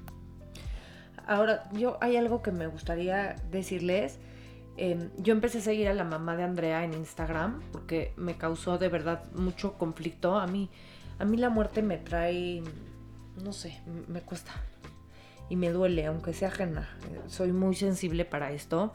Ahora, 1.26 1.68
yo 1.72 1.96
hay 2.00 2.16
algo 2.16 2.42
que 2.42 2.50
me 2.50 2.66
gustaría 2.66 3.36
decirles. 3.50 4.18
Em, 4.76 5.10
yo 5.18 5.32
empecé 5.32 5.58
a 5.58 5.60
seguir 5.60 5.88
a 5.88 5.94
la 5.94 6.04
mamá 6.04 6.36
de 6.36 6.42
Andrea 6.42 6.84
en 6.84 6.94
Instagram 6.94 7.60
porque 7.72 8.14
me 8.16 8.36
causó 8.36 8.78
de 8.78 8.88
verdad 8.88 9.22
mucho 9.34 9.74
conflicto. 9.74 10.36
A 10.36 10.46
mí, 10.46 10.70
a 11.20 11.24
mí 11.26 11.36
la 11.36 11.50
muerte 11.50 11.82
me 11.82 11.98
trae, 11.98 12.62
no 13.44 13.52
sé, 13.52 13.78
me 14.08 14.22
cuesta 14.22 14.52
y 15.50 15.56
me 15.56 15.70
duele, 15.70 16.06
aunque 16.06 16.32
sea 16.32 16.48
ajena. 16.48 16.88
Soy 17.26 17.52
muy 17.52 17.74
sensible 17.74 18.24
para 18.24 18.52
esto. 18.52 18.94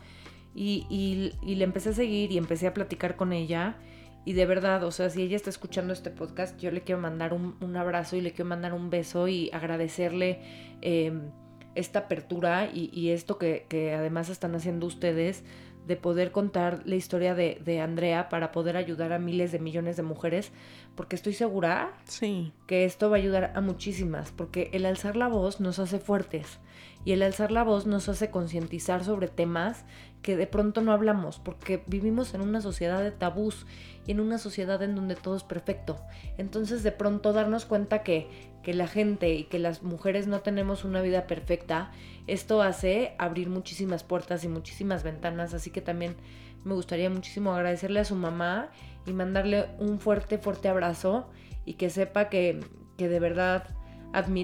Y, 0.56 0.88
y, 0.90 1.56
le 1.56 1.64
empecé 1.64 1.90
a 1.90 1.94
seguir 1.94 2.32
y 2.32 2.38
empecé 2.38 2.66
a 2.66 2.74
platicar 2.74 3.16
con 3.16 3.32
ella. 3.32 3.76
Y 4.24 4.34
de 4.34 4.48
verdad, 4.48 4.84
o 4.86 4.92
sea, 4.92 5.12
si 5.12 5.22
ella 5.22 5.36
está 5.36 5.52
escuchando 5.52 5.94
este 5.94 6.10
podcast, 6.10 6.60
yo 6.60 6.72
le 6.72 6.82
quiero 6.82 7.00
mandar 7.00 7.34
un, 7.34 7.78
abrazo 7.78 8.16
y 8.16 8.22
le 8.22 8.32
quiero 8.32 8.50
mandar 8.50 8.74
un 8.74 8.90
beso 8.90 9.28
y 9.28 9.52
agradecerle 9.54 10.40
em, 10.82 11.30
esta 11.76 12.00
apertura 12.00 12.72
y, 12.74 12.90
y 12.92 13.10
esto 13.12 13.38
que, 13.38 13.68
que, 13.70 13.94
además 13.94 14.30
están 14.30 14.56
haciendo 14.56 14.88
ustedes 14.88 15.44
de 15.88 15.96
poder 15.96 16.32
contar 16.32 16.82
la 16.86 16.96
historia 16.96 17.36
de, 17.36 17.82
Andrea 17.82 18.30
para 18.30 18.52
poder 18.52 18.78
ayudar 18.78 19.14
a 19.14 19.20
miles 19.20 19.52
de 19.52 19.60
millones 19.60 19.98
de 19.98 20.04
mujeres, 20.04 20.52
porque 20.96 21.16
estoy 21.16 21.34
segura 21.34 21.94
sí. 22.06 22.54
que 22.68 22.86
esto 22.86 23.10
va 23.10 23.18
a 23.18 23.20
ayudar 23.20 23.52
a 23.56 23.62
muchísimas, 23.62 24.32
porque 24.32 24.70
el 24.74 24.86
alzar 24.86 25.16
la 25.16 25.28
voz 25.28 25.60
nos 25.60 25.80
hace 25.80 26.00
fuertes 26.00 26.60
y 27.06 27.12
el 27.12 27.22
alzar 27.22 27.52
la 27.52 27.64
voz 27.64 27.86
nos 27.86 28.10
hace 28.10 28.32
concientizar 28.32 29.06
sobre 29.06 29.28
temas 29.28 29.86
que 30.24 30.36
de 30.36 30.48
pronto 30.48 30.82
no 30.82 30.92
hablamos, 30.92 31.38
porque 31.40 31.84
vivimos 31.86 32.34
en 32.34 32.42
una 32.42 32.60
sociedad 32.60 33.04
de 33.04 33.12
tabús 33.12 33.68
y 34.08 34.12
en 34.12 34.20
una 34.20 34.40
sociedad 34.40 34.82
en 34.82 34.96
donde 34.96 35.16
todo 35.16 35.36
es 35.36 35.44
perfecto. 35.44 35.98
Entonces 36.40 36.82
de 36.82 36.92
pronto 36.92 37.32
darnos 37.32 37.66
cuenta 37.66 38.02
que, 38.02 38.28
que 38.64 38.74
la 38.74 38.88
gente 38.88 39.36
y 39.36 39.44
que 39.44 39.60
las 39.60 39.84
mujeres 39.84 40.26
no 40.26 40.40
tenemos 40.40 40.84
una 40.84 41.02
vida 41.02 41.28
perfecta, 41.28 41.92
esto 42.26 42.64
hace 42.64 43.14
abrir 43.20 43.50
muchísimas 43.50 44.04
puertas 44.04 44.44
y 44.44 44.48
muchísimas 44.48 45.04
ventanas, 45.04 45.54
así 45.54 45.70
que 45.70 45.82
también 45.82 46.16
me 46.64 46.74
gustaría 46.74 47.12
muchísimo 47.12 47.54
agradecerle 47.54 48.00
a 48.00 48.06
su 48.06 48.16
mamá 48.16 48.72
y 49.06 49.14
mandarle 49.14 49.68
un 49.78 50.00
fuerte, 50.00 50.40
fuerte 50.40 50.70
abrazo 50.70 51.30
y 51.66 51.76
que 51.76 51.92
sepa 51.92 52.30
que, 52.30 52.62
que 52.98 53.08
de 53.08 53.20
verdad 53.20 53.68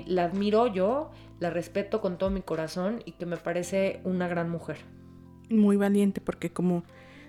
la 0.06 0.26
admiro 0.26 0.68
yo, 0.68 1.12
la 1.42 1.50
respeto 1.50 2.02
con 2.02 2.20
todo 2.20 2.30
mi 2.30 2.44
corazón 2.44 3.02
y 3.04 3.14
que 3.14 3.26
me 3.26 3.36
parece 3.36 4.00
una 4.04 4.28
gran 4.28 4.50
mujer. 4.50 4.78
Muy 5.50 5.76
valiente 5.76 6.22
porque 6.22 6.54
como 6.54 6.84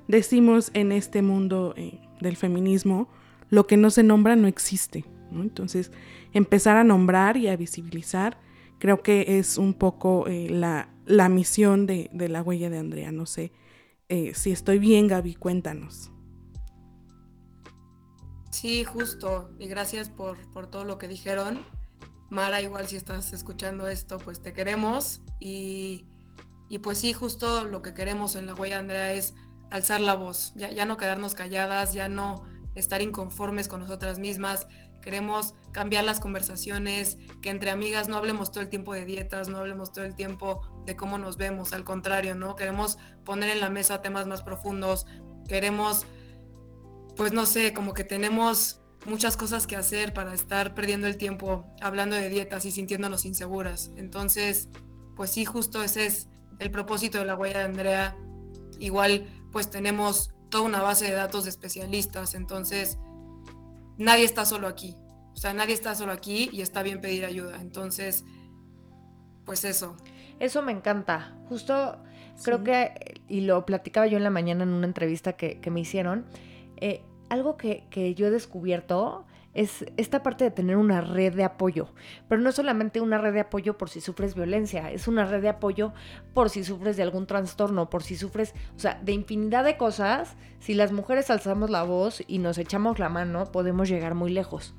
decimos 0.07 0.71
en 0.75 0.93
este 0.93 1.23
mundo 1.23 1.73
eh, 1.79 1.99
del 2.21 2.37
feminismo, 2.37 3.09
lo 3.49 3.67
que 3.67 3.79
no 3.79 3.89
se 3.89 4.03
nombra 4.03 4.37
no 4.37 4.47
existe. 4.49 5.07
Entonces, 5.33 5.91
empezar 6.35 6.77
a 6.77 6.85
nombrar 6.85 7.39
y 7.39 7.49
a 7.49 7.57
visibilizar, 7.57 8.37
creo 8.79 9.03
que 9.03 9.39
es 9.39 9.57
un 9.57 9.73
poco 9.73 10.27
eh, 10.29 10.49
la, 10.51 10.91
la, 11.07 11.31
misión 11.31 11.87
de, 11.87 12.11
de, 12.13 12.29
la 12.29 12.43
huella 12.43 12.69
de 12.69 12.79
Andrea. 12.79 13.13
No 13.13 13.25
sé 13.25 13.51
eh, 14.11 14.35
si 14.35 14.53
estoy 14.53 14.79
bien, 14.79 15.09
Gaby, 15.09 15.37
cuéntanos. 15.37 16.11
Sí, 18.51 18.85
justo. 18.85 19.51
Y 19.59 19.69
gracias 19.69 20.11
por, 20.11 20.37
por 20.53 20.67
todo 20.67 20.85
lo 20.85 20.99
que 20.99 21.09
dijeron. 21.09 21.65
Mara, 22.33 22.63
igual 22.63 22.89
si 22.89 22.97
estás 22.97 23.35
escuchando 23.35 23.89
esto, 23.89 24.17
pues 24.17 24.41
te 24.41 24.55
queremos. 24.55 25.21
Y, 25.39 26.07
y 26.71 26.79
pues 26.79 26.97
sí, 26.97 27.13
justo 27.13 27.65
lo 27.65 27.83
que 27.83 27.93
queremos 27.93 28.37
en 28.37 28.47
la 28.47 28.55
huella 28.55 28.79
Andrea 28.79 29.13
es 29.13 29.35
alzar 29.71 30.01
la 30.01 30.15
voz, 30.15 30.55
ya, 30.55 30.71
ya 30.71 30.87
no 30.87 30.97
quedarnos 30.97 31.35
calladas, 31.35 31.93
ya 31.93 32.09
no 32.09 32.45
estar 32.75 33.03
inconformes 33.03 33.69
con 33.69 33.81
nosotras 33.81 34.19
mismas. 34.19 34.67
Queremos 35.03 35.55
cambiar 35.73 36.05
las 36.05 36.21
conversaciones, 36.21 37.19
que 37.43 37.51
entre 37.51 37.71
amigas 37.71 38.09
no 38.09 38.17
hablemos 38.17 38.51
todo 38.51 38.63
el 38.63 38.71
tiempo 38.71 38.95
de 38.95 39.05
dietas, 39.05 39.51
no 39.51 39.59
hablemos 39.59 39.93
todo 39.93 40.07
el 40.07 40.15
tiempo 40.15 40.63
de 40.87 40.97
cómo 40.97 41.19
nos 41.19 41.37
vemos, 41.37 41.75
al 41.75 41.85
contrario, 41.85 42.35
¿no? 42.35 42.57
Queremos 42.57 42.97
poner 43.27 43.51
en 43.51 43.61
la 43.61 43.69
mesa 43.69 44.01
temas 44.01 44.27
más 44.27 44.43
profundos, 44.43 45.07
queremos, 45.49 46.07
pues 47.15 47.33
no 47.33 47.45
sé, 47.45 47.75
como 47.75 47.93
que 47.93 48.05
tenemos 48.05 48.82
muchas 49.05 49.37
cosas 49.37 49.67
que 49.67 49.77
hacer 49.77 50.13
para 50.13 50.35
estar 50.35 50.75
perdiendo 50.75 51.07
el 51.07 51.17
tiempo 51.17 51.67
hablando 51.81 52.17
de 52.17 52.29
dietas 52.29 52.65
y 52.65 52.71
sintiéndonos 52.71 53.25
inseguras. 53.25 53.91
Entonces, 53.97 54.69
pues 55.17 55.31
sí, 55.31 55.45
justo 55.45 55.83
ese 55.83 56.07
es 56.07 56.29
el 56.59 56.71
propósito 56.71 57.19
de 57.19 57.25
la 57.25 57.35
huella 57.35 57.59
de 57.59 57.65
Andrea. 57.65 58.17
Igual, 58.79 59.27
pues 59.51 59.71
tenemos 59.71 60.33
toda 60.51 60.65
una 60.65 60.83
base 60.83 61.07
de 61.07 61.13
datos 61.13 61.45
de 61.45 61.51
especialistas, 61.51 62.35
entonces 62.35 62.99
nadie 63.99 64.25
está 64.25 64.45
solo 64.45 64.69
aquí. 64.69 64.97
O 65.33 65.37
sea, 65.37 65.55
nadie 65.55 65.75
está 65.75 65.95
solo 65.95 66.13
aquí 66.13 66.51
y 66.53 66.61
está 66.61 66.83
bien 66.83 67.01
pedir 67.01 67.25
ayuda. 67.25 67.61
Entonces, 67.61 68.25
pues 69.45 69.65
eso. 69.65 69.97
Eso 70.39 70.63
me 70.63 70.73
encanta. 70.73 71.37
Justo 71.49 72.03
creo 72.43 72.63
que, 72.63 73.21
y 73.29 73.43
lo 73.43 73.65
platicaba 73.65 74.07
yo 74.07 74.17
en 74.17 74.25
la 74.25 74.31
mañana 74.31 74.65
en 74.65 74.71
una 74.71 74.87
entrevista 74.87 75.35
que, 75.35 75.61
me 75.71 75.81
hicieron, 75.81 76.27
eh, 76.77 77.03
algo 77.33 77.57
que, 77.57 78.15
yo 78.15 78.27
he 78.27 78.31
descubierto 78.31 79.25
es 79.55 79.87
esta 79.97 80.23
parte 80.23 80.45
de 80.45 80.51
tener 80.51 80.77
una 80.77 81.01
red 81.01 81.35
de 81.35 81.45
apoyo, 81.45 81.89
pero 82.29 82.43
no 82.43 82.53
solamente 82.53 83.01
una 83.01 83.17
red 83.17 83.33
de 83.33 83.41
apoyo 83.41 83.79
por 83.79 83.89
si 83.89 84.03
sufres 84.03 84.35
violencia, 84.35 84.91
es 84.91 85.09
una 85.09 85.25
red 85.25 85.41
de 85.41 85.49
apoyo 85.49 85.95
por 86.35 86.51
si 86.51 86.63
sufres 86.63 86.99
de 86.99 87.03
algún 87.03 87.27
trastorno, 87.27 87.89
por 87.89 88.03
si 88.03 88.17
sufres, 88.17 88.55
o 88.77 88.79
sea, 88.79 89.01
de 89.03 89.13
infinidad 89.13 89.65
de 89.65 89.79
cosas, 89.79 90.37
si 90.61 90.75
las 90.75 90.93
mujeres 90.93 91.31
alzamos 91.31 91.71
la 91.71 91.85
voz 91.85 92.23
y 92.27 92.39
nos 92.39 92.59
echamos 92.59 92.99
la 92.99 93.09
mano, 93.09 93.51
podemos 93.51 93.89
llegar 93.89 94.15
muy 94.15 94.31
lejos. 94.31 94.75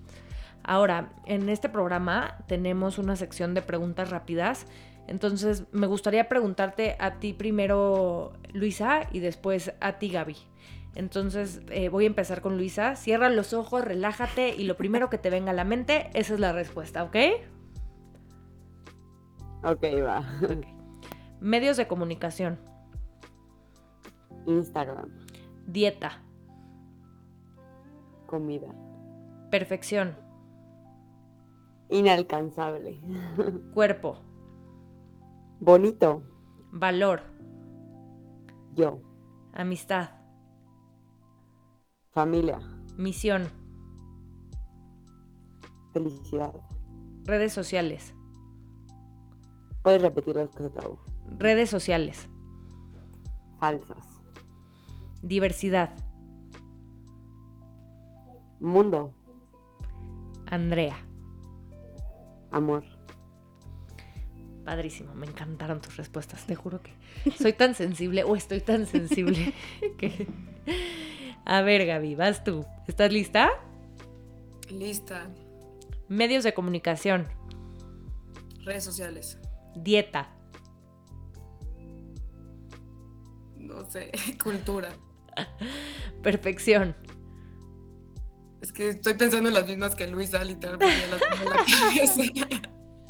Ahora, 0.63 1.11
en 1.25 1.49
este 1.49 1.69
programa 1.69 2.37
tenemos 2.47 2.99
una 2.99 3.15
sección 3.15 3.55
de 3.55 3.63
preguntas 3.63 4.11
rápidas, 4.11 4.67
entonces 5.07 5.63
me 5.71 5.87
gustaría 5.87 6.29
preguntarte 6.29 6.97
a 6.99 7.15
ti 7.15 7.33
primero, 7.33 8.33
Luisa, 8.53 9.07
y 9.11 9.19
después 9.21 9.73
a 9.81 9.93
ti, 9.93 10.09
Gaby. 10.09 10.52
Entonces 10.95 11.61
eh, 11.69 11.89
voy 11.89 12.03
a 12.03 12.07
empezar 12.07 12.41
con 12.41 12.57
Luisa. 12.57 12.95
Cierra 12.95 13.29
los 13.29 13.53
ojos, 13.53 13.83
relájate 13.83 14.55
y 14.55 14.63
lo 14.63 14.77
primero 14.77 15.09
que 15.09 15.17
te 15.17 15.29
venga 15.29 15.51
a 15.51 15.55
la 15.55 15.63
mente, 15.63 16.09
esa 16.13 16.33
es 16.35 16.39
la 16.39 16.53
respuesta, 16.53 17.03
¿ok? 17.03 17.15
Ok, 19.63 19.83
va. 20.05 20.23
Medios 21.39 21.77
de 21.77 21.87
comunicación. 21.87 22.59
Instagram. 24.45 25.09
Dieta. 25.65 26.21
Comida. 28.27 28.67
Perfección. 29.49 30.17
Inalcanzable. 31.89 32.99
Cuerpo. 33.73 34.19
Bonito. 35.59 36.23
Valor. 36.71 37.21
Yo. 38.73 38.99
Amistad. 39.53 40.22
Familia. 42.13 42.59
Misión. 42.95 43.49
Felicidad. 45.93 46.53
Redes 47.25 47.53
sociales. 47.53 48.13
Puedes 49.81 50.01
repetir 50.01 50.35
las 50.35 50.49
que 50.49 50.69
trabó. 50.69 50.99
Redes 51.39 51.71
sociales. 51.71 52.29
Falsas. 53.59 54.21
Diversidad. 55.23 55.95
Mundo. 58.59 59.13
Andrea. 60.45 60.97
Amor. 62.51 62.83
Padrísimo, 64.63 65.15
me 65.15 65.25
encantaron 65.25 65.81
tus 65.81 65.97
respuestas. 65.97 66.45
Te 66.45 66.55
juro 66.55 66.79
que 66.81 66.93
soy 67.37 67.53
tan 67.53 67.73
sensible 67.73 68.23
o 68.23 68.35
estoy 68.35 68.61
tan 68.61 68.85
sensible 68.85 69.53
que... 69.97 70.27
A 71.45 71.61
ver, 71.61 71.85
Gaby, 71.85 72.15
vas 72.15 72.43
tú. 72.43 72.65
¿Estás 72.87 73.11
lista? 73.11 73.49
Lista. 74.69 75.27
Medios 76.07 76.43
de 76.43 76.53
comunicación. 76.53 77.27
Redes 78.63 78.83
sociales. 78.83 79.39
Dieta. 79.75 80.29
No 83.57 83.89
sé, 83.89 84.11
cultura. 84.43 84.89
Perfección. 86.21 86.95
Es 88.61 88.71
que 88.71 88.89
estoy 88.89 89.15
pensando 89.15 89.49
en 89.49 89.55
las 89.55 89.67
mismas 89.67 89.95
que 89.95 90.07
Luisa, 90.07 90.43
literalmente. 90.43 91.07
las. 91.09 91.21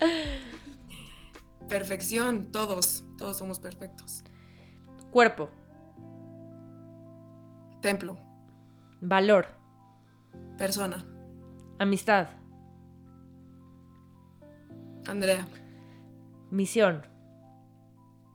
Perfección, 1.70 2.52
todos, 2.52 3.04
todos 3.18 3.38
somos 3.38 3.60
perfectos. 3.60 4.24
Cuerpo. 5.12 5.50
Templo, 7.84 8.18
Valor. 9.02 9.46
persona, 10.58 11.06
Amistad. 11.80 12.30
Andrea, 15.06 15.46
Misión. 16.50 17.06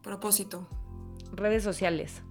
propósito, 0.02 0.68
Redes 1.32 1.62
sociales. 1.62 2.22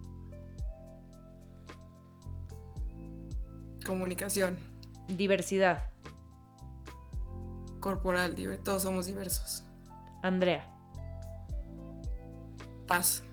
comunicación, 3.84 4.59
Diversidad. 5.07 5.89
corporal, 7.80 8.36
todos 8.63 8.84
somos 8.84 9.07
diversos. 9.07 9.63
Andrea. 10.22 10.70
Paz, 12.86 13.24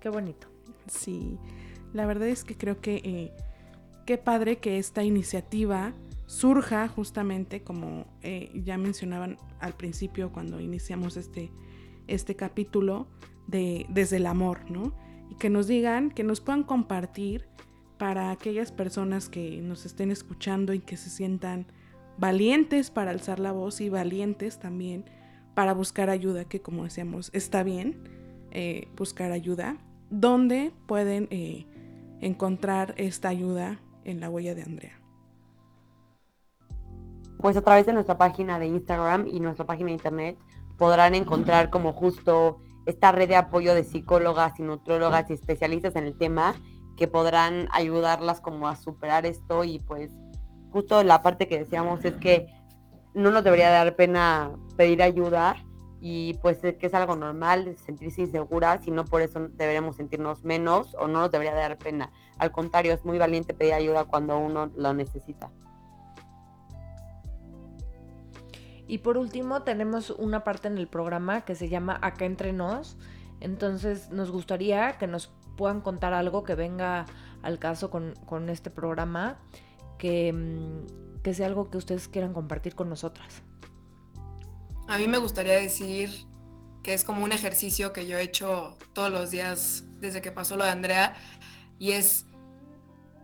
Qué 0.00 0.10
bonito. 0.10 0.48
Sí, 0.86 1.38
la 1.92 2.06
verdad 2.06 2.28
es 2.28 2.44
que 2.44 2.56
creo 2.56 2.80
que 2.80 2.96
eh, 3.04 3.32
qué 4.06 4.18
padre 4.18 4.58
que 4.58 4.78
esta 4.78 5.04
iniciativa 5.04 5.92
surja 6.26 6.88
justamente 6.88 7.62
como 7.62 8.06
eh, 8.22 8.50
ya 8.64 8.78
mencionaban 8.78 9.36
al 9.60 9.74
principio 9.74 10.32
cuando 10.32 10.60
iniciamos 10.60 11.16
este, 11.16 11.50
este 12.06 12.36
capítulo 12.36 13.06
de 13.46 13.86
desde 13.88 14.16
el 14.16 14.26
amor, 14.26 14.70
¿no? 14.70 14.94
Y 15.30 15.34
que 15.34 15.50
nos 15.50 15.66
digan, 15.66 16.10
que 16.10 16.24
nos 16.24 16.40
puedan 16.40 16.62
compartir 16.62 17.46
para 17.98 18.30
aquellas 18.30 18.72
personas 18.72 19.28
que 19.28 19.60
nos 19.62 19.86
estén 19.86 20.10
escuchando 20.10 20.72
y 20.72 20.80
que 20.80 20.96
se 20.96 21.10
sientan 21.10 21.66
valientes 22.18 22.90
para 22.90 23.10
alzar 23.10 23.38
la 23.38 23.52
voz 23.52 23.80
y 23.80 23.88
valientes 23.88 24.58
también 24.58 25.04
para 25.54 25.74
buscar 25.74 26.10
ayuda, 26.10 26.44
que 26.44 26.60
como 26.60 26.84
decíamos, 26.84 27.30
está 27.32 27.62
bien 27.62 28.08
eh, 28.50 28.88
buscar 28.96 29.32
ayuda, 29.32 29.76
¿dónde 30.10 30.72
pueden 30.86 31.28
eh, 31.30 31.66
encontrar 32.22 32.94
esta 32.96 33.28
ayuda 33.28 33.80
en 34.04 34.20
la 34.20 34.30
huella 34.30 34.54
de 34.54 34.62
Andrea? 34.62 34.98
Pues 37.38 37.56
a 37.56 37.62
través 37.62 37.84
de 37.84 37.92
nuestra 37.92 38.16
página 38.16 38.58
de 38.58 38.66
Instagram 38.66 39.26
y 39.26 39.40
nuestra 39.40 39.66
página 39.66 39.88
de 39.88 39.94
internet 39.94 40.38
podrán 40.78 41.14
encontrar 41.14 41.68
como 41.68 41.92
justo 41.92 42.60
esta 42.86 43.12
red 43.12 43.28
de 43.28 43.36
apoyo 43.36 43.74
de 43.74 43.84
psicólogas 43.84 44.58
y 44.58 44.62
nutrólogas 44.62 45.28
y 45.28 45.34
especialistas 45.34 45.96
en 45.96 46.04
el 46.04 46.16
tema 46.16 46.54
que 46.96 47.08
podrán 47.08 47.68
ayudarlas 47.72 48.40
como 48.40 48.68
a 48.68 48.76
superar 48.76 49.26
esto 49.26 49.64
y 49.64 49.80
pues 49.80 50.12
justo 50.70 51.02
la 51.02 51.22
parte 51.22 51.48
que 51.48 51.58
decíamos 51.58 52.04
es 52.04 52.14
que 52.14 52.46
no 53.14 53.30
nos 53.30 53.44
debería 53.44 53.70
dar 53.70 53.94
pena 53.96 54.52
pedir 54.76 55.02
ayuda 55.02 55.56
y 56.04 56.34
pues 56.42 56.58
que 56.58 56.76
es 56.80 56.94
algo 56.94 57.14
normal 57.14 57.76
sentirse 57.76 58.22
inseguras 58.22 58.84
y 58.88 58.90
no 58.90 59.04
por 59.04 59.22
eso 59.22 59.48
deberemos 59.50 59.94
sentirnos 59.94 60.42
menos 60.42 60.96
o 60.98 61.06
no 61.06 61.20
nos 61.20 61.30
debería 61.30 61.54
dar 61.54 61.78
pena. 61.78 62.10
Al 62.38 62.50
contrario, 62.50 62.92
es 62.92 63.04
muy 63.04 63.18
valiente 63.18 63.54
pedir 63.54 63.74
ayuda 63.74 64.04
cuando 64.06 64.36
uno 64.36 64.68
lo 64.74 64.94
necesita. 64.94 65.52
Y 68.88 68.98
por 68.98 69.16
último, 69.16 69.62
tenemos 69.62 70.10
una 70.10 70.42
parte 70.42 70.66
en 70.66 70.76
el 70.76 70.88
programa 70.88 71.42
que 71.42 71.54
se 71.54 71.68
llama 71.68 72.00
Acá 72.02 72.24
entre 72.24 72.52
nos. 72.52 72.98
Entonces, 73.38 74.10
nos 74.10 74.32
gustaría 74.32 74.98
que 74.98 75.06
nos 75.06 75.32
puedan 75.56 75.80
contar 75.80 76.14
algo 76.14 76.42
que 76.42 76.56
venga 76.56 77.06
al 77.42 77.60
caso 77.60 77.90
con, 77.90 78.14
con 78.26 78.48
este 78.48 78.70
programa, 78.70 79.38
que, 79.98 80.32
mm, 80.32 81.22
que 81.22 81.32
sea 81.32 81.46
algo 81.46 81.70
que 81.70 81.78
ustedes 81.78 82.08
quieran 82.08 82.32
compartir 82.32 82.74
con 82.74 82.88
nosotras. 82.88 83.44
A 84.88 84.98
mí 84.98 85.06
me 85.06 85.18
gustaría 85.18 85.54
decir 85.54 86.26
que 86.82 86.94
es 86.94 87.04
como 87.04 87.24
un 87.24 87.32
ejercicio 87.32 87.92
que 87.92 88.06
yo 88.06 88.18
he 88.18 88.22
hecho 88.22 88.76
todos 88.92 89.10
los 89.10 89.30
días 89.30 89.84
desde 90.00 90.20
que 90.20 90.32
pasó 90.32 90.56
lo 90.56 90.64
de 90.64 90.70
Andrea 90.70 91.14
y 91.78 91.92
es 91.92 92.26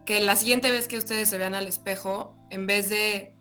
que 0.07 0.21
la 0.21 0.37
siguiente 0.37 0.71
vez 0.71 0.89
que 0.89 0.97
ustedes 0.97 1.29
se 1.29 1.37
vean 1.37 1.55
al 1.55 1.67
espejo, 1.67 2.35
en 2.51 2.67
vez 2.67 2.89
de, 2.89 3.35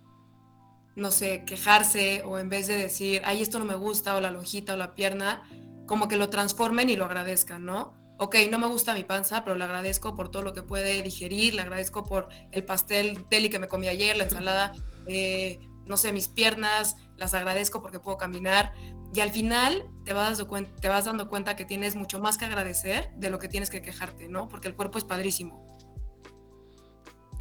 no 0.95 1.11
sé, 1.11 1.45
quejarse 1.45 2.23
o 2.25 2.39
en 2.39 2.49
vez 2.49 2.67
de 2.67 2.75
decir, 2.75 3.21
ay, 3.23 3.41
esto 3.41 3.59
no 3.59 3.65
me 3.65 3.75
gusta 3.75 4.15
o 4.15 4.21
la 4.21 4.31
lonjita 4.31 4.73
o 4.73 4.77
la 4.77 4.93
pierna, 4.93 5.43
como 5.85 6.09
que 6.09 6.17
lo 6.17 6.29
transformen 6.29 6.89
y 6.89 6.97
lo 6.97 7.05
agradezcan, 7.05 7.63
¿no? 7.63 7.95
Ok, 8.19 8.35
no 8.51 8.59
me 8.59 8.67
gusta 8.67 8.93
mi 8.93 9.03
panza, 9.03 9.45
pero 9.45 9.55
le 9.55 9.63
agradezco 9.63 10.15
por 10.15 10.29
todo 10.29 10.41
lo 10.41 10.53
que 10.53 10.63
puede 10.63 11.01
digerir, 11.03 11.53
le 11.53 11.61
agradezco 11.61 12.03
por 12.03 12.27
el 12.51 12.65
pastel 12.65 13.25
deli 13.29 13.49
que 13.49 13.59
me 13.59 13.67
comí 13.67 13.87
ayer, 13.87 14.17
la 14.17 14.25
ensalada, 14.25 14.73
eh, 15.07 15.59
no 15.87 15.97
sé, 15.97 16.11
mis 16.13 16.27
piernas, 16.27 16.95
las 17.15 17.33
agradezco 17.33 17.81
porque 17.81 17.99
puedo 17.99 18.17
caminar. 18.17 18.73
Y 19.13 19.21
al 19.21 19.31
final 19.31 19.89
te 20.03 20.13
vas, 20.13 20.37
dando 20.37 20.51
cuen- 20.51 20.73
te 20.79 20.89
vas 20.89 21.05
dando 21.05 21.29
cuenta 21.29 21.55
que 21.55 21.65
tienes 21.65 21.95
mucho 21.95 22.19
más 22.19 22.37
que 22.37 22.45
agradecer 22.45 23.11
de 23.15 23.29
lo 23.29 23.39
que 23.39 23.47
tienes 23.47 23.69
que 23.69 23.81
quejarte, 23.81 24.27
¿no? 24.27 24.47
Porque 24.47 24.67
el 24.67 24.75
cuerpo 24.75 24.97
es 24.97 25.03
padrísimo. 25.03 25.77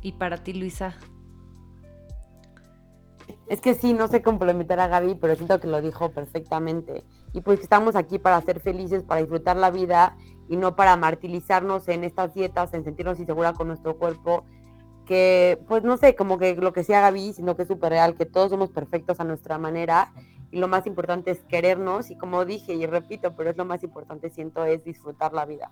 Y 0.03 0.13
para 0.13 0.39
ti, 0.43 0.53
Luisa. 0.53 0.97
Es 3.49 3.61
que 3.61 3.75
sí, 3.75 3.93
no 3.93 4.09
sé 4.09 4.23
complementar 4.23 4.79
a 4.81 4.89
Gaby, 4.89 5.17
pero 5.17 5.35
siento 5.35 5.61
que 5.61 5.67
lo 5.67 5.81
dijo 5.81 6.11
perfectamente. 6.11 7.05
Y 7.33 7.41
pues 7.41 7.61
estamos 7.61 7.97
aquí 7.97 8.19
para 8.19 8.41
ser 8.43 8.61
felices, 8.61 9.03
para 9.03 9.21
disfrutar 9.21 9.57
la 9.57 9.71
vida 9.71 10.17
y 10.49 10.57
no 10.57 10.77
para 10.77 10.97
martirizarnos 10.97 11.89
en 11.89 12.05
estas 12.05 12.35
dietas, 12.35 12.73
en 12.75 12.85
sentirnos 12.85 13.19
inseguras 13.19 13.57
con 13.57 13.69
nuestro 13.69 13.99
cuerpo. 13.99 14.45
Que, 15.07 15.59
pues 15.69 15.85
no 15.85 15.97
sé, 15.97 16.15
como 16.15 16.37
que 16.39 16.55
lo 16.57 16.73
que 16.73 16.85
sea 16.85 17.01
Gaby, 17.01 17.33
sino 17.33 17.57
que 17.57 17.63
es 17.63 17.69
súper 17.69 17.91
real, 17.91 18.15
que 18.17 18.27
todos 18.27 18.51
somos 18.51 18.71
perfectos 18.71 19.21
a 19.21 19.25
nuestra 19.25 19.57
manera. 19.57 20.13
Y 20.51 20.59
lo 20.59 20.69
más 20.69 20.87
importante 20.87 21.31
es 21.31 21.43
querernos. 21.45 22.11
Y 22.11 22.17
como 22.17 22.45
dije 22.45 22.75
y 22.75 22.85
repito, 22.87 23.35
pero 23.35 23.51
es 23.51 23.57
lo 23.57 23.65
más 23.65 23.83
importante, 23.83 24.29
siento, 24.31 24.65
es 24.65 24.85
disfrutar 24.85 25.33
la 25.33 25.47
vida. 25.47 25.71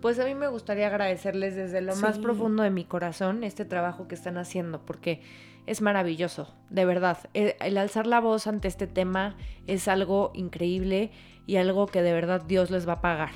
Pues 0.00 0.18
a 0.18 0.24
mí 0.26 0.34
me 0.34 0.48
gustaría 0.48 0.88
agradecerles 0.88 1.54
desde 1.54 1.80
lo 1.80 1.96
más 1.96 2.18
profundo 2.18 2.62
de 2.62 2.68
mi 2.68 2.84
corazón 2.84 3.42
este 3.42 3.64
trabajo 3.64 4.06
que 4.06 4.14
están 4.14 4.36
haciendo, 4.36 4.84
porque 4.84 5.22
es 5.66 5.80
maravilloso, 5.80 6.54
de 6.68 6.84
verdad. 6.84 7.16
Eh, 7.32 7.56
El 7.60 7.78
alzar 7.78 8.06
la 8.06 8.20
voz 8.20 8.46
ante 8.46 8.68
este 8.68 8.86
tema 8.86 9.36
es 9.66 9.88
algo 9.88 10.30
increíble 10.34 11.10
y 11.46 11.56
algo 11.56 11.86
que 11.86 12.02
de 12.02 12.12
verdad 12.12 12.42
Dios 12.42 12.70
les 12.70 12.86
va 12.86 12.94
a 12.94 13.00
pagar. 13.00 13.30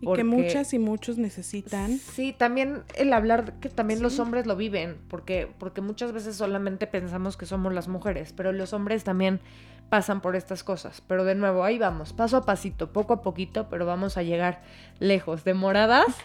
Y 0.00 0.12
que 0.12 0.24
muchas 0.24 0.72
y 0.74 0.78
muchos 0.78 1.18
necesitan. 1.18 1.98
Sí, 1.98 2.32
también 2.36 2.82
el 2.94 3.12
hablar 3.12 3.54
que 3.54 3.68
también 3.68 4.00
los 4.00 4.18
hombres 4.20 4.46
lo 4.46 4.56
viven, 4.56 4.96
porque, 5.08 5.48
porque 5.58 5.80
muchas 5.80 6.12
veces 6.12 6.36
solamente 6.36 6.86
pensamos 6.86 7.36
que 7.36 7.46
somos 7.46 7.72
las 7.72 7.88
mujeres, 7.88 8.32
pero 8.32 8.52
los 8.52 8.72
hombres 8.72 9.02
también 9.02 9.40
pasan 9.88 10.20
por 10.20 10.36
estas 10.36 10.62
cosas. 10.62 11.02
Pero 11.06 11.24
de 11.24 11.34
nuevo, 11.34 11.64
ahí 11.64 11.78
vamos, 11.78 12.12
paso 12.12 12.36
a 12.36 12.44
pasito, 12.44 12.92
poco 12.92 13.14
a 13.14 13.22
poquito, 13.22 13.68
pero 13.68 13.86
vamos 13.86 14.16
a 14.16 14.22
llegar 14.22 14.62
lejos. 15.00 15.44
¿Demoradas? 15.44 16.06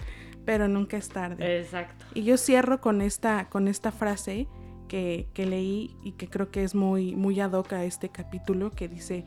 pero 0.46 0.68
nunca 0.68 0.98
es 0.98 1.10
tarde. 1.10 1.60
Exacto. 1.60 2.06
Y 2.14 2.24
yo 2.24 2.38
cierro 2.38 2.82
con 2.82 3.02
esta, 3.02 3.50
con 3.50 3.68
esta 3.68 3.92
frase 3.92 4.48
que, 4.88 5.28
que 5.34 5.46
leí 5.46 5.96
y 6.04 6.14
que 6.14 6.30
creo 6.30 6.52
que 6.52 6.64
es 6.64 6.76
muy, 6.76 7.16
muy 7.16 7.40
ad 7.40 7.54
hoc 7.54 7.74
a 7.74 7.86
este 7.86 8.10
capítulo, 8.10 8.72
que 8.72 8.88
dice, 8.88 9.24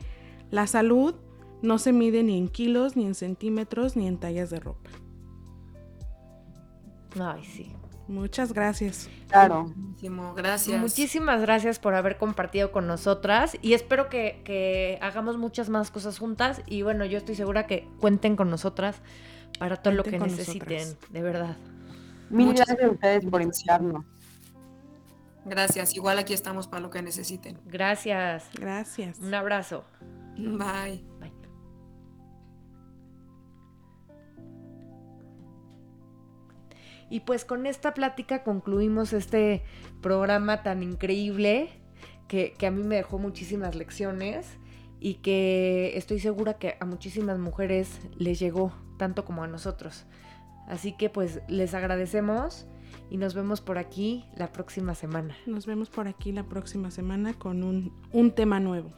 la 0.51 0.67
salud 0.67 1.15
no 1.61 1.77
se 1.77 1.93
mide 1.93 2.23
ni 2.23 2.37
en 2.37 2.49
kilos, 2.49 2.95
ni 2.95 3.05
en 3.05 3.15
centímetros, 3.15 3.95
ni 3.95 4.07
en 4.07 4.17
tallas 4.17 4.49
de 4.49 4.59
ropa. 4.59 4.89
Ay, 7.19 7.43
sí. 7.43 7.71
Muchas 8.07 8.53
gracias. 8.53 9.09
Claro. 9.27 9.63
Buenísimo, 9.63 10.33
Gracias. 10.33 10.79
Muchísimas 10.79 11.41
gracias 11.41 11.77
por 11.77 11.93
haber 11.93 12.17
compartido 12.17 12.71
con 12.71 12.87
nosotras 12.87 13.57
y 13.61 13.73
espero 13.73 14.07
que, 14.07 14.41
que 14.45 14.97
hagamos 15.01 15.37
muchas 15.37 15.67
más 15.69 15.91
cosas 15.91 16.17
juntas 16.17 16.61
y 16.65 16.83
bueno, 16.83 17.03
yo 17.05 17.17
estoy 17.17 17.35
segura 17.35 17.67
que 17.67 17.87
cuenten 17.99 18.37
con 18.37 18.49
nosotras 18.49 19.01
para 19.59 19.75
todo 19.77 19.93
lo 19.93 20.03
que 20.03 20.19
necesiten, 20.19 20.77
nosotras. 20.77 21.11
de 21.11 21.21
verdad. 21.21 21.57
Mil 22.29 22.47
Muchas 22.47 22.67
gracias 22.67 22.89
a 22.89 22.93
ustedes 22.93 23.25
por 23.25 23.41
invitarnos. 23.41 24.05
Gracias. 25.45 25.95
Igual 25.95 26.19
aquí 26.19 26.33
estamos 26.33 26.67
para 26.67 26.81
lo 26.81 26.89
que 26.89 27.01
necesiten. 27.01 27.57
Gracias. 27.65 28.49
Gracias. 28.53 29.19
Un 29.19 29.33
abrazo. 29.33 29.83
Bye. 30.37 31.03
Bye. 31.19 31.36
Y 37.09 37.21
pues 37.21 37.45
con 37.45 37.65
esta 37.65 37.93
plática 37.93 38.43
concluimos 38.43 39.13
este 39.13 39.63
programa 40.01 40.63
tan 40.63 40.83
increíble 40.83 41.69
que, 42.27 42.53
que 42.57 42.67
a 42.67 42.71
mí 42.71 42.83
me 42.83 42.95
dejó 42.95 43.17
muchísimas 43.17 43.75
lecciones 43.75 44.57
y 44.99 45.15
que 45.15 45.93
estoy 45.95 46.19
segura 46.19 46.55
que 46.55 46.75
a 46.79 46.85
muchísimas 46.85 47.39
mujeres 47.39 47.99
les 48.17 48.39
llegó 48.39 48.73
tanto 48.97 49.23
como 49.25 49.43
a 49.43 49.47
nosotros. 49.47 50.05
Así 50.67 50.91
que 50.91 51.09
pues 51.09 51.41
les 51.47 51.73
agradecemos 51.73 52.67
y 53.09 53.17
nos 53.17 53.33
vemos 53.33 53.61
por 53.61 53.77
aquí 53.77 54.25
la 54.35 54.51
próxima 54.51 54.95
semana. 54.95 55.37
Nos 55.45 55.65
vemos 55.65 55.89
por 55.89 56.07
aquí 56.07 56.33
la 56.33 56.43
próxima 56.43 56.91
semana 56.91 57.33
con 57.33 57.63
un, 57.63 57.93
un 58.11 58.31
tema 58.31 58.59
nuevo, 58.59 58.91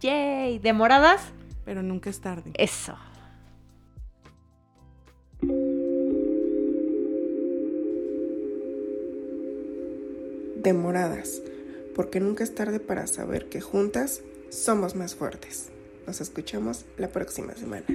¡Yay! 0.00 0.58
¿Demoradas? 0.58 1.32
pero 1.68 1.82
nunca 1.82 2.08
es 2.08 2.18
tarde. 2.22 2.52
Eso. 2.54 2.96
Demoradas, 10.58 11.40
porque 11.94 12.20
nunca 12.20 12.44
es 12.44 12.54
tarde 12.54 12.80
para 12.80 13.06
saber 13.06 13.48
que 13.48 13.60
juntas 13.60 14.22
somos 14.50 14.94
más 14.94 15.14
fuertes. 15.14 15.68
Nos 16.06 16.20
escuchamos 16.20 16.84
la 16.96 17.08
próxima 17.08 17.54
semana. 17.54 17.86